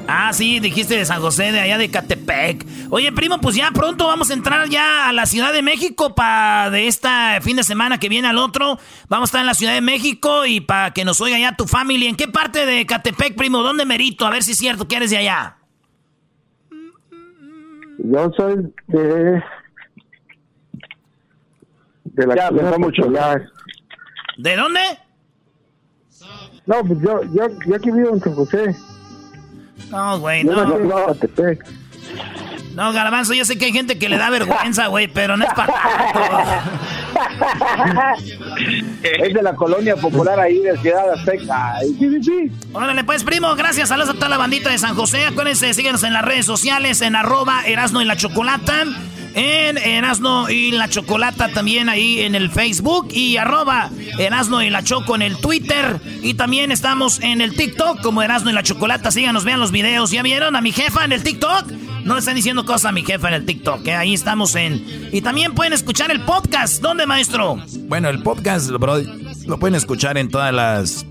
[0.06, 2.66] Ah, sí, dijiste de San José, de allá de Catepec.
[2.90, 6.70] Oye, primo, pues ya pronto vamos a entrar ya a la Ciudad de México para
[6.70, 7.08] de este
[7.40, 8.78] fin de semana que viene al otro.
[9.08, 11.66] Vamos a estar en la Ciudad de México y para que nos oiga ya tu
[11.66, 12.10] familia.
[12.10, 13.62] ¿En qué parte de Catepec, primo?
[13.62, 14.26] ¿Dónde merito?
[14.26, 15.56] A ver si es cierto que eres de allá.
[17.98, 18.56] Yo soy
[18.88, 19.42] de...
[22.04, 23.02] De la ya, mucho.
[24.36, 24.80] ¿De dónde?
[26.66, 28.76] No, pues yo, yo, yo aquí vivo en San José.
[29.90, 31.14] No, güey, no.
[32.74, 35.54] No, Garbanzo, yo sé que hay gente que le da vergüenza, güey, pero no es
[35.54, 36.64] para
[39.02, 41.74] Es de la colonia popular ahí de Ciudad Azteca.
[41.82, 42.52] Sí, sí, sí.
[42.72, 43.90] Órale, pues, primo, gracias.
[43.90, 45.24] Saludos a toda la bandita de San José.
[45.24, 48.84] Acuérdense, síguenos en las redes sociales, en arroba Erasno y la Chocolata
[49.34, 54.82] en Erasno y la Chocolata también ahí en el Facebook y arroba Erasno y la
[54.82, 59.10] Choco en el Twitter y también estamos en el TikTok como Erasno y la Chocolata.
[59.10, 60.10] Síganos, vean los videos.
[60.10, 61.70] ¿Ya vieron a mi jefa en el TikTok?
[62.04, 63.94] No le están diciendo cosas a mi jefa en el TikTok, ¿eh?
[63.94, 65.08] ahí estamos en...
[65.10, 66.82] Y también pueden escuchar el podcast.
[66.82, 67.58] ¿Dónde, maestro?
[67.88, 69.00] Bueno, el podcast, bro,
[69.46, 71.06] lo pueden escuchar en todas las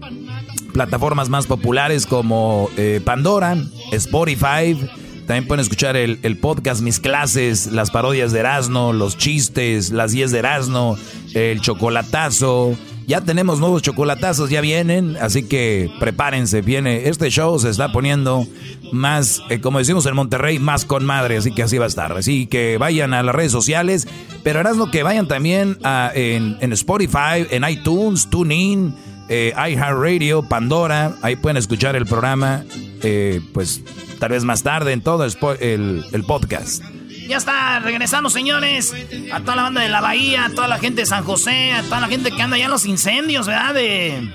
[0.73, 3.57] plataformas más populares como eh, Pandora,
[3.91, 4.77] Spotify,
[5.25, 10.31] también pueden escuchar el, podcast, mis clases, las parodias de Erasmo, los chistes, las 10
[10.31, 10.97] de Erasmo,
[11.33, 12.75] el chocolatazo.
[13.07, 17.07] Ya tenemos nuevos chocolatazos, ya vienen, así que prepárense, viene.
[17.07, 18.45] Este show se está poniendo
[18.91, 22.11] más, eh, como decimos en Monterrey, más con madre, así que así va a estar.
[22.13, 24.07] Así que vayan a las redes sociales,
[24.43, 28.93] pero Erasmo que vayan también a, en, Spotify, en iTunes, TuneIn,
[29.35, 32.65] eh, iHeartRadio, Pandora, ahí pueden escuchar el programa,
[33.01, 33.81] eh, pues
[34.19, 36.83] tal vez más tarde en todo el, podcast.
[37.27, 38.93] Ya está, regresamos señores.
[39.31, 41.81] A toda la banda de la Bahía, a toda la gente de San José, a
[41.81, 43.73] toda la gente que anda allá en los incendios, ¿verdad?
[43.73, 44.29] De...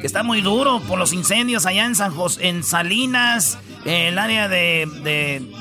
[0.00, 4.18] Que está muy duro por los incendios allá en San José, en Salinas, en el
[4.18, 4.88] área de,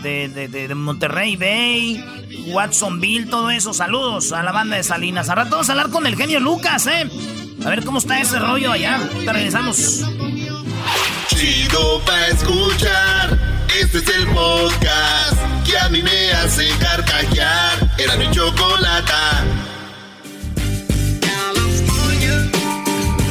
[0.02, 2.04] de, de, Monterrey Bay,
[2.48, 3.72] Watsonville, todo eso.
[3.72, 5.30] Saludos a la banda de Salinas.
[5.30, 7.08] Ahora vamos a hablar con el genio Lucas, ¿eh?
[7.64, 9.00] A ver cómo está ese rollo allá.
[9.24, 10.02] Te regresamos.
[11.28, 13.40] Chido pa' escuchar.
[13.80, 17.92] Este es el podcast que a mí me hace carcajear.
[17.98, 19.44] Era mi chocolata.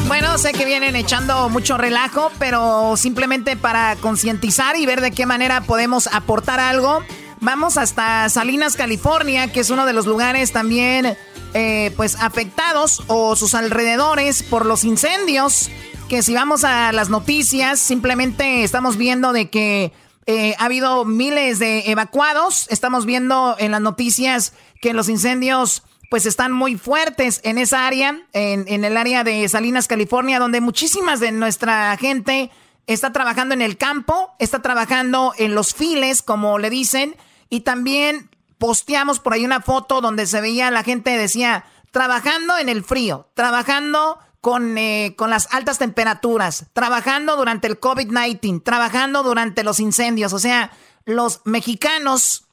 [0.07, 5.27] Bueno, sé que vienen echando mucho relajo, pero simplemente para concientizar y ver de qué
[5.27, 7.03] manera podemos aportar algo.
[7.41, 11.17] Vamos hasta Salinas, California, que es uno de los lugares también
[11.55, 15.71] eh, pues afectados o sus alrededores por los incendios
[16.09, 19.93] que si vamos a las noticias, simplemente estamos viendo de que
[20.27, 22.67] eh, ha habido miles de evacuados.
[22.71, 28.21] Estamos viendo en las noticias que los incendios pues están muy fuertes en esa área,
[28.33, 32.51] en, en el área de Salinas, California, donde muchísimas de nuestra gente
[32.87, 37.17] está trabajando en el campo, está trabajando en los files, como le dicen,
[37.49, 38.29] y también
[38.65, 43.29] posteamos por ahí una foto donde se veía la gente decía, trabajando en el frío,
[43.35, 50.33] trabajando con, eh, con las altas temperaturas, trabajando durante el COVID-19, trabajando durante los incendios.
[50.33, 50.71] O sea,
[51.05, 52.47] los mexicanos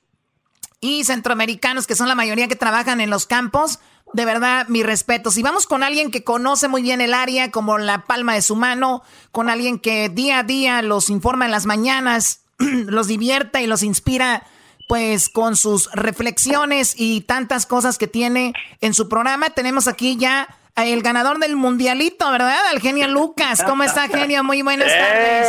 [0.82, 3.80] y centroamericanos, que son la mayoría que trabajan en los campos,
[4.12, 5.32] de verdad, mi respeto.
[5.32, 8.58] Si vamos con alguien que conoce muy bien el área, como la palma de su
[8.58, 9.02] mano,
[9.32, 13.82] con alguien que día a día los informa en las mañanas, los divierta y los
[13.82, 14.44] inspira,
[14.92, 18.52] pues con sus reflexiones y tantas cosas que tiene
[18.82, 22.58] en su programa, tenemos aquí ya el ganador del mundialito, ¿verdad?
[22.70, 23.64] Al genio Lucas.
[23.64, 24.44] ¿Cómo está, genio?
[24.44, 25.48] Muy buenas tardes.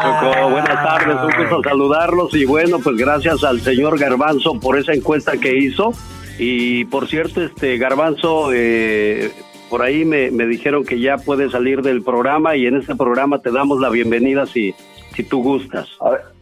[0.00, 4.92] Choco, buenas tardes, un gusto saludarlos y bueno, pues gracias al señor Garbanzo por esa
[4.92, 5.92] encuesta que hizo
[6.38, 9.32] y por cierto, este Garbanzo, eh,
[9.70, 13.50] por ahí me, dijeron que ya puedes salir del programa y en este programa te
[13.50, 14.72] damos la bienvenida si,
[15.16, 15.88] si tú gustas.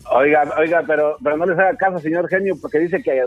[0.09, 3.23] Oiga, oiga, pero, pero no les haga caso, señor genio, porque dice que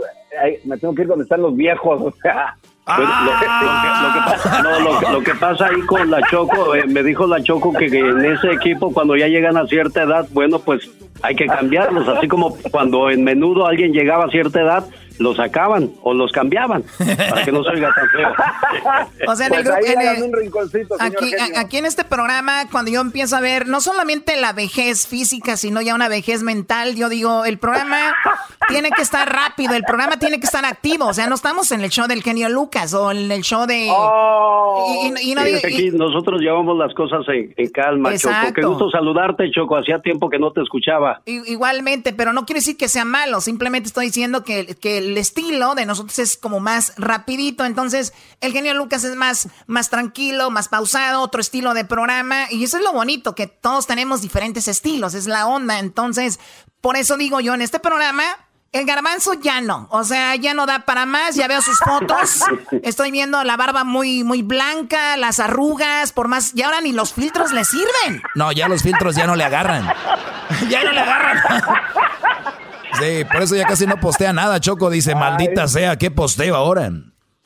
[0.65, 2.01] me tengo que ir donde están los viejos.
[2.01, 2.55] O sea.
[5.11, 8.51] lo, que, pasa ahí con la Choco, eh, me dijo la Choco que, en ese
[8.51, 10.89] equipo cuando ya llegan a cierta edad, bueno, pues
[11.21, 14.83] hay que cambiarlos, así como cuando en menudo alguien llegaba a cierta edad,
[15.19, 18.29] los sacaban o los cambiaban para que no se oiga tan feo.
[19.27, 19.67] O sea, pues
[20.99, 25.55] aquí, aquí, en este programa, cuando yo empiezo a ver no solamente la vejez física,
[25.55, 28.13] sino ya una vejez mental, yo digo, el programa
[28.67, 31.07] tiene que estar rápido, el programa tiene que estar activo.
[31.07, 33.87] O sea, no estamos en el show del genio Lucas o en el show de.
[35.93, 38.53] nosotros llevamos las cosas en, calma, Choco.
[38.53, 39.77] Qué gusto saludarte, Choco.
[39.77, 41.21] Hacía tiempo que no te escuchaba.
[41.25, 45.75] Igualmente, pero no quiere decir que sea malo, simplemente estoy diciendo que, que el estilo
[45.75, 50.69] de nosotros es como más rapidito, entonces el genio Lucas es más, más tranquilo, más
[50.69, 55.13] pausado, otro estilo de programa, y eso es lo bonito, que todos tenemos diferentes estilos,
[55.13, 56.39] es la onda, entonces,
[56.81, 58.23] por eso digo yo, en este programa...
[58.71, 62.39] El garbanzo ya no, o sea, ya no da para más, ya veo sus fotos,
[62.81, 67.13] estoy viendo la barba muy, muy blanca, las arrugas, por más, y ahora ni los
[67.13, 68.23] filtros le sirven.
[68.33, 69.87] No, ya los filtros ya no le agarran.
[70.69, 71.37] ya no le agarran.
[72.99, 74.89] Sí, por eso ya casi no postea nada, Choco.
[74.89, 76.91] Dice, maldita sea, ¿qué posteo ahora?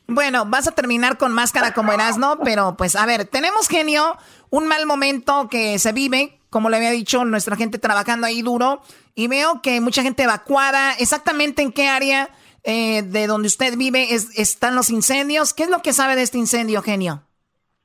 [0.07, 2.39] Bueno, vas a terminar con máscara como eras, ¿no?
[2.39, 4.17] Pero pues, a ver, tenemos genio,
[4.49, 8.81] un mal momento que se vive, como le había dicho, nuestra gente trabajando ahí duro,
[9.15, 10.93] y veo que mucha gente evacuada.
[10.93, 12.29] ¿Exactamente en qué área
[12.63, 15.53] eh, de donde usted vive están los incendios?
[15.53, 17.23] ¿Qué es lo que sabe de este incendio, genio?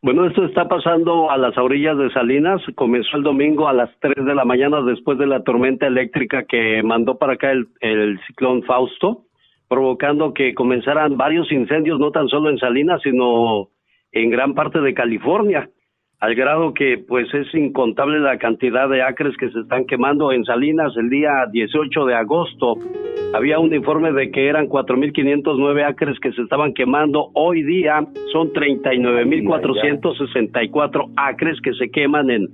[0.05, 2.61] Bueno, esto está pasando a las orillas de Salinas.
[2.75, 6.83] Comenzó el domingo a las 3 de la mañana después de la tormenta eléctrica que
[6.83, 9.27] mandó para acá el, el ciclón Fausto,
[9.69, 13.69] provocando que comenzaran varios incendios, no tan solo en Salinas, sino
[14.11, 15.71] en gran parte de California
[16.23, 20.45] al grado que pues es incontable la cantidad de acres que se están quemando en
[20.45, 22.77] Salinas el día 18 de agosto.
[23.35, 27.31] Había un informe de que eran 4.509 acres que se estaban quemando.
[27.35, 32.47] Hoy día son 39.464 acres que se queman en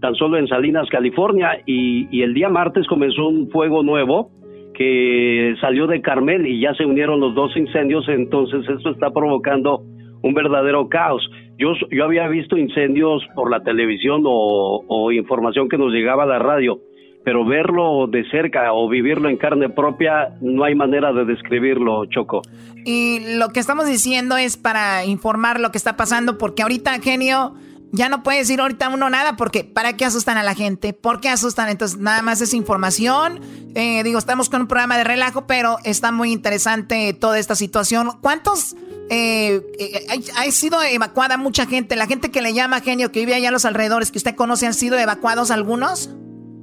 [0.00, 1.58] tan solo en Salinas, California.
[1.66, 4.30] Y, y el día martes comenzó un fuego nuevo
[4.72, 8.08] que salió de Carmel y ya se unieron los dos incendios.
[8.08, 9.82] Entonces esto está provocando
[10.22, 11.28] un verdadero caos.
[11.58, 16.38] Yo, yo había visto incendios por la televisión o, información que nos llegaba a la
[16.38, 16.80] radio,
[17.24, 22.42] pero verlo de cerca o vivirlo en carne propia, no hay manera de describirlo, Choco.
[22.84, 27.54] Y lo que estamos diciendo es para informar lo que está pasando, porque ahorita, genio,
[27.96, 30.92] ya no puede decir ahorita uno nada, porque ¿para qué asustan a la gente?
[30.92, 31.68] ¿Por qué asustan?
[31.68, 33.40] Entonces, nada más es información.
[33.74, 38.10] Eh, digo, estamos con un programa de relajo, pero está muy interesante toda esta situación.
[38.20, 38.76] ¿Cuántos
[39.10, 40.06] eh, eh
[40.36, 41.96] ha, sido evacuada mucha gente.
[41.96, 44.66] La gente que le llama genio, que vive allá a los alrededores, que usted conoce,
[44.66, 46.14] ¿han sido evacuados algunos?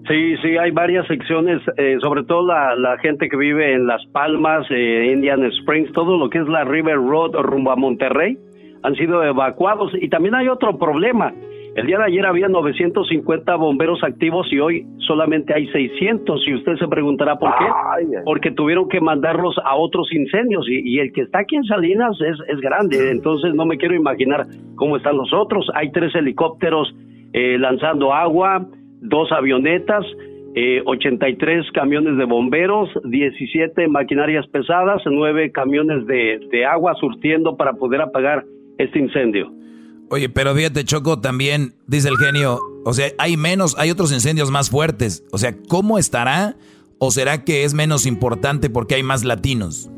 [0.07, 4.05] Sí, sí, hay varias secciones, eh, sobre todo la, la, gente que vive en Las
[4.07, 8.37] Palmas, eh, Indian Springs, todo lo que es la River Road rumbo a Monterrey,
[8.83, 9.91] han sido evacuados.
[9.99, 11.33] Y también hay otro problema.
[11.75, 16.47] El día de ayer había 950 bomberos activos y hoy solamente hay 600.
[16.47, 17.65] Y usted se preguntará por qué.
[18.25, 22.37] Porque tuvieron que mandarlos a otros incendios y, el que está aquí en Salinas es,
[22.47, 23.09] es, grande.
[23.09, 24.45] Entonces no me quiero imaginar
[24.75, 25.67] cómo están los otros.
[25.73, 26.93] Hay tres helicópteros
[27.33, 28.67] eh, lanzando agua,
[29.01, 30.05] dos avionetas.
[30.55, 37.73] Eh, 83 camiones de bomberos, 17 maquinarias pesadas, 9 camiones de, de agua surtiendo para
[37.73, 38.43] poder apagar
[38.77, 39.51] este incendio.
[40.09, 44.51] Oye, pero fíjate, Choco, también dice el genio, o sea, hay menos, hay otros incendios
[44.51, 45.23] más fuertes.
[45.31, 46.55] O sea, ¿cómo estará?
[46.99, 49.89] ¿O será que es menos importante porque hay más latinos?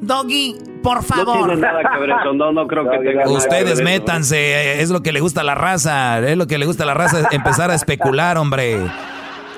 [0.00, 1.40] Doggy, por favor.
[1.40, 5.02] No tiene nada que ver eso, no, no creo que tenga Ustedes métanse, es lo
[5.02, 7.70] que le gusta a la raza, es lo que le gusta a la raza, empezar
[7.70, 8.78] a especular, hombre.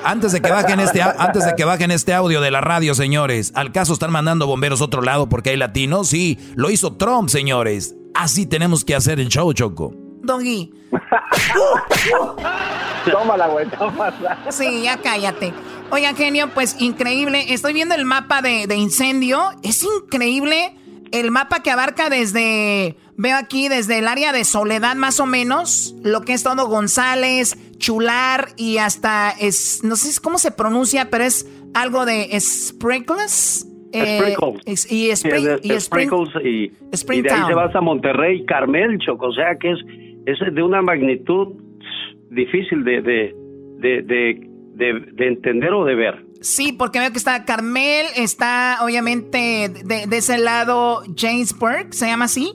[0.03, 3.53] Antes de que bajen este antes de que bajen este audio de la radio, señores,
[3.55, 6.09] ¿al caso están mandando bomberos a otro lado porque hay latinos?
[6.09, 7.95] Sí, lo hizo Trump, señores.
[8.21, 9.95] Así tenemos que hacer el show, Choco.
[10.23, 10.71] Doggy.
[13.11, 14.45] tómala, güey, tómala.
[14.51, 15.55] Sí, ya cállate.
[15.91, 17.55] Oiga, genio, pues increíble.
[17.55, 19.53] Estoy viendo el mapa de, de incendio.
[19.63, 20.77] Es increíble
[21.13, 25.95] el mapa que abarca desde, veo aquí, desde el área de Soledad más o menos,
[26.03, 31.25] lo que es todo González, Chular y hasta, es, no sé cómo se pronuncia, pero
[31.25, 33.67] es algo de Sprinkles.
[33.93, 34.37] Eh,
[34.67, 36.73] y, y, Sprinkles y,
[37.13, 39.79] y, de ahí se va hasta Monterrey, Carmel, Choco, o sea que es,
[40.27, 41.49] es de una magnitud
[42.31, 43.35] difícil de, de,
[43.81, 46.31] de, de entender o de ver.
[46.41, 52.55] Sí, porque veo que está Carmel, está obviamente de, ese lado Jamesburg, se llama así.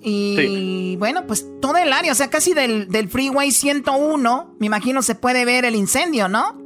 [0.00, 5.02] Y bueno, pues todo el área, o sea, casi del, del Freeway 101, me imagino
[5.02, 6.63] se puede ver el incendio, ¿no?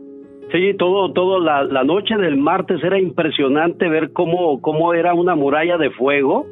[0.51, 5.35] Sí, todo, todo la, la noche del martes era impresionante ver cómo, cómo era una
[5.35, 6.47] muralla de fuego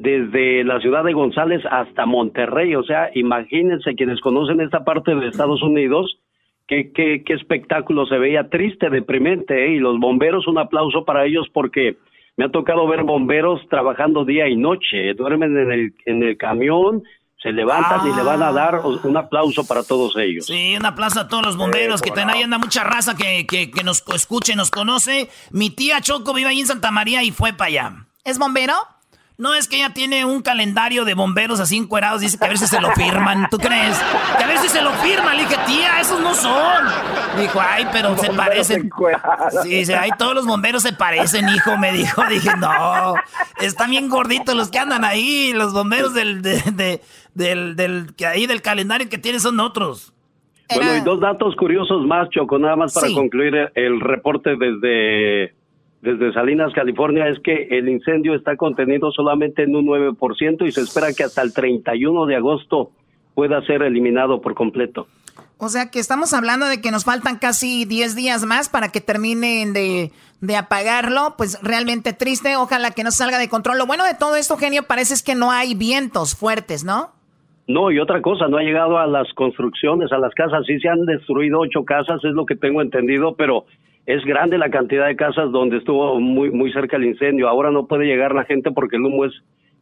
[0.00, 2.74] desde la ciudad de González hasta Monterrey.
[2.74, 6.18] O sea, imagínense quienes conocen esta parte de Estados Unidos,
[6.66, 9.72] qué, qué, espectáculo se veía triste, deprimente, ¿eh?
[9.72, 11.96] y los bomberos, un aplauso para ellos porque
[12.36, 17.02] me ha tocado ver bomberos trabajando día y noche, duermen en el, en el camión,
[17.42, 20.46] se levantan y le van a dar un aplauso para todos ellos.
[20.46, 23.82] Sí, un aplauso a todos los bomberos, que ahí anda mucha raza que, que, que
[23.82, 25.30] nos escuche, nos conoce.
[25.50, 28.06] Mi tía Choco vive ahí en Santa María y fue para allá.
[28.24, 28.74] ¿Es bombero?
[29.40, 32.20] No, es que ella tiene un calendario de bomberos así encuerados.
[32.20, 33.48] Dice que a ver si se lo firman.
[33.50, 33.98] ¿Tú crees?
[34.36, 35.34] Que a ver si se lo firman.
[35.34, 36.84] Le dije, tía, esos no son.
[37.38, 38.90] Dijo, ay, pero se parecen.
[39.62, 41.78] Sí, dice, ay, todos los bomberos se parecen, hijo.
[41.78, 43.14] Me dijo, dije, no.
[43.62, 45.54] Están bien gorditos los que andan ahí.
[45.54, 47.00] Los bomberos del, de,
[47.32, 50.12] del, del, que ahí del calendario que tiene son otros.
[50.74, 55.54] Bueno, y dos datos curiosos más, Choco, nada más para concluir el reporte desde
[56.02, 60.80] desde Salinas, California, es que el incendio está contenido solamente en un 9% y se
[60.80, 62.90] espera que hasta el 31 de agosto
[63.34, 65.06] pueda ser eliminado por completo.
[65.58, 69.02] O sea que estamos hablando de que nos faltan casi 10 días más para que
[69.02, 70.10] terminen de,
[70.40, 71.34] de, apagarlo.
[71.36, 73.76] Pues realmente triste, ojalá que no salga de control.
[73.76, 77.10] Lo bueno de todo esto, genio, parece es que no hay vientos fuertes, ¿no?
[77.68, 80.64] No, y otra cosa, no ha llegado a las construcciones, a las casas.
[80.66, 83.66] Sí se han destruido ocho casas, es lo que tengo entendido, pero
[84.06, 87.48] es grande la cantidad de casas donde estuvo muy muy cerca el incendio.
[87.48, 89.32] Ahora no puede llegar la gente porque el humo es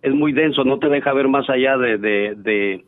[0.02, 2.84] es muy denso, no te deja ver más allá de, de,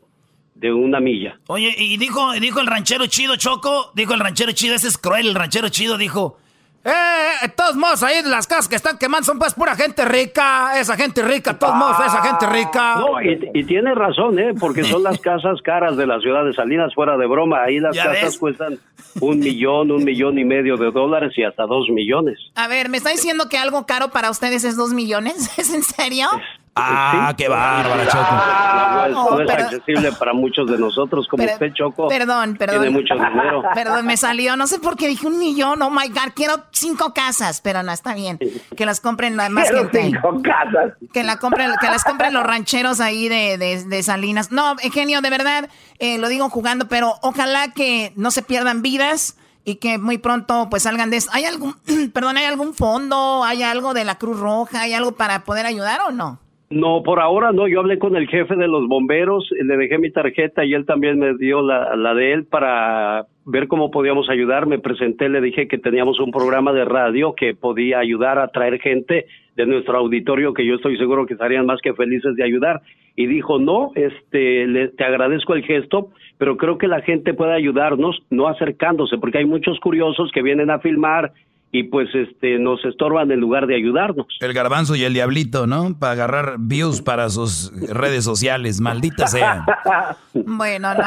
[0.55, 1.37] de, una milla.
[1.47, 5.27] Oye, y dijo dijo el ranchero chido Choco, dijo el ranchero chido, ese es cruel,
[5.27, 6.37] el ranchero chido dijo,
[6.83, 10.79] eh, todos modos, ahí las casas que están quemando son pues pura gente rica.
[10.79, 12.95] Esa gente rica, todos modos, esa gente rica.
[12.95, 14.53] No, y, tiene razón, ¿eh?
[14.59, 17.63] Porque son las casas caras de la ciudad de Salinas, fuera de broma.
[17.63, 18.79] Ahí las casas cuestan
[19.21, 22.39] un millón, un millón y medio de dólares y hasta dos millones.
[22.55, 25.51] A ver, ¿me está diciendo que algo caro para ustedes es dos millones?
[25.59, 26.27] ¿Es en serio?
[26.73, 28.25] Ah, qué bárbara, Choco.
[28.29, 32.07] Ah, no, es, accesible para muchos de nosotros, como usted, Choco.
[32.07, 32.81] Perdón, perdón.
[32.81, 33.61] Tiene mucho dinero.
[33.73, 37.13] Perdón, me salió, no sé por qué dije un millón, oh my God, quiero cinco
[37.13, 38.39] casas, pero no, está bien.
[38.75, 40.03] Que las compren más gente.
[40.03, 40.93] cinco casas.
[41.13, 44.51] Que, la compren, que las compren los rancheros ahí de, de, Salinas.
[44.51, 45.69] No, genio, de verdad,
[45.99, 50.69] eh, lo digo jugando, pero ojalá que no se pierdan vidas y que muy pronto
[50.69, 51.31] pues salgan de esto.
[51.33, 51.75] ¿Hay algún,
[52.13, 55.99] perdón, hay algún fondo, hay algo de la Cruz Roja, hay algo para poder ayudar
[56.07, 56.39] o no?
[56.71, 57.67] No, por ahora no.
[57.67, 61.19] Yo hablé con el jefe de los bomberos, le dejé mi tarjeta y él también
[61.19, 64.67] me dio la, la de él para ver cómo podíamos ayudar.
[64.67, 68.79] Me presenté, le dije que teníamos un programa de radio que podía ayudar a traer
[68.79, 69.25] gente
[69.57, 72.81] de nuestro auditorio que yo estoy seguro que estarían más que felices de ayudar.
[73.17, 77.53] Y dijo, no, este, le, te agradezco el gesto, pero creo que la gente puede
[77.53, 81.33] ayudarnos no acercándose, porque hay muchos curiosos que vienen a filmar
[81.71, 84.27] y pues este nos estorban en lugar de ayudarnos.
[84.39, 85.97] El garbanzo y el diablito, ¿no?
[85.97, 89.65] Para agarrar views para sus redes sociales, maldita sea.
[90.33, 91.03] bueno, no,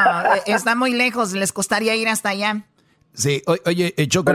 [0.47, 2.67] está muy lejos, les costaría ir hasta allá.
[3.13, 4.33] Sí, oye, eh, Choco,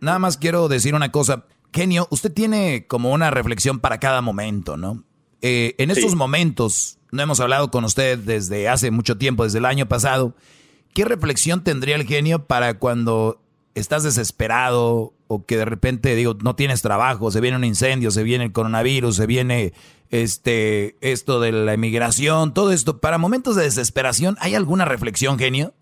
[0.00, 1.46] nada más quiero decir una cosa.
[1.72, 5.02] Genio, usted tiene como una reflexión para cada momento, ¿no?
[5.40, 9.64] Eh, en estos momentos, no hemos hablado con usted desde hace mucho tiempo, desde el
[9.64, 10.34] año pasado.
[10.94, 13.42] ¿Qué reflexión tendría el genio para cuando
[13.74, 18.22] estás desesperado o que de repente digo no tienes trabajo, se viene un incendio, se
[18.22, 19.72] viene el coronavirus, se viene
[20.10, 25.72] este esto de la emigración, todo esto para momentos de desesperación, ¿hay alguna reflexión, genio?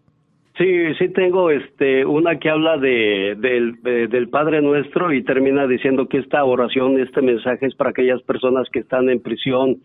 [0.60, 6.18] Sí, sí tengo este una que habla de, del Padre Nuestro y termina diciendo que
[6.18, 9.78] esta oración, este mensaje es para aquellas personas que están en prisión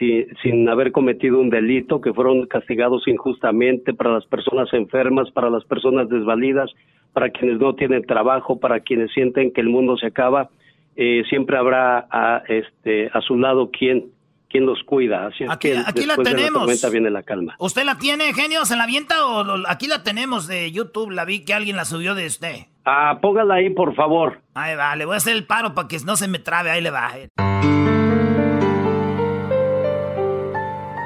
[0.00, 5.50] sin, sin haber cometido un delito, que fueron castigados injustamente, para las personas enfermas, para
[5.50, 6.70] las personas desvalidas,
[7.12, 10.48] para quienes no tienen trabajo, para quienes sienten que el mundo se acaba,
[10.96, 14.06] eh, siempre habrá a, este, a su lado quien,
[14.48, 15.26] quien los cuida.
[15.26, 16.90] Así es Aquí- que aquí la de tenemos.
[16.90, 17.54] viene la calma.
[17.58, 18.64] ¿Usted la tiene, genio?
[18.64, 21.10] ¿Se la avienta o lo- aquí la tenemos de YouTube?
[21.10, 22.54] La vi que alguien la subió de usted.
[22.84, 24.40] Ah, póngala ahí, por favor.
[24.54, 26.70] Ahí va, le voy a hacer el paro para que no se me trabe.
[26.70, 27.10] Ahí le va.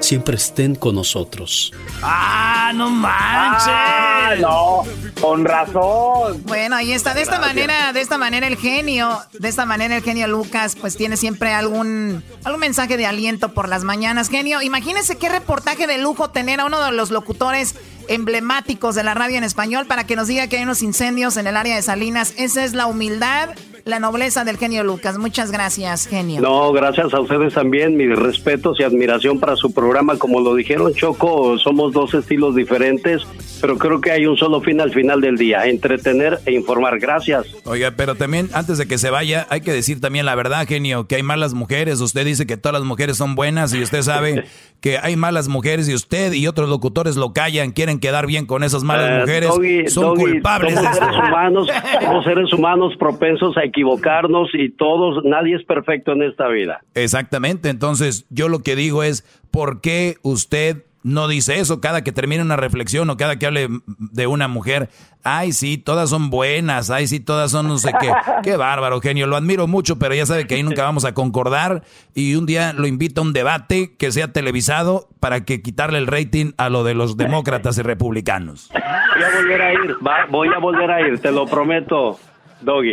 [0.00, 1.72] siempre estén con nosotros.
[2.02, 3.68] ¡Ah, no manches!
[3.68, 4.82] Ah, no,
[5.20, 6.42] con razón.
[6.44, 7.14] Bueno, ahí está.
[7.14, 10.96] De esta manera, de esta manera el genio, de esta manera el genio Lucas, pues
[10.96, 14.28] tiene siempre algún, algún mensaje de aliento por las mañanas.
[14.28, 17.74] Genio, imagínese qué reportaje de lujo tener a uno de los locutores
[18.08, 21.46] emblemáticos de la radio en español para que nos diga que hay unos incendios en
[21.46, 22.34] el área de Salinas.
[22.36, 23.50] Esa es la humildad,
[23.84, 25.18] la nobleza del genio Lucas.
[25.18, 26.40] Muchas gracias, genio.
[26.40, 30.16] No, gracias a ustedes también, mis respetos y admiración para su programa.
[30.18, 33.22] Como lo dijeron Choco, somos dos estilos diferentes,
[33.60, 36.98] pero creo que hay un solo fin al final del día, entretener e informar.
[36.98, 37.46] Gracias.
[37.64, 41.06] Oiga, pero también antes de que se vaya, hay que decir también la verdad, genio,
[41.06, 42.00] que hay malas mujeres.
[42.00, 44.44] Usted dice que todas las mujeres son buenas y usted sabe
[44.80, 48.62] que hay malas mujeres y usted y otros locutores lo callan, quieren quedar bien con
[48.62, 49.48] esas malas Eh, mujeres.
[49.50, 51.04] Doggy, son Doggy, culpables de Somos esto.
[51.06, 51.68] seres humanos,
[52.00, 56.80] somos seres humanos propensos a equivocarnos y todos, nadie es perfecto en esta vida.
[56.94, 62.10] Exactamente, entonces yo lo que digo es, ¿por qué usted no dice eso cada que
[62.12, 64.88] termine una reflexión o cada que hable de una mujer?
[65.22, 68.10] Ay, sí, todas son buenas, ay, sí, todas son no sé qué.
[68.42, 71.82] Qué bárbaro, genio, lo admiro mucho, pero ya sabe que ahí nunca vamos a concordar
[72.14, 76.06] y un día lo invito a un debate que sea televisado para que quitarle el
[76.06, 78.70] rating a lo de los demócratas y republicanos.
[78.72, 82.18] Voy a volver a ir, va- voy a volver a ir, te lo prometo,
[82.60, 82.92] Doggy.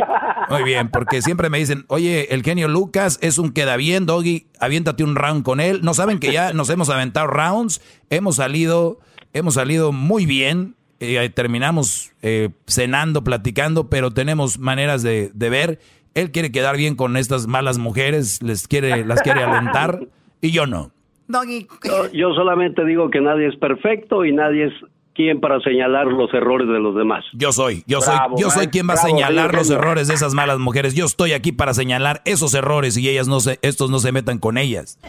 [0.49, 4.47] Muy bien, porque siempre me dicen, oye, el genio Lucas es un queda bien, Doggy,
[4.59, 5.81] aviéntate un round con él.
[5.83, 8.99] No saben que ya nos hemos aventado rounds, hemos salido,
[9.33, 15.79] hemos salido muy bien, eh, terminamos eh, cenando, platicando, pero tenemos maneras de, de ver.
[16.13, 19.99] Él quiere quedar bien con estas malas mujeres, les quiere, las quiere alentar,
[20.41, 20.91] y yo no.
[21.27, 24.73] Doggy, Yo, yo solamente digo que nadie es perfecto y nadie es
[25.15, 27.23] quien para señalar los errores de los demás.
[27.33, 29.79] Yo soy, yo soy, yo soy quien va a señalar los genio.
[29.81, 30.93] errores de esas malas mujeres.
[30.93, 34.37] Yo estoy aquí para señalar esos errores y ellas no se, estos no se metan
[34.39, 34.99] con ellas.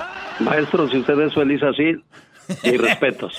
[0.41, 1.93] Maestro, si usted es feliz así,
[2.65, 3.39] mis respetos.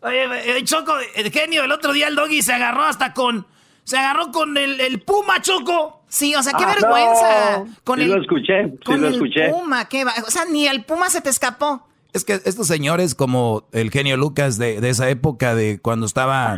[0.00, 3.46] Oye, Choco, el genio, el otro día el doggy se agarró hasta con.
[3.84, 6.02] Se agarró con el, el puma, Choco.
[6.08, 7.58] Sí, o sea, qué Ah, vergüenza.
[7.58, 7.66] no.
[7.84, 9.48] Con Sí el, lo escuché, sí con lo el escuché.
[9.50, 11.86] puma, qué va- O sea, ni el puma se te escapó.
[12.12, 16.56] Es que estos señores como el genio Lucas de, de esa época de cuando estaba,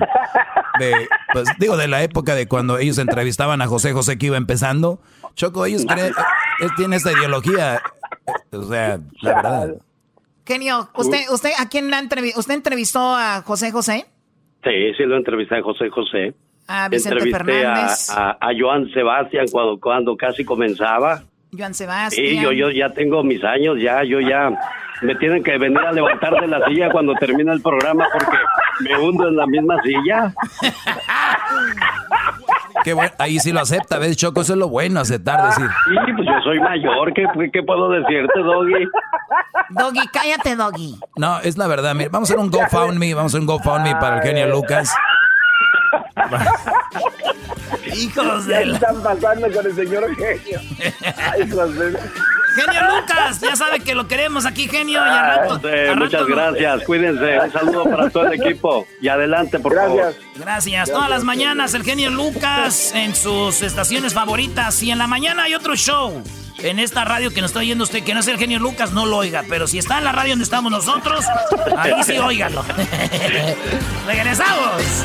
[0.81, 0.93] de,
[1.33, 5.01] pues digo de la época de cuando ellos entrevistaban a José José que iba empezando,
[5.35, 6.13] Choco, ellos creen,
[6.77, 7.77] tienen esta ideología,
[8.53, 9.75] eh, o sea, la verdad.
[10.47, 14.07] Genio, ¿usted, usted a quién la entrevi- ¿Usted entrevistó a José José?
[14.65, 16.35] Sí, sí lo entrevisté a José José.
[16.67, 18.11] A Vicente Entrevisté Fernández.
[18.11, 21.23] A, a, a Joan Sebastián cuando, cuando casi comenzaba.
[21.57, 22.27] Joan Sebastián.
[22.27, 24.51] Sí, yo, yo ya tengo mis años, ya, yo ya
[25.05, 28.39] me tienen que venir a levantar de la silla cuando termina el programa porque
[28.81, 30.35] me hundo en la misma silla.
[32.83, 34.41] Qué bueno, ahí sí lo acepta, ¿ves, Choco?
[34.41, 35.67] Eso es lo bueno, aceptar, decir.
[35.89, 38.89] Sí, pues yo soy mayor, ¿qué, qué puedo decirte, Doggy?
[39.71, 40.99] Doggy, cállate, Doggy.
[41.17, 43.95] No, es la verdad, mira, vamos a hacer un GoFundMe, vamos a hacer un GoFundMe
[43.97, 44.95] para el genio Lucas.
[47.97, 50.61] Hijos de la- están pasando con el señor genio.
[51.17, 51.99] Ay, hijos de-
[52.57, 55.01] Genio Lucas, ya sabe que lo queremos aquí, genio.
[55.05, 55.59] Y ah,
[55.97, 57.41] muchas gracias, cuídense.
[57.41, 58.87] Un saludo para todo el equipo.
[59.01, 60.15] Y adelante, por favor.
[60.37, 60.89] Gracias.
[60.89, 64.81] Todas las mañanas el genio Lucas en sus estaciones favoritas.
[64.85, 66.23] Y en la mañana hay otro show.
[66.59, 69.05] En esta radio que nos está oyendo usted, que no es el genio Lucas, no
[69.05, 69.43] lo oiga.
[69.49, 71.25] Pero si está en la radio donde estamos nosotros,
[71.77, 72.65] ahí sí óigalo.
[74.07, 75.05] Regresamos.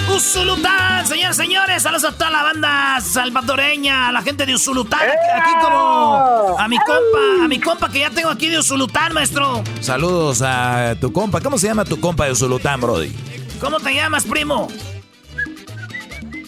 [0.21, 6.55] señores, señores, saludos a toda la banda salvadoreña, a la gente de Usulután, aquí como
[6.57, 9.63] a mi compa, a mi compa que ya tengo aquí de Usulután, maestro.
[9.79, 13.11] Saludos a tu compa, ¿cómo se llama tu compa de Usulután, Brody?
[13.59, 14.67] ¿Cómo te llamas, primo?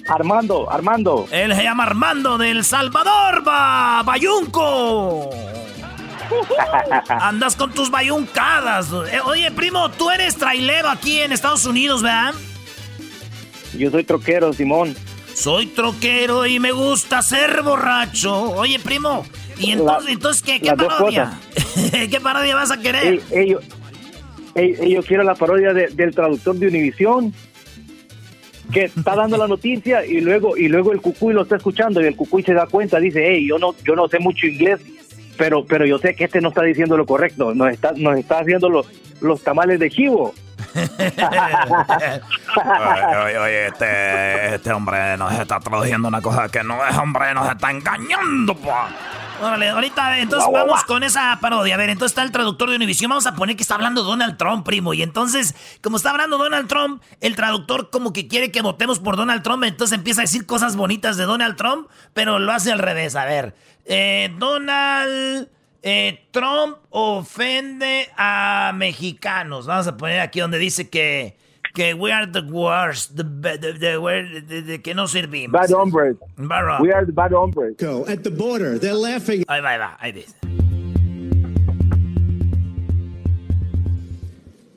[0.07, 1.27] Armando, Armando.
[1.31, 5.29] Él se llama Armando del Salvador, ba, Bayunco.
[7.09, 8.87] Andas con tus bayuncadas.
[9.11, 12.33] Eh, oye, primo, tú eres trailero aquí en Estados Unidos, ¿verdad?
[13.77, 14.95] Yo soy troquero, Simón.
[15.33, 18.51] Soy troquero y me gusta ser borracho.
[18.51, 19.25] Oye, primo,
[19.57, 21.39] ¿y entonces, qué, qué parodia?
[21.91, 23.21] ¿Qué parodia vas a querer?
[24.55, 27.33] yo quiero la parodia del traductor de Univisión
[28.71, 32.05] que está dando la noticia y luego y luego el cucuy lo está escuchando y
[32.05, 34.79] el cucuy se da cuenta dice hey yo no yo no sé mucho inglés
[35.37, 38.39] pero pero yo sé que este no está diciendo lo correcto, nos está nos está
[38.39, 38.87] haciendo los
[39.21, 40.33] los tamales de chivo.
[43.25, 47.49] Oye, oye, este, este hombre nos está traduciendo una cosa que no es, hombre, nos
[47.49, 48.89] está engañando, pa.
[49.41, 51.75] Órale, ahorita, entonces vamos con esa parodia.
[51.75, 53.09] A ver, entonces está el traductor de Univision.
[53.09, 54.93] Vamos a poner que está hablando Donald Trump, primo.
[54.93, 59.17] Y entonces, como está hablando Donald Trump, el traductor como que quiere que votemos por
[59.17, 59.63] Donald Trump.
[59.63, 63.15] Entonces empieza a decir cosas bonitas de Donald Trump, pero lo hace al revés.
[63.15, 63.55] A ver,
[63.85, 65.49] eh, Donald
[65.83, 69.67] eh, Trump ofende a mexicanos.
[69.67, 71.35] Vamos a poner aquí donde dice que,
[71.75, 73.73] que we are the worst, the, the,
[74.61, 75.51] the, que no servimos.
[75.51, 76.15] Bad hombres.
[76.79, 77.75] We are the bad hombres.
[77.77, 78.79] Go at the border.
[78.79, 79.43] They're laughing.
[79.47, 80.33] Ahí va, ahí va, ahí dice.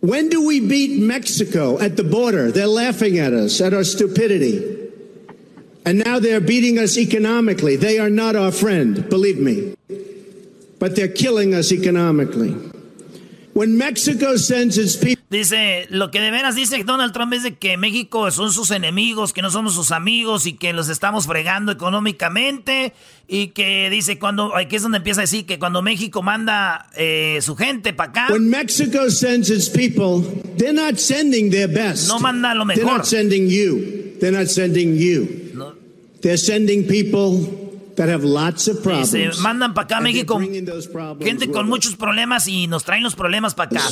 [0.00, 2.52] When do we beat Mexico at the border?
[2.52, 4.74] They're laughing at us, at our stupidity.
[5.84, 7.76] And now they're beating us economically.
[7.76, 9.75] They are not our friend, believe me.
[15.30, 19.32] Dice, lo que de veras dice Donald Trump es de que México son sus enemigos,
[19.32, 22.92] que no somos sus amigos y que los estamos fregando económicamente
[23.26, 27.38] y que dice cuando, aquí es donde empieza a decir que cuando México manda eh,
[27.40, 28.26] su gente para acá.
[28.30, 30.22] When Mexico sends its people,
[30.58, 32.08] they're not sending their best.
[32.08, 32.84] No manda lo mejor.
[32.84, 34.18] They're not sending you.
[34.20, 35.50] They're not sending you.
[35.54, 35.74] No.
[36.20, 37.65] They're sending people
[37.96, 39.12] that have lots of problems.
[39.12, 43.70] Dice, mandan para acá México gente con muchos problemas y nos traen los problemas para
[43.70, 43.82] acá.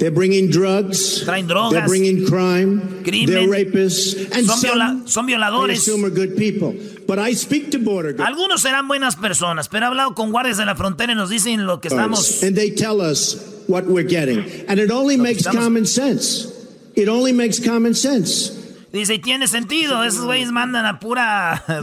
[0.00, 1.24] They're bringing drugs.
[1.26, 1.72] Traen drogas.
[1.72, 3.02] They're bringing crime.
[3.04, 3.26] Crimen.
[3.26, 4.14] They're rapists.
[4.32, 5.86] And son, viola son violadores.
[5.86, 6.74] are good people.
[7.06, 8.30] But I speak to border guards.
[8.30, 11.66] Algunos serán buenas personas, pero he hablado con guardias de la frontera y nos dicen
[11.66, 12.42] lo que estamos.
[12.42, 14.38] And they tell us what we're getting.
[14.68, 15.64] And it only makes estamos...
[15.64, 16.48] common sense.
[16.96, 18.59] It only makes common sense.
[18.92, 20.04] Dice, y tiene sentido.
[20.04, 21.64] Esos güeyes mandan a pura.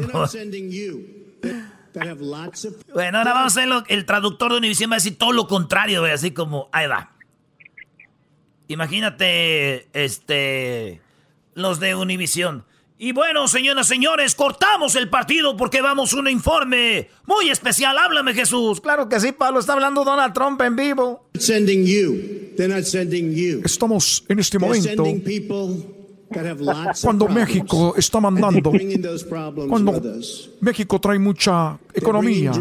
[2.94, 6.04] bueno, ahora vamos a ver el traductor de Univision va a decir todo lo contrario,
[6.06, 7.12] así como, ahí va.
[8.68, 11.02] Imagínate, este,
[11.54, 12.66] los de Univisión.
[13.00, 17.96] Y bueno, señoras y señores, cortamos el partido porque vamos a un informe muy especial.
[17.96, 18.82] Háblame, Jesús.
[18.82, 19.60] Claro que sí, Pablo.
[19.60, 21.30] Está hablando Donald Trump en vivo.
[23.64, 25.04] Estamos en este momento
[27.02, 28.72] cuando México está mandando,
[29.70, 30.02] cuando
[30.62, 32.52] México trae mucha economía,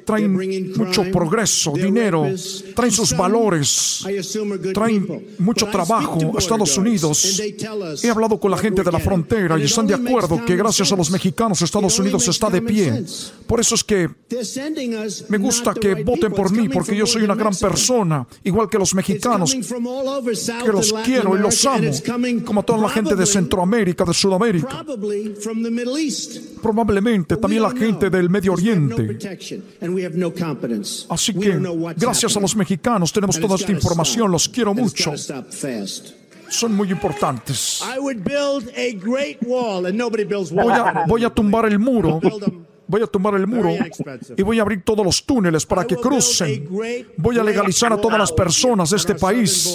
[0.00, 2.26] traen mucho progreso, dinero,
[2.74, 4.04] traen sus valores,
[4.72, 7.40] traen mucho trabajo a Estados Unidos.
[8.02, 10.96] He hablado con la gente de la frontera y están de acuerdo que gracias a
[10.96, 13.04] los mexicanos Estados Unidos está de pie.
[13.46, 14.08] Por eso es que
[15.28, 18.94] me gusta que voten por mí porque yo soy una gran persona, igual que los
[18.94, 21.90] mexicanos, que los quiero y los amo,
[22.44, 24.84] como toda la gente de Centroamérica, de Sudamérica.
[26.62, 29.18] Probablemente también la gente del Medio Oriente.
[31.08, 31.58] Así que,
[31.96, 34.30] gracias a los mexicanos, tenemos toda esta información.
[34.30, 35.12] Los quiero mucho.
[36.48, 37.82] Son muy importantes.
[40.52, 42.20] Voy a, voy a tumbar el muro
[42.86, 43.70] voy a tumbar el muro
[44.36, 46.68] y voy a abrir todos los túneles para que crucen.
[47.16, 49.74] Voy a legalizar a todas las personas de este país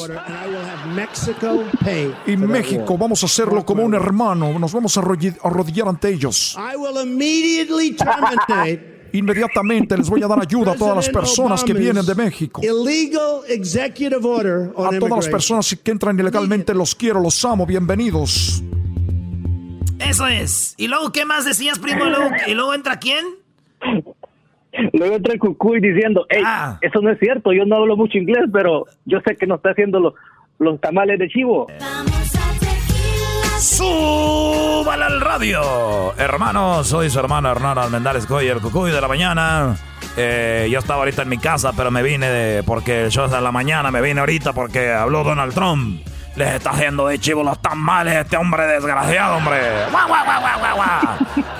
[2.28, 4.58] Y México, vamos a hacerlo como un hermano.
[4.60, 6.56] Nos vamos a arrodillar ante ellos.
[9.14, 12.62] Inmediatamente les voy a dar ayuda a todas las personas que vienen de México.
[14.78, 18.64] A todas las personas que entran ilegalmente los quiero, los amo, bienvenidos.
[20.00, 20.76] Eso es.
[20.78, 22.06] ¿Y luego qué más decías, primo?
[22.48, 23.26] ¿Y luego entra quién?
[24.94, 26.78] Luego entra el cucuy diciendo, hey, ah.
[26.82, 29.72] eso no es cierto, yo no hablo mucho inglés, pero yo sé que no está
[29.72, 30.14] haciendo los,
[30.60, 31.68] los tamales de chivo.
[33.60, 36.14] ¡Súbala al radio!
[36.18, 39.76] Hermano, soy su hermano Hernán Almendares Coy, el cucuy de la mañana.
[40.16, 43.52] Eh, yo estaba ahorita en mi casa, pero me vine de, porque yo de la
[43.52, 46.02] mañana me vine ahorita porque habló Donald Trump.
[46.38, 49.60] Les está haciendo de chivo los tamales este hombre desgraciado, hombre.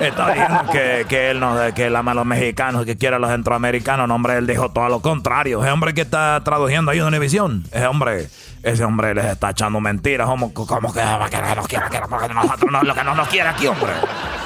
[0.00, 3.18] Está diciendo que, que él no, que él ama a los mexicanos, que quiere a
[3.18, 4.08] los centroamericanos.
[4.08, 5.60] No, hombre, él dijo todo lo contrario.
[5.62, 8.28] Ese hombre que está traduciendo ahí en Univisión, ese hombre
[8.62, 10.26] ese hombre les está echando mentiras.
[10.26, 13.66] Como, como que, que nos quiere, que nosotros no, lo que no nos quiere aquí,
[13.66, 13.92] hombre.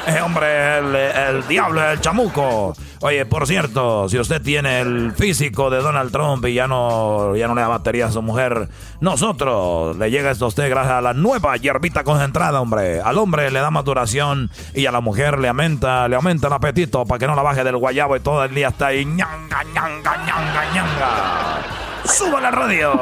[0.07, 2.74] Ese hombre es el, el diablo, el chamuco.
[3.01, 7.49] Oye, por cierto, si usted tiene el físico de Donald Trump y ya no, ya
[7.49, 8.69] no le da batería a su mujer,
[9.01, 13.01] nosotros le llega esto a usted gracias a la nueva hierbita concentrada, hombre.
[13.01, 16.53] Al hombre le da más duración y a la mujer le aumenta, le aumenta el
[16.55, 19.65] apetito para que no la baje del guayabo y todo el día está ahí ñanga,
[19.74, 21.84] ñanga, ñanga, ñanga.
[22.05, 22.93] ¡Suba la radio!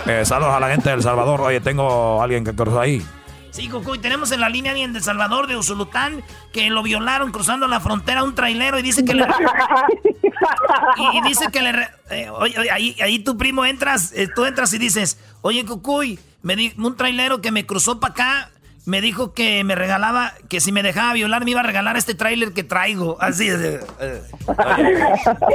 [0.06, 1.40] Eh, saludos a la gente del Salvador.
[1.42, 3.04] Oye, tengo a alguien que cruzó ahí.
[3.50, 6.22] Sí, Cucuy, tenemos en la línea alguien de Salvador, de Usulután,
[6.52, 9.26] que lo violaron cruzando la frontera un trailero y dice que le...
[11.14, 11.88] y, dice que le...
[12.10, 16.56] Eh, oye, ahí, ahí tu primo entras, eh, tú entras y dices, oye, Cucuy, me
[16.56, 18.49] di un trailero que me cruzó para acá
[18.86, 22.14] me dijo que me regalaba, que si me dejaba violar me iba a regalar este
[22.14, 23.16] tráiler que traigo.
[23.20, 23.80] Así es.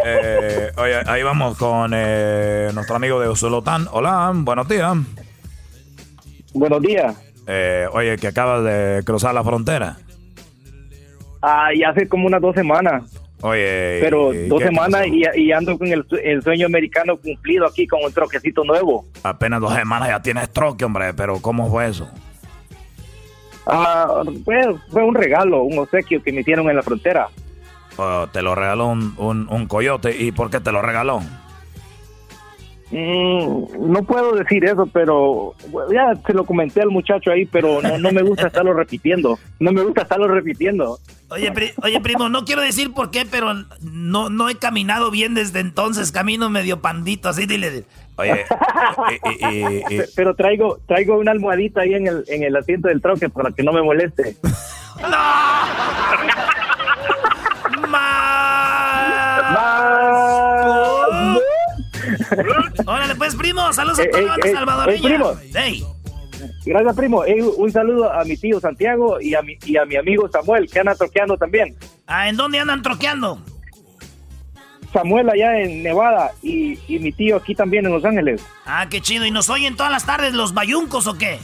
[0.06, 0.72] Eh.
[0.78, 3.88] Oye, ahí vamos con eh, nuestro amigo de Usulután.
[3.92, 4.96] Hola, buenos días.
[6.54, 7.16] Buenos días.
[7.48, 9.98] Eh, oye, que acabas de cruzar la frontera.
[11.42, 13.04] Ah, y hace como unas dos semanas.
[13.42, 14.00] Oye.
[14.02, 16.06] Pero dos semanas y, ando con el,
[16.42, 19.06] sueño americano cumplido aquí con un troquecito nuevo.
[19.24, 22.10] Apenas dos semanas ya tienes troque, hombre, pero ¿cómo fue eso?
[23.66, 27.30] Ah, fue, un regalo, un obsequio que me hicieron en la frontera.
[27.98, 30.16] Oh, te lo regaló un, un, coyote.
[30.18, 31.22] ¿Y por qué te lo regaló?
[32.98, 35.54] Mm, no puedo decir eso, pero
[35.92, 39.38] ya se lo comenté al muchacho ahí, pero no, no me gusta estarlo repitiendo.
[39.60, 40.98] No me gusta estarlo repitiendo.
[41.28, 41.52] Oye,
[41.84, 46.14] oye, primo, no quiero decir por qué, pero no, no he caminado bien desde entonces.
[46.14, 47.84] Camino medio pandito, así dile.
[48.16, 48.46] Oye,
[50.16, 53.62] pero traigo traigo una almohadita ahí en el, en el asiento del troque para que
[53.62, 54.38] no me moleste.
[55.02, 55.18] ¡No!
[62.86, 65.06] Órale, pues, primo, saludos a eh, todos los eh, salvadoreños.
[65.06, 65.34] Eh, primo.
[65.54, 65.84] Hey.
[66.66, 67.24] Gracias, primo.
[67.58, 70.80] un saludo a mi tío Santiago y a mi, y a mi amigo Samuel, que
[70.80, 71.76] andan troqueando también.
[72.08, 73.40] Ah, ¿en dónde andan troqueando?
[74.96, 78.42] Samuel allá en Nevada y, mi tío aquí también en Los Ángeles.
[78.66, 79.26] Ah, qué chido.
[79.26, 81.38] ¿Y nos oyen todas las tardes los bayuncos o qué?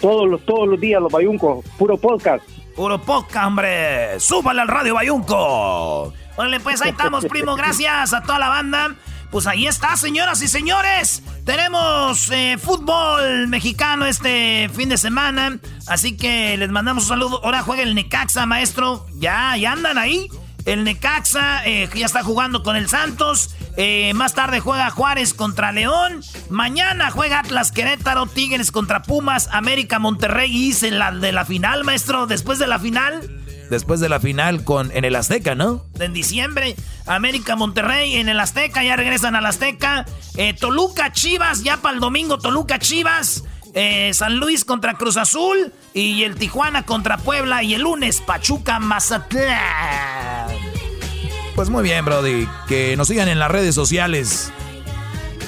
[0.00, 1.64] Todos los, todos los días los bayuncos.
[1.78, 2.44] Puro podcast.
[2.74, 4.18] Puro podcast, hombre.
[4.18, 6.12] Súbale al radio bayunco.
[6.36, 7.54] Órale, pues ahí estamos, primo.
[7.56, 8.96] Gracias a toda la banda.
[9.30, 11.22] Pues ahí está, señoras y señores.
[11.44, 15.58] Tenemos eh, fútbol mexicano este fin de semana.
[15.86, 17.44] Así que les mandamos un saludo.
[17.44, 19.06] Ahora juega el Necaxa, maestro.
[19.16, 20.28] Ya, ya andan ahí.
[20.64, 23.54] El Necaxa eh, ya está jugando con el Santos.
[23.76, 26.22] Eh, más tarde juega Juárez contra León.
[26.48, 32.26] Mañana juega Atlas Querétaro, Tigres contra Pumas, América Monterrey y la de la final, maestro.
[32.26, 33.38] Después de la final
[33.70, 35.84] después de la final con en el Azteca, ¿no?
[35.98, 36.76] En diciembre,
[37.06, 40.06] América Monterrey en el Azteca, ya regresan al Azteca.
[40.36, 43.44] Eh, Toluca Chivas, ya para el domingo Toluca Chivas.
[43.74, 48.78] Eh, San Luis contra Cruz Azul y el Tijuana contra Puebla y el lunes Pachuca
[48.78, 50.48] Mazatlán.
[51.54, 52.48] Pues muy bien, Brody.
[52.66, 54.52] Que nos sigan en las redes sociales.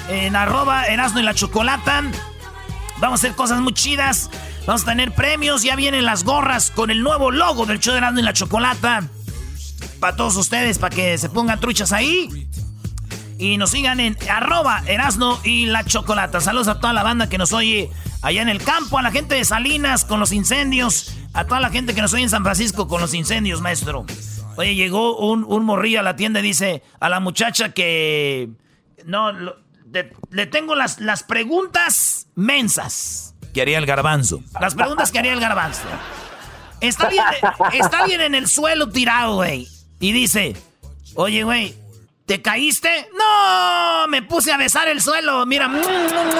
[0.09, 2.03] En arroba Erasmo y la Chocolata.
[2.99, 4.29] Vamos a hacer cosas muy chidas.
[4.65, 5.63] Vamos a tener premios.
[5.63, 9.03] Ya vienen las gorras con el nuevo logo del show de Erasmo y la Chocolata.
[9.99, 12.47] Para todos ustedes, para que se pongan truchas ahí.
[13.37, 16.41] Y nos sigan en arroba Erasno y la Chocolata.
[16.41, 17.89] Saludos a toda la banda que nos oye
[18.21, 21.71] allá en el campo, a la gente de Salinas con los incendios, a toda la
[21.71, 24.05] gente que nos oye en San Francisco con los incendios, maestro.
[24.57, 28.49] Oye, llegó un, un morrillo a la tienda y dice a la muchacha que...
[29.05, 29.31] No,
[30.29, 34.41] le tengo las, las preguntas mensas que haría el garbanzo.
[34.59, 35.83] Las preguntas que haría el garbanzo.
[36.79, 37.23] Está bien,
[37.73, 39.67] está bien en el suelo tirado, güey.
[39.99, 40.55] Y dice,
[41.15, 41.75] oye, güey,
[42.31, 43.09] ¿Te caíste?
[43.17, 45.45] No, me puse a besar el suelo.
[45.45, 45.81] Mira, mm,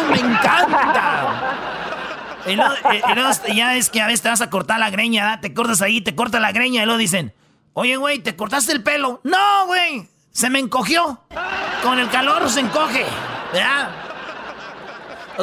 [0.09, 1.57] me encanta.
[2.47, 2.73] Y luego,
[3.53, 6.15] ya es que a veces te vas a cortar la greña, te cortas ahí, te
[6.15, 7.33] corta la greña y luego dicen,
[7.73, 9.19] oye, güey, ¿te cortaste el pelo?
[9.25, 11.21] No, güey, se me encogió.
[11.83, 13.05] Con el calor se encoge,
[13.51, 13.89] ¿verdad?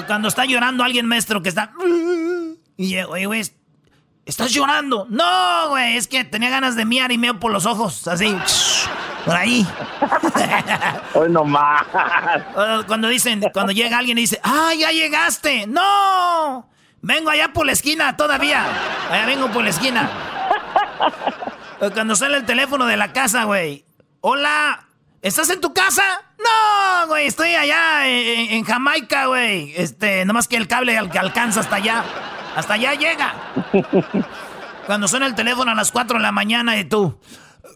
[0.07, 1.73] Cuando está llorando alguien maestro que está...
[2.77, 3.43] Y, oye, güey,
[4.25, 5.07] ¿estás llorando?
[5.11, 8.37] No, güey, es que tenía ganas de miar y meo por los ojos, así,
[9.25, 9.67] por ahí.
[11.15, 11.83] Hoy no más.
[12.87, 15.67] Cuando dicen, cuando llega alguien y dice, ¡ah, ya llegaste!
[15.67, 16.69] ¡No!
[17.01, 18.65] Vengo allá por la esquina todavía.
[19.11, 20.11] Allá vengo por la esquina.
[21.95, 23.85] Cuando sale el teléfono de la casa, güey.
[24.21, 24.88] Hola,
[25.23, 26.03] ¿estás en tu casa?
[26.39, 29.73] No, güey, estoy allá en, Jamaica, güey.
[29.77, 32.05] Este, nomás que el cable alcanza hasta allá.
[32.57, 33.35] Hasta allá llega.
[34.87, 37.21] Cuando suena el teléfono a las 4 de la mañana y tú.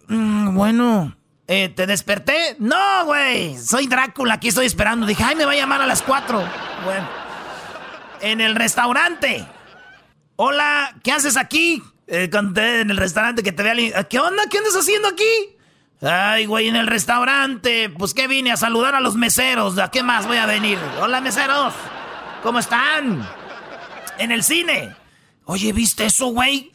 [0.09, 1.17] Mm, bueno,
[1.47, 2.57] eh, ¿te desperté?
[2.59, 3.59] No, güey.
[3.59, 5.07] Soy Drácula, aquí estoy esperando.
[5.07, 6.43] Dije, ay, me va a llamar a las 4.
[6.85, 7.23] Bueno
[8.23, 9.47] en el restaurante.
[10.37, 11.83] Hola, ¿qué haces aquí?
[12.07, 14.45] Eh, en el restaurante que te vea ¿Qué onda?
[14.51, 15.57] ¿Qué andas haciendo aquí?
[16.03, 17.89] Ay, güey, en el restaurante.
[17.91, 19.79] Pues que vine a saludar a los meseros.
[19.79, 20.79] ¿A qué más voy a venir?
[21.01, 21.73] Hola, meseros.
[22.43, 23.27] ¿Cómo están?
[24.19, 24.95] En el cine.
[25.45, 26.73] Oye, ¿viste eso, güey?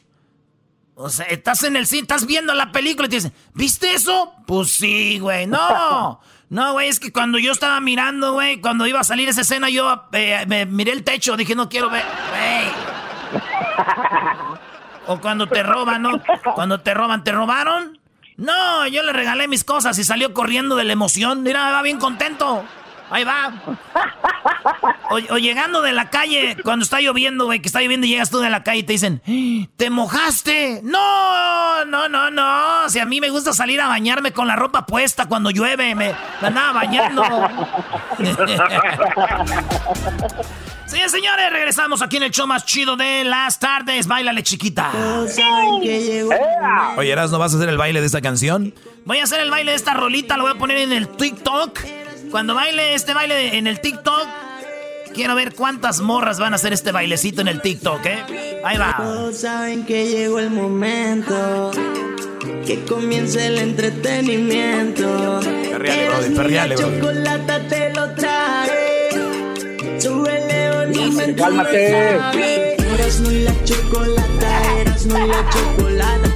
[0.95, 4.33] O sea, estás en el cine, estás viendo la película y te dicen, ¿viste eso?
[4.47, 5.45] Pues sí, güey.
[5.47, 6.21] No.
[6.49, 9.69] No, güey, es que cuando yo estaba mirando, güey, cuando iba a salir esa escena,
[9.69, 13.41] yo eh, me miré el techo, dije, no quiero ver, güey.
[15.07, 16.21] O cuando te roban, ¿no?
[16.55, 17.97] Cuando te roban, ¿te robaron?
[18.38, 21.43] No, yo le regalé mis cosas y salió corriendo de la emoción.
[21.43, 22.64] Mira, va bien contento.
[23.09, 23.53] Ahí va.
[25.09, 28.39] O, llegando de la calle, cuando está lloviendo, güey, que está lloviendo y llegas tú
[28.39, 29.22] de la calle y te dicen,
[29.77, 30.81] ¿te mojaste?
[30.84, 32.89] No, no, no, no.
[32.89, 36.14] Si a mí me gusta salir a bañarme con la ropa puesta cuando llueve, me,
[36.41, 37.23] andaba bañando.
[40.88, 44.07] Sí, señores, regresamos aquí en el show más chido de las tardes.
[44.07, 44.91] Bailale, chiquita.
[46.95, 48.73] Oye, Eras, ¿no vas a hacer el baile de esta canción?
[49.05, 51.80] Voy a hacer el baile de esta rolita, lo voy a poner en el TikTok.
[52.31, 54.27] Cuando baile este baile en el TikTok,
[55.14, 58.61] quiero ver cuántas morras van a hacer este bailecito en el TikTok, ¿eh?
[58.64, 58.95] Ahí va.
[58.97, 61.72] Todos saben que llegó el momento.
[62.65, 65.39] Que comience el entretenimiento.
[65.72, 69.06] Perriale, brother, perriale, chocolate te lo trae.
[69.99, 72.76] Súbele, Cálmate.
[72.94, 76.30] Eras muy la chocolata, eras muy la chocolata.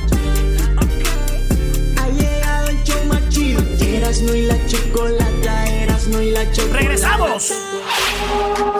[1.98, 3.62] Ha llegado el show más chido.
[3.82, 5.22] Eras muy la chocolata
[6.72, 7.54] ¡Regresamos!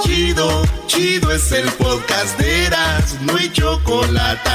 [0.02, 4.50] Chido, chido es el podcast de Eras, no hay chocolate.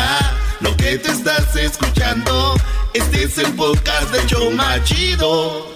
[0.61, 2.55] Lo que te estás escuchando,
[2.93, 5.76] este es el podcast de Choma Chido.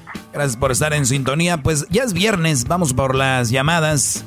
[0.33, 1.57] Gracias por estar en sintonía.
[1.57, 2.67] Pues ya es viernes.
[2.67, 4.23] Vamos por las llamadas.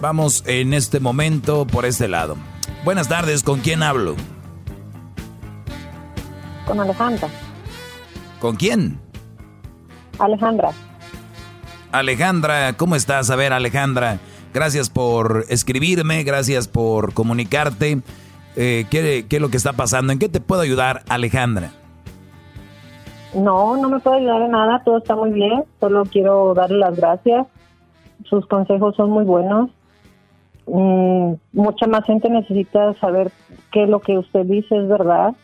[0.00, 2.36] Vamos en este momento por este lado.
[2.84, 3.42] Buenas tardes.
[3.42, 4.16] ¿Con quién hablo?
[6.66, 7.28] Con Alejandra.
[8.40, 8.98] ¿Con quién?
[10.18, 10.72] Alejandra.
[11.92, 13.30] Alejandra, ¿cómo estás?
[13.30, 14.18] A ver, Alejandra,
[14.52, 18.02] gracias por escribirme, gracias por comunicarte.
[18.56, 20.12] Eh, ¿qué, es lo que está pasando?
[20.12, 21.72] ¿En qué te puedo ayudar, Alejandra?
[23.36, 26.96] No, no me puedo ayudar en nada, todo está muy bien, solo quiero darle las
[26.96, 27.46] gracias.
[28.24, 29.70] Sus consejos son muy buenos.
[30.66, 33.30] Mm, mucha más gente necesita saber
[33.70, 35.34] qué lo que usted dice es verdad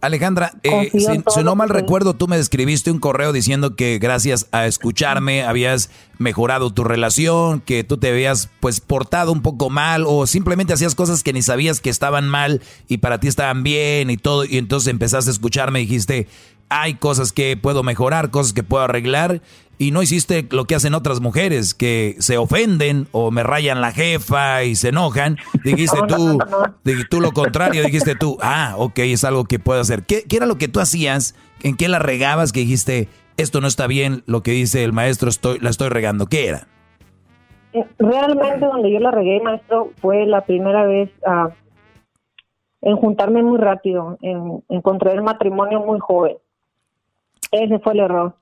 [0.00, 4.66] Alejandra, eh, si, no mal recuerdo, tú me escribiste un correo diciendo que gracias a
[4.66, 10.26] escucharme habías mejorado tu relación, que tú te habías pues portado un poco mal o
[10.26, 14.16] simplemente hacías cosas que ni sabías que estaban mal y para ti estaban bien y
[14.16, 16.28] todo y entonces empezaste a escucharme y dijiste,
[16.70, 19.42] hay cosas que puedo mejorar, cosas que puedo arreglar
[19.76, 23.92] y no hiciste lo que hacen otras mujeres que se ofenden o me rayan la
[23.92, 25.38] jefa y se enojan.
[25.64, 26.38] Dijiste tú,
[27.08, 30.04] tú lo contrario, dijiste tú, ah, ok, es algo que puedo hacer.
[30.04, 31.34] ¿Qué, era lo que tú hacías?
[31.62, 35.30] ¿En qué la regabas que dijiste, esto no está bien, lo que dice el maestro,
[35.30, 36.26] estoy, la estoy regando?
[36.26, 36.68] ¿Qué era?
[37.72, 41.48] Eh, realmente donde yo la regué, maestro, fue la primera vez ah,
[42.82, 46.36] en juntarme muy rápido, en encontrar el matrimonio muy joven.
[47.50, 48.34] Ese fue el error.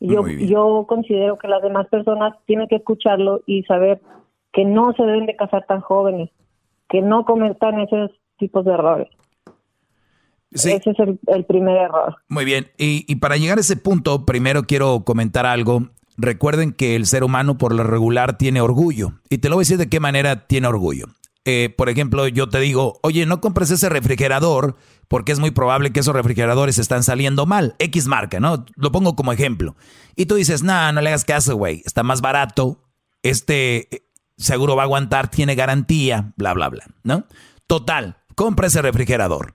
[0.00, 4.00] Yo, yo considero que las demás personas tienen que escucharlo y saber
[4.52, 6.30] que no se deben de casar tan jóvenes,
[6.88, 9.08] que no cometan esos tipos de errores.
[10.50, 10.98] Ese es
[11.28, 12.16] el, primer error.
[12.28, 15.88] Muy bien, y, y para llegar a ese punto, primero quiero comentar algo.
[16.18, 19.12] Recuerden que el ser humano por lo regular tiene orgullo.
[19.30, 21.06] Y te lo voy a decir de qué manera tiene orgullo.
[21.44, 24.76] Eh, por ejemplo, yo te digo, oye, no compres ese refrigerador
[25.12, 27.76] porque es muy probable que esos refrigeradores están saliendo mal.
[27.78, 28.64] X marca, ¿no?
[28.76, 29.76] Lo pongo como ejemplo.
[30.16, 31.82] Y tú dices, no, no le hagas caso, güey.
[31.84, 32.82] Está más barato.
[33.22, 34.08] Este eh,
[34.38, 37.26] seguro va a aguantar, tiene garantía, bla, bla, bla, ¿no?
[37.66, 39.52] Total, compra ese refrigerador.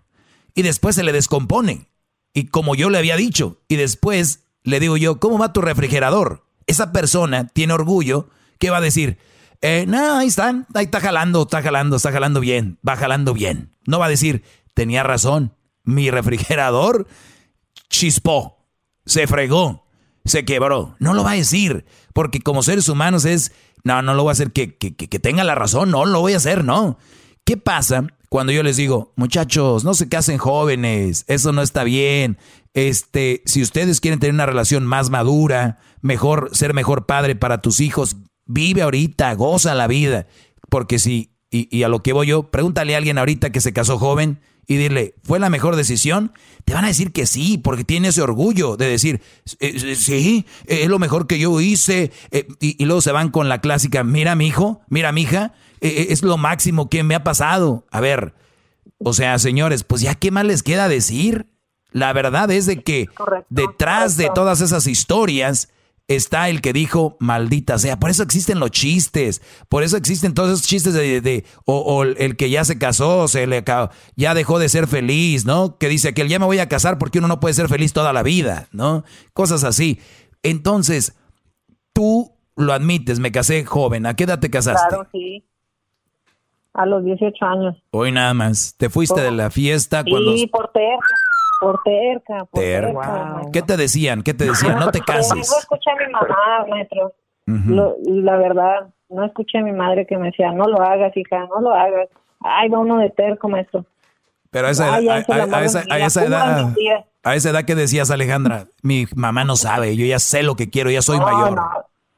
[0.54, 1.90] Y después se le descompone.
[2.36, 6.46] Y como yo le había dicho, y después le digo yo, ¿cómo va tu refrigerador?
[6.68, 8.30] Esa persona tiene orgullo,
[8.60, 9.18] ¿qué va a decir?
[9.62, 13.74] Eh, no, ahí están, ahí está jalando, está jalando, está jalando bien, va jalando bien.
[13.88, 14.44] No va a decir,
[14.78, 17.08] tenía razón, mi refrigerador
[17.90, 18.70] chispó,
[19.06, 19.88] se fregó,
[20.24, 20.96] se quebró.
[21.00, 23.52] No lo va a decir, porque como seres humanos es,
[23.84, 26.34] no, no lo voy a hacer que, que, que tenga la razón, no lo voy
[26.34, 26.98] a hacer, no.
[27.44, 32.38] ¿Qué pasa cuando yo les digo, muchachos, no se casen jóvenes, eso no está bien.
[32.74, 37.80] Este, si ustedes quieren tener una relación más madura, mejor, ser mejor padre para tus
[37.80, 38.16] hijos,
[38.48, 40.28] Vive ahorita, goza la vida.
[40.70, 44.00] Porque si, y, a lo que voy yo, pregúntale a alguien ahorita que se casó
[44.00, 46.34] joven y dile, ¿fue la mejor decisión?
[46.66, 49.22] Te van a decir que sí, porque tiene ese orgullo de decir,
[49.60, 52.12] eh, eh, sí, eh, es lo mejor que yo hice.
[52.60, 56.38] y, luego se van con la clásica, mira mi hijo, mira mi hija, es lo
[56.38, 57.86] máximo que me ha pasado.
[57.92, 58.34] A ver,
[58.98, 61.48] o sea, señores, pues ya qué más les queda decir.
[61.92, 63.08] La verdad es de que
[63.50, 65.70] detrás de todas esas historias
[66.08, 68.00] está el que dijo, maldita sea.
[68.00, 72.50] Por eso existen los chistes, por eso existen todos esos chistes de, o, el que
[72.50, 73.64] ya se casó, se le
[74.16, 75.78] ya dejó de ser feliz, ¿no?
[75.78, 78.14] Que dice que ya me voy a casar porque uno no puede ser feliz toda
[78.14, 79.04] la vida, ¿no?
[79.34, 80.00] Cosas así.
[80.44, 81.18] Entonces,
[81.94, 84.06] tú lo admites, me casé joven.
[84.06, 84.88] ¿A qué edad te casaste?
[84.90, 85.44] Claro, sí.
[86.74, 87.76] A los 18 años.
[87.92, 88.76] Hoy nada más.
[88.78, 90.38] ¿Te fuiste de la fiesta cuando...
[90.38, 90.72] Sí, por
[91.60, 93.42] por terca, por terca.
[93.52, 94.22] ¿Qué te decían?
[94.22, 94.80] ¿Qué te decían?
[94.80, 95.50] No te cases.
[95.50, 97.14] No escuché a mi mamá, maestro.
[97.46, 101.62] la verdad, no escuché a mi madre que me decía, no lo hagas, hija, no
[101.62, 102.10] lo hagas.
[102.40, 103.86] Ay, va uno de terco, maestro.
[104.52, 106.74] Pero a esa, edad, a, esa, edad,
[107.24, 110.70] a esa edad que decías, Alejandra, mi mamá no sabe, yo ya sé lo que
[110.70, 111.56] quiero, ya soy mayor.
[111.56, 111.70] No,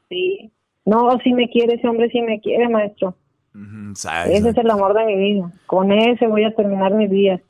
[0.08, 0.52] sí.
[0.84, 3.14] No, si me quiere, ese hombre sí me quiere, maestro.
[4.26, 5.52] ese es el amor de mi vida.
[5.66, 7.40] Con ese voy a terminar mis días.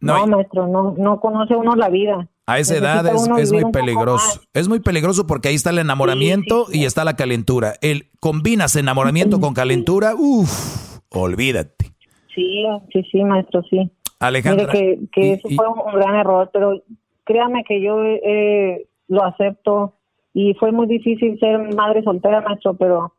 [0.00, 2.28] No, maestro, no, no conoce uno la vida.
[2.46, 3.04] A esa edad
[3.38, 4.40] es, muy peligroso.
[4.54, 7.74] Es muy peligroso porque ahí está el enamoramiento y está la calentura.
[7.82, 11.92] El combinas enamoramiento con calentura, uff, olvídate.
[12.34, 13.90] Sí, sí, sí, maestro, sí.
[14.20, 14.72] Alejandra.
[14.72, 16.82] que, que eso fue un gran error, pero
[17.24, 19.94] créame que yo eh, lo acepto
[20.32, 23.12] y fue muy difícil ser madre soltera, maestro, pero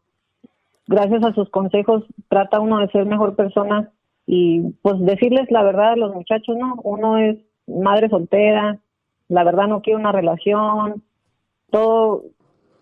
[0.88, 3.91] gracias a sus consejos trata uno de ser mejor persona
[4.31, 6.76] y pues decirles la verdad a los muchachos, ¿no?
[6.84, 8.80] Uno es madre soltera,
[9.27, 11.03] la verdad no quiere una relación,
[11.72, 12.26] todo,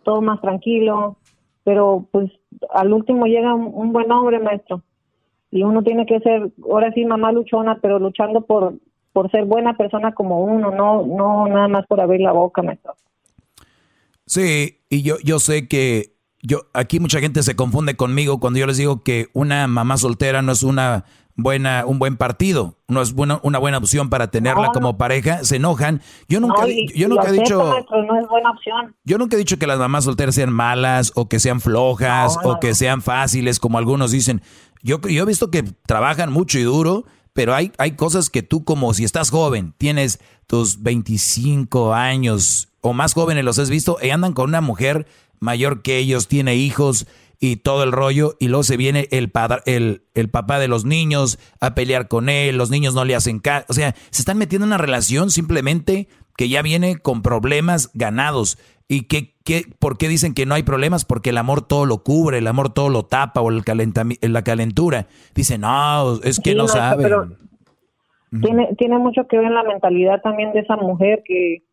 [0.03, 1.15] todo más tranquilo,
[1.64, 2.30] pero pues
[2.72, 4.84] al último llega un, buen hombre, maestro,
[5.49, 8.74] y uno tiene que ser, ahora sí, mamá luchona, pero luchando por,
[9.14, 12.94] por ser buena persona como uno, no, no nada más por abrir la boca, maestro.
[14.26, 18.68] Sí, y yo, yo sé que yo aquí mucha gente se confunde conmigo cuando yo
[18.68, 21.06] les digo que una mamá soltera no es una
[21.38, 25.56] buena, un buen partido, no es buena, una buena opción para tenerla como pareja, se
[25.58, 26.02] enojan.
[26.28, 26.66] Yo nunca,
[26.96, 28.96] yo nunca he dicho, no es buena opción.
[29.06, 32.60] yo nunca he dicho que las mamás solteras sean malas o que sean flojas o
[32.60, 34.42] que sean fáciles, como algunos dicen.
[34.84, 38.64] Yo, yo he visto que trabajan mucho y duro, pero hay, hay cosas que tú
[38.64, 44.10] como si estás joven, tienes tus 25 años o más jóvenes los has visto y
[44.10, 45.08] andan con una mujer
[45.40, 47.06] mayor que ellos, tiene hijos
[47.40, 49.32] y todo el rollo, y luego se viene el,
[49.66, 53.40] el, el papá de los niños a pelear con él, los niños no le hacen
[53.40, 56.08] caso, o sea, se están metiendo en una relación simplemente
[56.38, 58.58] que ya viene con problemas ganados.
[58.88, 61.04] ¿Y qué, qué, por qué dicen que no hay problemas?
[61.04, 63.64] Porque el amor todo lo cubre, el amor todo lo tapa o el
[64.22, 65.08] la calentura.
[65.36, 67.38] Dicen, no, es que no, saben.
[68.42, 71.64] tiene, tiene mucho que ver en la mentalidad también de esa mujer que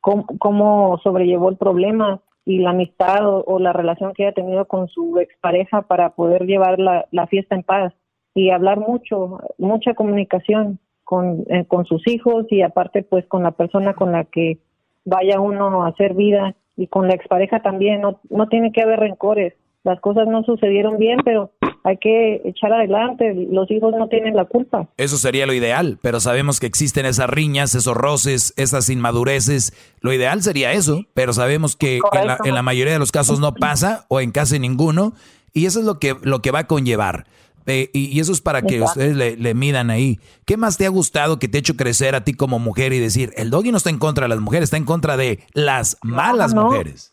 [0.00, 4.88] cómo, cómo sobrellevó el problema y la amistad o, la relación que haya tenido con
[4.88, 7.92] su expareja para poder llevar la, fiesta en paz
[8.34, 13.50] y hablar mucho, mucha comunicación con, eh, con sus hijos y aparte pues con la
[13.50, 14.60] persona con la que
[15.04, 19.00] vaya uno a hacer vida y con la expareja también, no, no tiene que haber
[19.00, 19.52] rencores,
[19.84, 21.52] las cosas no sucedieron bien, pero
[21.84, 24.88] hay que echar adelante, los hijos no tienen la culpa.
[24.96, 29.72] Eso sería lo ideal, pero sabemos que existen esas riñas, esos roces, esas inmadureces.
[30.00, 33.40] Lo ideal sería eso, pero sabemos que en la, en la, mayoría de los casos
[33.40, 35.14] no pasa o en casi ninguno,
[35.52, 37.24] y eso es lo que, lo que va a conllevar.
[37.66, 40.18] Eh, y, eso es para que ustedes le, le, midan ahí.
[40.46, 42.98] ¿Qué más te ha gustado que te ha hecho crecer a ti como mujer y
[42.98, 45.98] decir, el doggy no está en contra de las mujeres, está en contra de las
[46.02, 47.12] malas mujeres?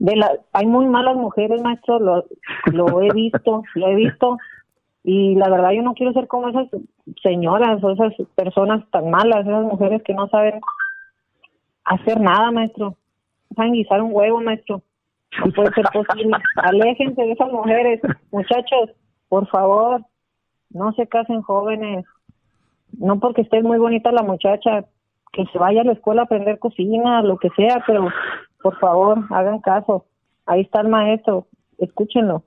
[0.00, 4.38] De la, hay muy malas mujeres, maestro, lo, he visto, lo he visto.
[5.04, 6.68] Y la verdad yo no quiero ser como esas
[7.22, 10.60] señoras o esas personas tan malas, esas mujeres que no saben
[11.84, 12.96] hacer nada, maestro.
[13.50, 14.82] No saben guisar un huevo, maestro.
[15.44, 16.36] No puede ser posible.
[16.56, 18.00] Aléjense de esas mujeres,
[18.32, 18.90] muchachos
[19.30, 20.04] por favor,
[20.70, 22.04] no se casen jóvenes.
[22.98, 24.84] No porque esté muy bonita la muchacha,
[25.32, 28.08] que se vaya a la escuela a aprender cocina, lo que sea, pero
[28.62, 30.06] por favor, hagan caso.
[30.46, 31.46] Ahí está el maestro,
[31.78, 32.44] escúchenlo.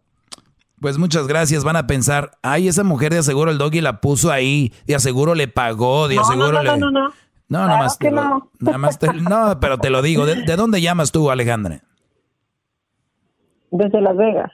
[0.79, 1.63] Pues muchas gracias.
[1.63, 5.35] Van a pensar, ay, esa mujer de aseguro el doggy la puso ahí, de aseguro
[5.35, 6.77] le pagó, de aseguro no, no, le.
[6.77, 7.13] No, no, no.
[7.47, 7.97] No, nada más.
[8.01, 8.51] no.
[8.59, 10.25] Nada más no, pero te lo digo.
[10.25, 11.81] ¿De, ¿De dónde llamas tú, Alejandra?
[13.71, 14.51] Desde Las Vegas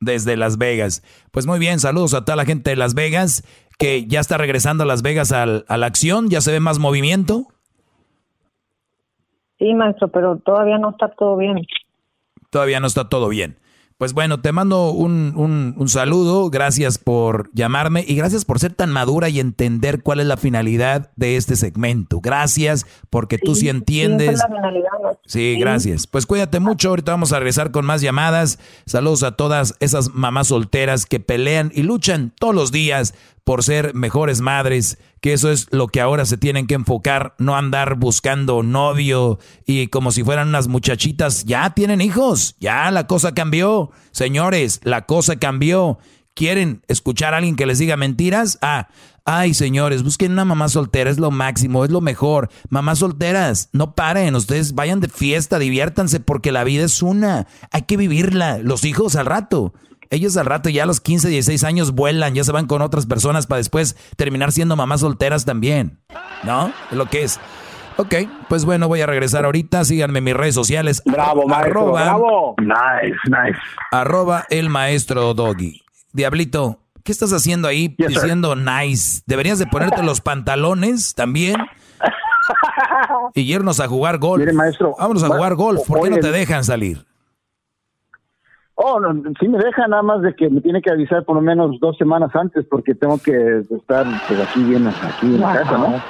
[0.00, 1.02] desde Las Vegas.
[1.30, 3.44] Pues muy bien, saludos a toda la gente de Las Vegas
[3.78, 6.78] que ya está regresando a Las Vegas al, a la acción, ya se ve más
[6.78, 7.48] movimiento.
[9.58, 11.66] Sí, maestro, pero todavía no está todo bien.
[12.50, 13.58] Todavía no está todo bien.
[13.98, 15.32] Pues bueno, te mando un,
[15.74, 20.26] un, saludo, gracias por llamarme y gracias por ser tan madura y entender cuál es
[20.26, 22.20] la finalidad de este segmento.
[22.20, 24.38] Gracias porque tú sí entiendes.
[25.24, 26.06] Sí, sí, gracias.
[26.06, 28.58] Pues cuídate mucho, ahorita vamos a regresar con más llamadas.
[28.84, 33.14] Saludos a todas esas mamás solteras que pelean y luchan todos los días
[33.46, 37.56] por ser mejores madres, que eso es lo que ahora se tienen que enfocar, no
[37.56, 43.34] andar buscando novio y como si fueran unas muchachitas, ya tienen hijos, ya la cosa
[43.34, 46.00] cambió, señores, la cosa cambió.
[46.34, 48.58] ¿Quieren escuchar a alguien que les diga mentiras?
[48.62, 48.88] Ah,
[49.24, 52.50] ay señores, busquen una mamá soltera, es lo máximo, es lo mejor.
[52.68, 57.82] Mamás solteras, no paren, ustedes vayan de fiesta, diviértanse porque la vida es una, hay
[57.82, 59.72] que vivirla, los hijos al rato.
[60.10, 63.06] Ellos al rato ya a los 15, 16 años vuelan, ya se van con otras
[63.06, 66.00] personas para después terminar siendo mamás solteras también.
[66.44, 66.72] ¿No?
[66.90, 67.40] Es lo que es.
[67.98, 68.14] Ok,
[68.48, 69.84] pues bueno, voy a regresar ahorita.
[69.84, 71.02] Síganme en mis redes sociales.
[71.06, 72.54] Bravo, maestro, bravo.
[72.58, 73.58] Nice, nice.
[73.90, 75.82] Arroba el maestro Doggy.
[76.12, 79.22] Diablito, ¿qué estás haciendo ahí diciendo nice?
[79.26, 81.56] ¿Deberías de ponerte los pantalones también?
[83.34, 84.40] y irnos a jugar golf.
[84.40, 84.94] Mire, maestro.
[84.98, 85.86] Vámonos a jugar golf.
[85.86, 87.06] ¿Por qué no te dejan salir?
[88.78, 91.40] Oh, no, sí me deja, nada más de que me tiene que avisar por lo
[91.40, 95.78] menos dos semanas antes porque tengo que estar pues, aquí bien, aquí en la casa,
[95.78, 96.02] ¿no?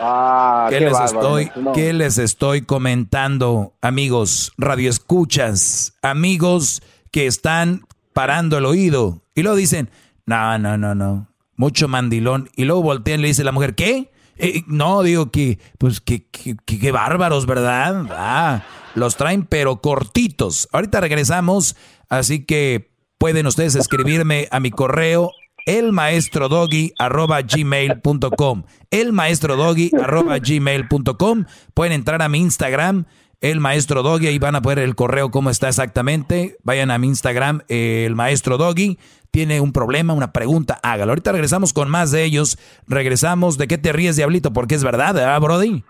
[0.00, 8.66] Ah, ¿Qué, les estoy, ¿Qué les estoy comentando, amigos radioescuchas, amigos que están parando el
[8.66, 9.88] oído y luego dicen,
[10.26, 14.10] no, no, no, no, mucho mandilón y luego voltean y le dice la mujer, ¿qué?
[14.36, 18.04] Eh, no, digo que, pues que, que, bárbaros, ¿verdad?
[18.10, 18.62] Ah,
[18.94, 20.68] los traen pero cortitos.
[20.72, 21.76] Ahorita regresamos,
[22.08, 25.32] así que pueden ustedes escribirme a mi correo
[25.66, 33.06] elmaestrodoggy.gmail.com elmaestrodoggy.gmail.com Pueden entrar a mi Instagram,
[33.40, 36.56] el maestro Doggy, ahí van a poner el correo cómo está exactamente.
[36.62, 38.98] Vayan a mi Instagram, el maestro Doggy.
[39.30, 41.12] Tiene un problema, una pregunta, hágalo.
[41.12, 42.56] Ahorita regresamos con más de ellos.
[42.86, 43.58] Regresamos.
[43.58, 44.54] ¿De qué te ríes, Diablito?
[44.54, 45.84] Porque es verdad, ¿verdad, Brody?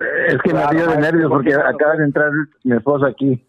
[0.00, 2.30] Es que me río de nervios porque acaba de entrar
[2.64, 3.46] mi esposa aquí.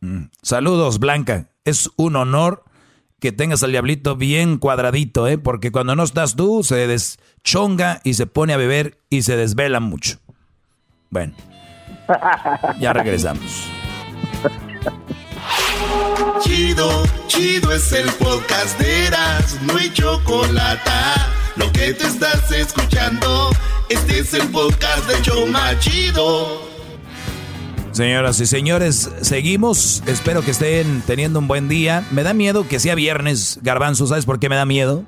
[0.00, 0.24] Mm.
[0.42, 1.48] Saludos, Blanca.
[1.64, 2.62] Es un honor
[3.20, 5.38] que tengas al diablito bien cuadradito, ¿eh?
[5.38, 9.80] Porque cuando no estás tú, se deschonga y se pone a beber y se desvela
[9.80, 10.18] mucho.
[11.10, 11.34] Bueno,
[12.80, 13.70] ya regresamos.
[16.40, 20.90] Chido, chido es el podcast de Eras, no hay chocolate.
[21.56, 23.50] Lo que te estás escuchando,
[23.88, 26.62] este es el podcast de Choma Chido.
[27.92, 30.02] Señoras y señores, seguimos.
[30.06, 32.04] Espero que estén teniendo un buen día.
[32.10, 34.08] Me da miedo que sea viernes, Garbanzo.
[34.08, 35.04] ¿Sabes por qué me da miedo?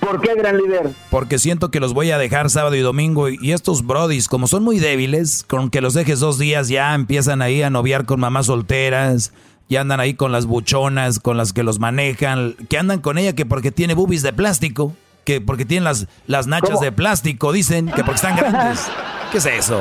[0.00, 0.90] ¿Por qué, gran líder?
[1.10, 4.62] Porque siento que los voy a dejar sábado y domingo y estos brodis, como son
[4.62, 8.46] muy débiles, con que los dejes dos días ya empiezan ahí a noviar con mamás
[8.46, 9.32] solteras,
[9.70, 13.34] ya andan ahí con las buchonas, con las que los manejan, que andan con ella
[13.34, 14.94] que porque tiene boobies de plástico,
[15.24, 18.90] que porque tienen las, las nachas de plástico, dicen, que porque están grandes.
[19.32, 19.80] ¿Qué es eso?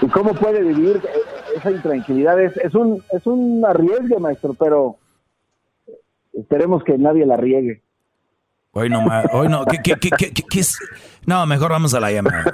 [0.00, 1.02] ¿Y cómo puede vivir
[1.56, 2.40] esa intranquilidad?
[2.40, 4.96] Es, es un es un arriesgue, maestro, pero
[6.32, 7.82] esperemos que nadie la riegue.
[8.72, 10.76] Hoy no, hoy no, ¿qué, qué, qué, qué es?
[11.26, 12.44] No, mejor vamos a la llamada.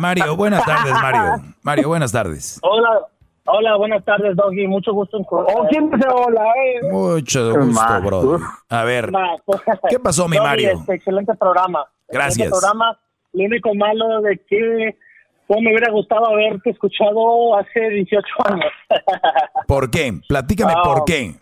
[0.00, 1.54] Mario, buenas tardes, Mario.
[1.62, 2.58] Mario, buenas tardes.
[2.62, 3.08] Hola,
[3.50, 4.66] Hola, buenas tardes, Doggy.
[4.66, 6.44] Mucho gusto en Oh, ¿quién dice hola?
[6.64, 6.80] Eh?
[6.90, 8.38] Mucho gusto, bro.
[8.68, 9.10] A ver,
[9.88, 10.70] ¿qué pasó, mi Doggy, Mario?
[10.72, 11.86] este, excelente programa.
[12.08, 12.48] Gracias.
[12.48, 12.98] Excelente programa.
[13.32, 14.96] Lo único malo de que
[15.46, 18.72] cómo me hubiera gustado haberte escuchado hace 18 años.
[19.66, 20.12] ¿Por qué?
[20.28, 20.82] Platícame Ah.
[20.84, 21.34] por qué.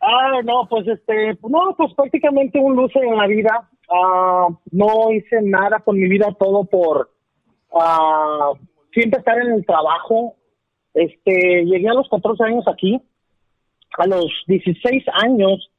[0.00, 3.68] Ah, no, pues este, no, pues prácticamente un luce en la vida.
[3.90, 7.10] Ah, no hice nada con mi vida, todo por
[7.74, 8.52] ah,
[8.92, 10.34] siempre estar en el trabajo.
[10.98, 13.00] Este, llegué a los 14 años aquí,
[13.98, 15.70] a los 16 años,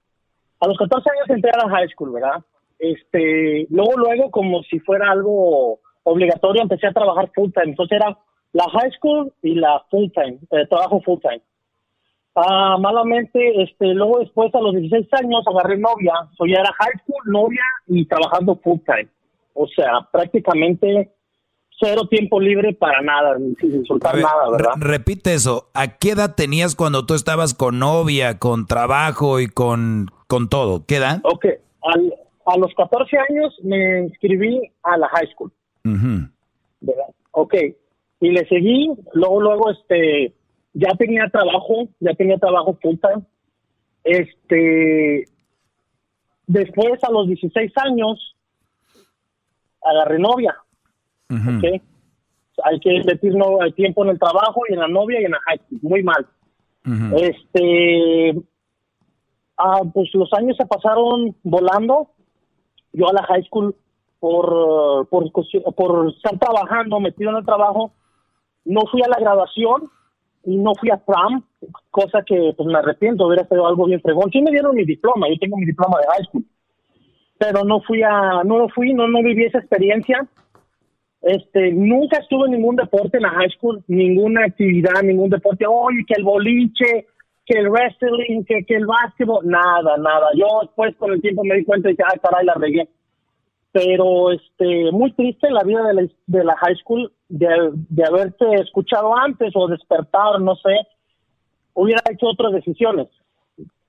[0.62, 2.41] a los 14 años entré a la high school, ¿verdad?
[2.80, 7.72] Este, luego, luego, como si fuera algo obligatorio, empecé a trabajar full time.
[7.72, 8.18] Entonces era
[8.54, 11.41] la high school y la full time, eh, trabajo full time.
[12.36, 16.98] Ah, malamente, este, luego después a los 16 años agarré novia, so ya era high
[17.04, 19.10] school, novia y trabajando full time.
[19.54, 21.12] O sea, prácticamente
[21.80, 24.72] cero tiempo libre para nada, sin ver, nada, ¿verdad?
[24.77, 25.69] re- repite eso.
[25.73, 30.85] ¿A qué edad tenías cuando tú estabas con novia, con trabajo y con, con todo?
[30.85, 31.19] ¿Qué edad?
[31.23, 31.45] Ok,
[31.84, 32.14] al-
[32.45, 35.51] a los 14 años me inscribí a la high school,
[35.85, 36.30] Ujú.
[36.81, 37.06] ¿verdad?
[37.31, 37.53] Ok,
[38.22, 40.34] y le seguí, luego, luego, este,
[40.73, 43.23] ya tenía trabajo, ya tenía trabajo full time.
[44.03, 45.26] Este,
[46.47, 48.35] después a los 16 años,
[49.84, 50.56] agarré novia,
[51.30, 51.81] ¿ok?
[52.64, 55.31] Hay que invertir no, el tiempo en el trabajo y en la novia y en
[55.31, 56.27] la high school, muy mal.
[57.18, 58.35] Este,
[59.57, 62.10] ah, pues los años se pasaron volando.
[62.91, 63.76] Yo a la high school
[64.19, 65.31] por, por,
[65.76, 67.93] por estar trabajando, metido en el trabajo,
[68.65, 69.89] no fui a la graduación
[70.43, 71.43] y no fui a prom,
[71.91, 74.31] cosa que pues me arrepiento, hubiera sido algo bien fregón.
[74.31, 76.45] Sí me dieron mi diploma, yo tengo mi diploma de high school,
[77.38, 80.27] pero no fui a, no lo fui, no, no viví esa experiencia.
[81.22, 85.66] Este, nunca estuve en ningún deporte en la high school, ninguna actividad, ningún deporte.
[85.68, 87.08] Oye, que el boliche,
[87.46, 90.28] que el wrestling, que, que el básquetbol, nada, nada.
[90.36, 92.88] Yo después con el tiempo me di cuenta y dije, ay, caray, la regué.
[93.72, 97.48] Pero, este, muy triste la vida de la, de la high school, de,
[97.90, 100.74] de haberte escuchado antes o despertar, no sé,
[101.74, 103.08] hubiera hecho otras decisiones,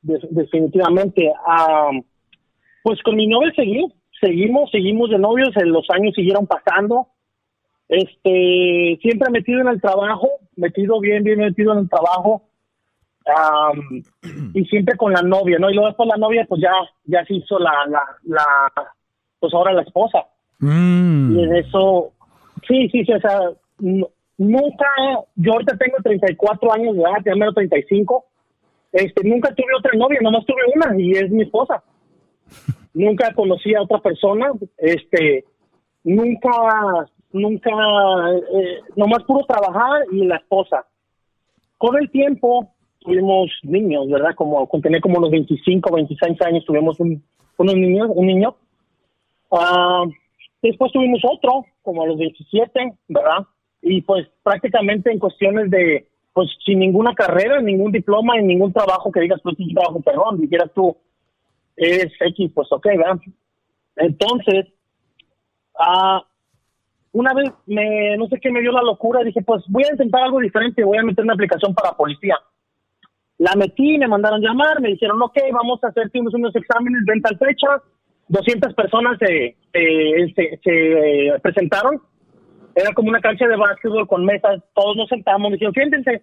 [0.02, 1.32] de- definitivamente.
[1.46, 1.90] Ah,
[2.82, 3.86] pues con mi novia seguí,
[4.20, 7.06] seguimos, seguimos de novios, en los años siguieron pasando.
[7.90, 12.42] Este, siempre metido en el trabajo, metido bien, bien metido en el trabajo.
[13.26, 14.02] Am,
[14.54, 15.68] y siempre con la novia, ¿no?
[15.68, 16.70] Y luego después la novia, pues ya,
[17.04, 18.44] ya se hizo la, la, la,
[19.40, 20.24] pues ahora la esposa.
[20.60, 21.36] Mm.
[21.36, 22.12] Y en eso,
[22.68, 23.40] sí, sí, sí, o sea,
[24.38, 24.86] nunca,
[25.34, 28.24] yo ahorita tengo 34 años de edad, ya menos 35,
[28.92, 31.82] este, nunca tuve otra novia, nomás tuve una y es mi esposa.
[32.94, 35.44] nunca conocí a otra persona, este,
[36.04, 36.50] nunca,
[37.32, 40.86] nunca, eh, nomás puro trabajar y la esposa.
[41.78, 44.34] Con el tiempo tuvimos niños, ¿verdad?
[44.34, 47.22] Como, tener como unos 25, 26 años tuvimos un,
[47.56, 48.54] unos niños, un niño.
[49.50, 50.04] Ah,
[50.62, 53.46] después tuvimos otro, como a los 17, ¿verdad?
[53.82, 59.10] Y pues prácticamente en cuestiones de, pues sin ninguna carrera, ningún diploma, en ningún trabajo
[59.10, 60.96] que digas, pues es un trabajo, perdón, dijeras tú,
[61.76, 63.18] es X, pues ok, ¿verdad?
[63.96, 64.66] Entonces,
[65.78, 66.22] ah,
[67.12, 70.22] una vez, me, no sé qué me dio la locura, dije, pues voy a intentar
[70.22, 72.36] algo diferente, voy a meter una aplicación para policía.
[73.38, 77.22] La metí, me mandaron llamar, me dijeron, ok, vamos a hacer unos, unos exámenes, ven
[77.22, 77.68] tal fecha.
[78.28, 82.00] 200 personas se, se, se- se, eh, presentaron.
[82.74, 86.22] Era como una cancha de básquetbol con mesas, todos nos sentamos, me dijeron, siéntense.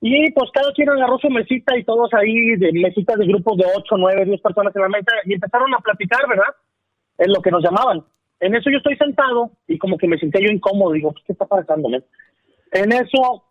[0.00, 3.64] Y pues cada quien agarró su mesita y todos ahí, de mesitas de grupos de
[3.76, 6.54] 8, 9, 10 personas en la mesa, y empezaron a platicar, ¿verdad?
[7.18, 8.04] En lo que nos llamaban.
[8.42, 11.46] En eso yo estoy sentado y como que me sentía yo incómodo, digo, ¿qué está
[11.46, 11.88] pasando?
[12.72, 13.44] En eso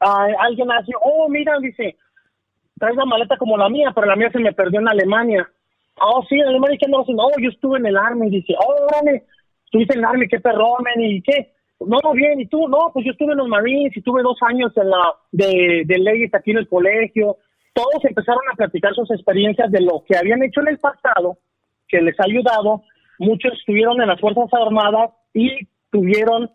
[0.00, 1.98] alguien hace, oh, mira, dice,
[2.78, 5.46] traes una maleta como la mía, pero la mía se me perdió en Alemania.
[6.00, 7.24] Oh, sí, en Alemania, ¿qué andas haciendo?
[7.24, 9.24] Oh, yo estuve en el Army, dice, oh, órale,
[9.66, 11.52] estuviste en el Army, qué perrón, men, ¿y qué?
[11.80, 12.66] No, bien, ¿y tú?
[12.66, 15.02] No, pues yo estuve en los Marines y tuve dos años en la
[15.32, 17.36] de, de leyes aquí en el colegio.
[17.74, 21.36] Todos empezaron a platicar sus experiencias de lo que habían hecho en el pasado,
[21.88, 22.84] que les ha ayudado.
[23.20, 26.50] Muchos estuvieron en las Fuerzas Armadas y tuvieron,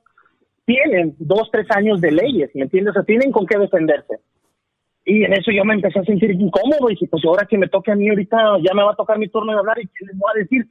[0.65, 2.89] tienen dos, tres años de leyes, ¿me entiendes?
[2.89, 4.15] O sea, tienen con qué defenderse.
[5.05, 7.67] Y en eso yo me empecé a sentir incómodo y dije, pues ahora que me
[7.67, 10.05] toque a mí ahorita, ya me va a tocar mi turno de hablar y ¿qué
[10.07, 10.65] les voy a decir?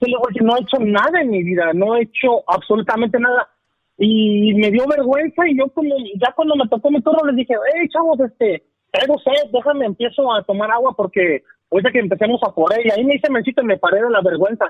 [0.00, 3.48] Yo le no he hecho nada en mi vida, no he hecho absolutamente nada.
[3.96, 7.54] Y me dio vergüenza y yo como, ya cuando me tocó mi turno les dije,
[7.72, 12.52] hey chavos, este, traigo sed, déjame, empiezo a tomar agua porque ahorita que empecemos a
[12.52, 14.66] correr y ahí me hice mencito y me paré de la vergüenza.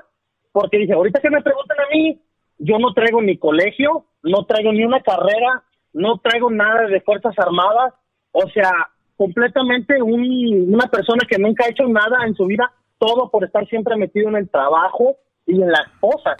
[0.51, 2.19] Porque dije, ahorita que me preguntan a mí,
[2.57, 5.63] yo no traigo ni colegio, no traigo ni una carrera,
[5.93, 7.93] no traigo nada de Fuerzas Armadas,
[8.31, 8.71] o sea,
[9.17, 13.67] completamente un, una persona que nunca ha hecho nada en su vida, todo por estar
[13.67, 16.37] siempre metido en el trabajo y en las cosas.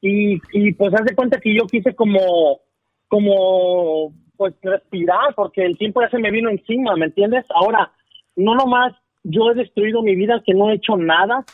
[0.00, 2.60] Y, y pues haz de cuenta que yo quise como,
[3.08, 7.46] como, pues respirar, porque el tiempo ya se me vino encima, ¿me entiendes?
[7.50, 7.90] Ahora,
[8.36, 8.92] no nomás
[9.22, 11.44] yo he destruido mi vida, que no he hecho nada,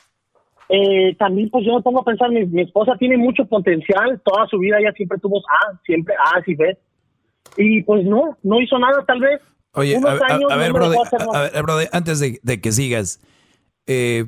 [0.72, 4.46] eh, también pues yo me pongo a pensar, mi, mi, esposa tiene mucho potencial, toda
[4.46, 6.78] su vida ella siempre tuvo A, siempre A, y B.
[7.56, 9.40] Y pues no, no hizo nada tal vez.
[9.72, 13.20] Oye, a, ver, brother, antes de, que sigas,
[13.86, 14.26] eh,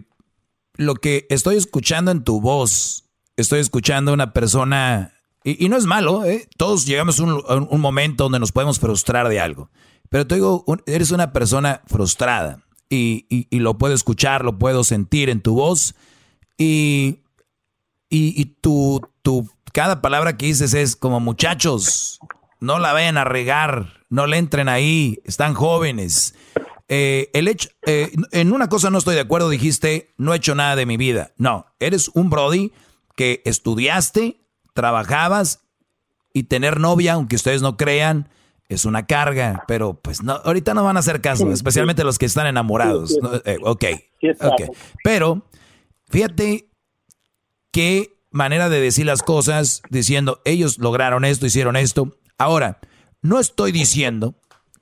[0.77, 5.13] lo que estoy escuchando en tu voz, estoy escuchando a una persona,
[5.45, 6.49] y, no es malo, ¿eh?
[6.57, 9.71] todos llegamos a un, un, momento donde nos podemos frustrar de algo,
[10.11, 15.29] pero te digo, eres una persona frustrada y, y, lo puedo escuchar, lo puedo sentir
[15.29, 15.95] en tu voz
[16.57, 17.21] y,
[18.09, 22.21] y, tu, tu, cada palabra que dices es como muchachos,
[22.61, 26.35] no la vayan a regar, no le entren ahí, están jóvenes.
[26.89, 30.55] Eh, el hecho, eh, en una cosa no estoy de acuerdo, dijiste, no he hecho
[30.55, 31.33] nada de mi vida.
[31.39, 32.73] No, eres un Brody
[33.17, 34.43] que estudiaste,
[34.75, 35.65] trabajabas
[36.35, 38.29] y tener novia, aunque ustedes no crean,
[38.69, 42.27] es una carga, pero pues no, ahorita no van a hacer caso, especialmente los que
[42.27, 43.19] están enamorados.
[43.45, 43.85] Eh, ok,
[44.41, 44.63] ok.
[45.05, 45.43] Pero
[46.13, 46.69] fíjate
[47.73, 52.17] qué manera de decir las cosas, diciendo, ellos lograron esto, hicieron esto.
[52.39, 52.79] Ahora,
[53.23, 54.35] no estoy diciendo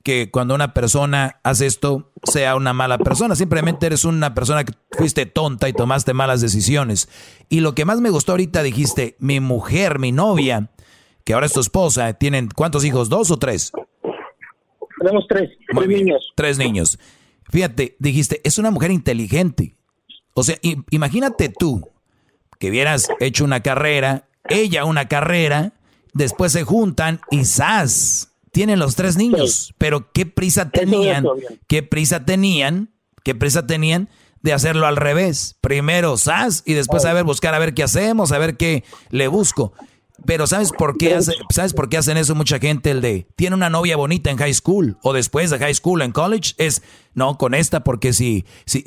[0.03, 4.73] que cuando una persona hace esto sea una mala persona, simplemente eres una persona que
[4.93, 7.09] fuiste tonta y tomaste malas decisiones.
[7.49, 10.71] Y lo que más me gustó ahorita dijiste, mi mujer, mi novia,
[11.25, 13.09] que ahora es tu esposa, ¿tienen cuántos hijos?
[13.09, 13.73] ¿Dos o tres?
[14.99, 16.33] Tenemos tres, tres niños.
[16.35, 16.99] Tres niños.
[17.51, 19.77] Fíjate, dijiste, es una mujer inteligente.
[20.35, 20.59] O sea,
[20.91, 21.89] imagínate tú
[22.59, 25.73] que hubieras hecho una carrera, ella una carrera,
[26.13, 28.33] después se juntan y ¡zas!
[28.53, 29.75] Tienen los tres niños.
[29.79, 31.25] Pero qué prisa tenían,
[31.67, 32.91] qué prisa tenían,
[33.23, 34.09] qué prisa tenían
[34.43, 35.57] de hacerlo al revés.
[35.61, 36.63] Primero ¡zas!
[36.67, 39.73] y después a ver, buscar a ver qué hacemos, a ver qué le busco.
[40.27, 41.19] Pero ¿sabes por qué
[41.51, 44.55] sabes por qué hacen eso mucha gente el de tiene una novia bonita en high
[44.55, 46.83] school o después de high school en college es
[47.15, 48.85] no con esta porque si si,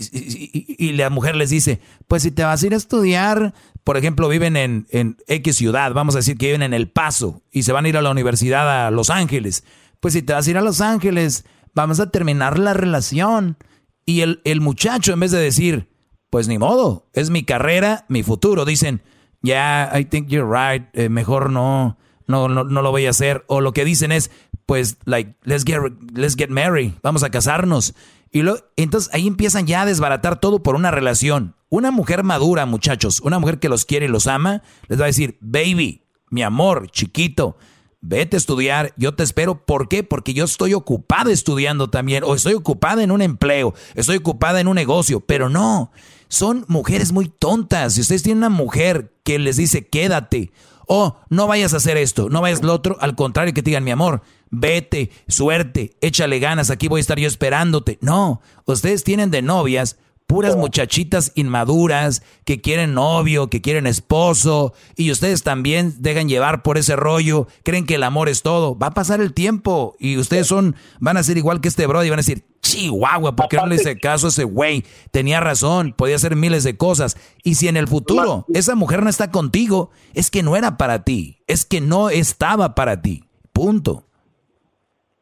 [0.77, 3.53] y la mujer les dice, pues si te vas a ir a estudiar,
[3.83, 7.41] por ejemplo, viven en en X ciudad, vamos a decir que viven en El Paso
[7.51, 9.63] y se van a ir a la universidad a Los Ángeles.
[9.99, 13.57] Pues si te vas a ir a Los Ángeles, vamos a terminar la relación.
[14.05, 15.89] Y el, el muchacho en vez de decir,
[16.29, 19.01] pues ni modo, es mi carrera, mi futuro, dicen,
[19.43, 23.43] yeah, I think you're right, eh, mejor no, no, no, no, lo voy a hacer.
[23.47, 24.31] O lo que dicen es,
[24.65, 25.79] pues, like, let's get,
[26.13, 27.93] let's get married, vamos a casarnos.
[28.31, 31.55] Y lo, entonces ahí empiezan ya a desbaratar todo por una relación.
[31.69, 35.07] Una mujer madura, muchachos, una mujer que los quiere y los ama, les va a
[35.07, 37.57] decir, baby, mi amor, chiquito,
[38.01, 39.65] vete a estudiar, yo te espero.
[39.65, 40.03] ¿Por qué?
[40.03, 44.67] Porque yo estoy ocupada estudiando también, o estoy ocupada en un empleo, estoy ocupada en
[44.67, 45.91] un negocio, pero no,
[46.33, 47.93] son mujeres muy tontas.
[47.93, 50.51] Si ustedes tienen una mujer que les dice, quédate,
[50.87, 53.83] o no vayas a hacer esto, no vayas lo otro, al contrario, que te digan,
[53.83, 57.99] mi amor, vete, suerte, échale ganas, aquí voy a estar yo esperándote.
[58.01, 59.97] No, ustedes tienen de novias
[60.33, 66.79] puras muchachitas inmaduras que quieren novio, que quieren esposo, y ustedes también dejan llevar por
[66.79, 68.75] ese rollo, creen que el amor es todo.
[68.75, 72.07] Va a pasar el tiempo y ustedes son, van a ser igual que este brother
[72.07, 74.83] y van a decir, Chihuahua, ¿por qué no le hice caso a ese güey?
[75.11, 77.15] Tenía razón, podía hacer miles de cosas.
[77.43, 81.03] Y si en el futuro esa mujer no está contigo, es que no era para
[81.03, 83.25] ti, es que no estaba para ti.
[83.51, 84.05] Punto.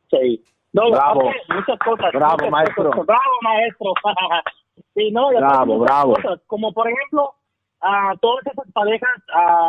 [0.10, 0.42] Sí.
[0.72, 1.24] No, bravo.
[1.50, 2.14] muchas cosas.
[2.14, 2.92] Bravo, maestro.
[2.92, 3.94] Bravo, maestro.
[4.96, 6.16] Sí, no, bravo, bravo.
[6.48, 7.34] como por ejemplo,
[7.82, 9.10] a todas esas parejas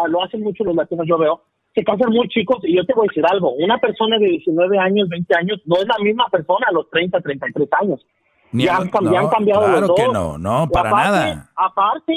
[0.09, 1.43] lo hacen mucho los latinos, yo veo,
[1.75, 4.79] se casan muy chicos y yo te voy a decir algo, una persona de 19
[4.79, 8.07] años, 20 años, no es la misma persona a los 30, 33 años.
[8.53, 9.97] ya, han, cambiado claro los dos.
[9.97, 11.51] que no, no, para nada.
[11.57, 12.15] Aparte,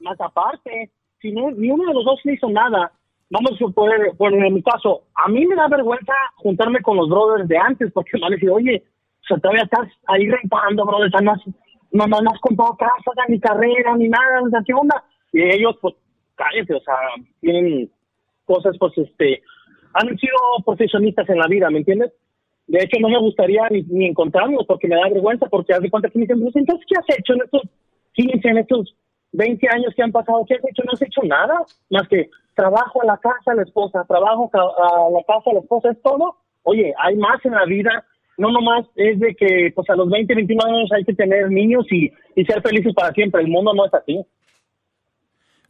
[0.00, 2.92] más aparte, si no, ni uno de los dos hizo nada,
[3.30, 7.08] vamos a suponer, bueno, en mi caso, a mí me da vergüenza juntarme con los
[7.08, 8.84] brothers de antes porque me van a decir, oye,
[9.22, 11.14] o sea, todavía estás ahí rentando, brothers,
[11.92, 15.02] no, no, no has comprado casa, ni carrera, ni nada, o sea, ¿qué onda?
[15.32, 15.94] Y ellos, pues,
[16.34, 16.94] cállate, o sea,
[17.40, 17.90] tienen
[18.44, 19.42] cosas, pues, este,
[19.94, 22.12] han sido profesionistas en la vida, ¿me entiendes?
[22.66, 25.90] De hecho, no me gustaría ni, ni encontrarlos porque me da vergüenza, porque haz de
[25.90, 27.62] cuenta que me dicen, pues, entonces, ¿qué has hecho en estos
[28.12, 28.94] 15, en estos
[29.32, 30.44] 20 años que han pasado?
[30.46, 30.82] ¿Qué has hecho?
[30.84, 35.10] No has hecho nada, más que trabajo a la casa, a la esposa, trabajo a
[35.10, 36.36] la casa, a la esposa, es todo.
[36.64, 38.04] Oye, hay más en la vida
[38.38, 41.84] no nomás es de que pues a los 20, 21 años hay que tener niños
[41.90, 42.10] y,
[42.44, 43.42] ser felices para siempre.
[43.42, 44.24] El mundo no es así.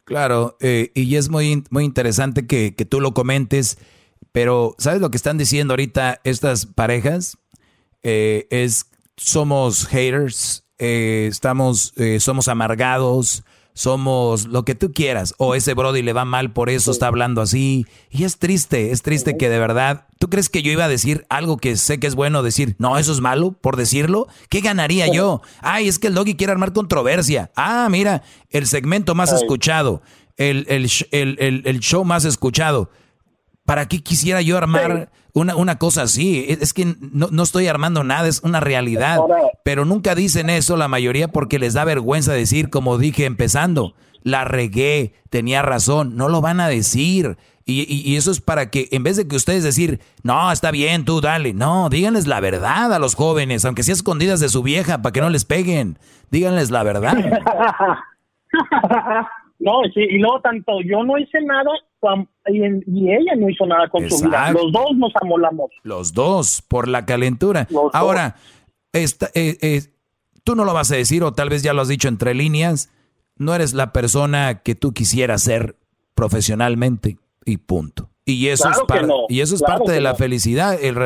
[0.05, 3.77] Claro, eh, y es muy, muy interesante que, tú lo comentes.
[4.31, 7.37] Pero, ¿sabes lo que están diciendo ahorita estas parejas?
[8.03, 13.43] Eh, es, somos haters, eh, estamos, somos amargados,
[13.73, 15.33] somos lo que tú quieras.
[15.37, 17.85] O ese Brody le va mal, por eso está hablando así.
[18.09, 20.05] Y es triste, es triste que de verdad.
[20.19, 22.75] ¿Tú crees que yo iba a decir algo que sé que es bueno decir?
[22.77, 24.27] No, eso es malo por decirlo.
[24.49, 25.41] ¿Qué ganaría yo?
[25.61, 27.51] Ay, es que el doggy quiere armar controversia.
[27.55, 30.01] Ah, mira, el segmento más escuchado,
[30.35, 32.89] el, el, el, el show más escuchado.
[33.65, 36.45] ¿Para qué quisiera yo armar una, una cosa así?
[36.47, 39.19] Es, que no, no, estoy armando nada, es una realidad.
[39.63, 44.45] Pero nunca dicen eso la mayoría porque les da vergüenza decir, como dije empezando, la
[44.45, 46.15] regué, tenía razón.
[46.15, 47.37] No lo van a decir.
[47.65, 51.05] Y, y, eso es para que, en vez de que ustedes decir, no, está bien,
[51.05, 51.53] tú dale.
[51.53, 55.21] No, díganles la verdad a los jóvenes, aunque sea escondidas de su vieja, para que
[55.21, 55.99] no les peguen.
[56.31, 57.13] Díganles la verdad.
[59.59, 61.69] no, sí, y luego tanto yo no hice nada
[62.47, 64.51] y, ella no hizo nada con su vida.
[64.51, 65.71] Los dos nos amolamos.
[65.83, 67.67] Los dos, por la calentura.
[67.93, 68.35] Ahora,
[68.93, 69.81] esta, eh, eh,
[70.43, 72.91] tú no lo vas a decir, o tal vez ya lo has dicho entre líneas,
[73.35, 75.77] no eres la persona que tú quisieras ser
[76.15, 78.09] profesionalmente, y punto.
[78.25, 78.77] Y eso es,
[79.29, 80.97] y eso es parte de la felicidad, el,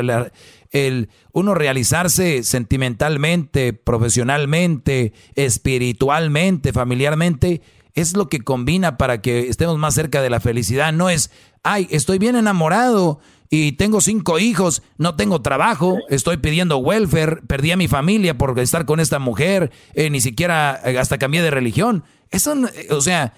[0.72, 7.62] el uno realizarse sentimentalmente, profesionalmente, espiritualmente, familiarmente,
[7.94, 10.94] es lo que combina para que estemos más cerca de la felicidad.
[10.94, 11.32] No es,
[11.64, 17.72] ay, estoy bien enamorado y tengo cinco hijos, no tengo trabajo, estoy pidiendo welfare, perdí
[17.72, 21.52] a mi familia por estar con esta mujer, eh, ni siquiera eh, hasta cambié de
[21.52, 22.04] religión.
[22.32, 22.56] Eso,
[22.90, 23.34] o sea,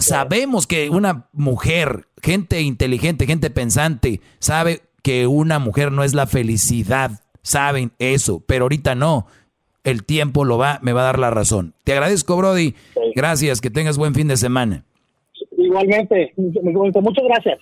[0.00, 6.26] sabemos que una mujer, gente inteligente, gente pensante, sabe que una mujer no es la
[6.26, 9.26] felicidad, saben eso, pero ahorita no
[9.84, 11.74] el tiempo lo va, me va a dar la razón.
[11.84, 12.74] Te agradezco, Brody.
[13.14, 14.84] Gracias, que tengas buen fin de semana.
[15.56, 17.58] Igualmente, muchas gracias.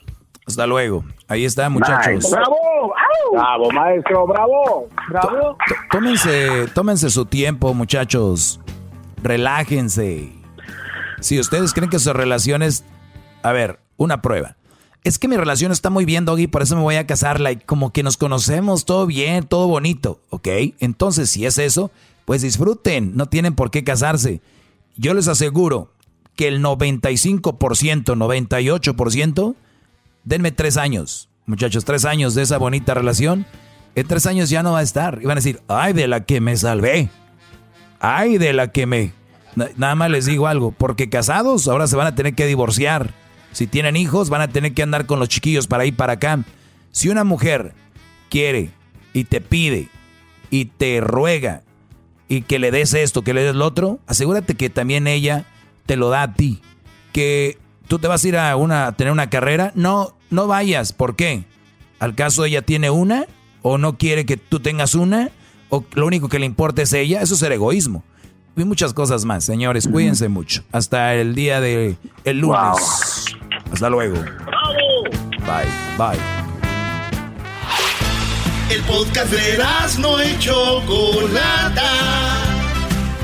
[0.47, 1.05] Hasta luego.
[1.28, 2.30] Ahí está, muchachos.
[2.30, 2.92] ¡Bravo!
[3.32, 4.26] ¡Bravo, maestro!
[4.26, 4.88] ¡Bravo!
[5.09, 5.56] ¡Bravo!
[5.92, 8.59] Tómense, tómense su tiempo, muchachos.
[9.22, 10.32] Relájense.
[11.20, 12.84] Si ustedes creen que sus relaciones...
[13.42, 14.56] A ver, una prueba.
[15.05, 17.40] Es que mi relación está muy bien, Doggy, por eso me voy a casar.
[17.40, 20.20] Like, como que nos conocemos, todo bien, todo bonito.
[20.30, 20.48] ¿Ok?
[20.80, 21.90] Entonces, si es eso,
[22.31, 24.40] pues disfruten, no tienen por qué casarse.
[24.97, 25.93] Yo les aseguro
[26.36, 29.57] que el 95%, 98%,
[30.23, 33.47] denme tres años, muchachos, tres años de esa bonita relación.
[33.97, 35.19] En tres años ya no va a estar.
[35.20, 37.11] Y van a decir, ay, de la que me salvé.
[37.98, 39.12] Ay, de la que me...
[39.77, 43.12] Nada más les digo algo, porque casados ahora se van a tener que divorciar.
[43.51, 46.44] Si tienen hijos, van a tener que andar con los chiquillos para ir para acá.
[46.93, 47.74] Si una mujer
[48.28, 48.70] quiere
[49.15, 49.89] y te pide
[50.48, 51.65] y te ruega
[52.31, 55.44] y que le des esto, que le des lo otro, asegúrate que también ella
[55.85, 56.62] te lo da a ti.
[57.12, 57.59] Que
[57.89, 60.93] tú te vas a ir a, una, tener una carrera, no, no vayas.
[60.93, 61.44] ¿Por qué?
[61.98, 63.27] ¿Al caso ella tiene una?
[63.62, 65.31] ¿O no quiere que tú tengas una?
[65.70, 67.20] ¿O lo único que le importa es ella?
[67.20, 68.05] Eso es el egoísmo.
[68.57, 69.89] Y muchas cosas más, señores.
[69.89, 70.62] Cuídense mucho.
[70.70, 73.27] Hasta el día de el lunes.
[73.73, 74.15] Hasta luego.
[75.40, 75.66] Bye,
[75.98, 76.39] bye.
[78.70, 79.59] El podcast de
[79.98, 81.90] no y Chocolata.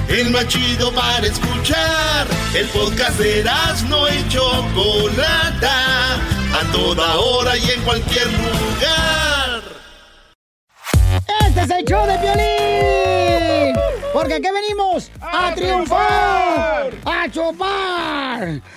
[0.09, 2.27] El más chido para escuchar.
[2.53, 3.45] El podcast de
[3.89, 6.15] no y Chocolata.
[6.53, 9.63] A toda hora y en cualquier lugar.
[11.47, 13.77] Este es el show de violín.
[14.13, 18.61] Porque aquí venimos a, triunfar, a chupar.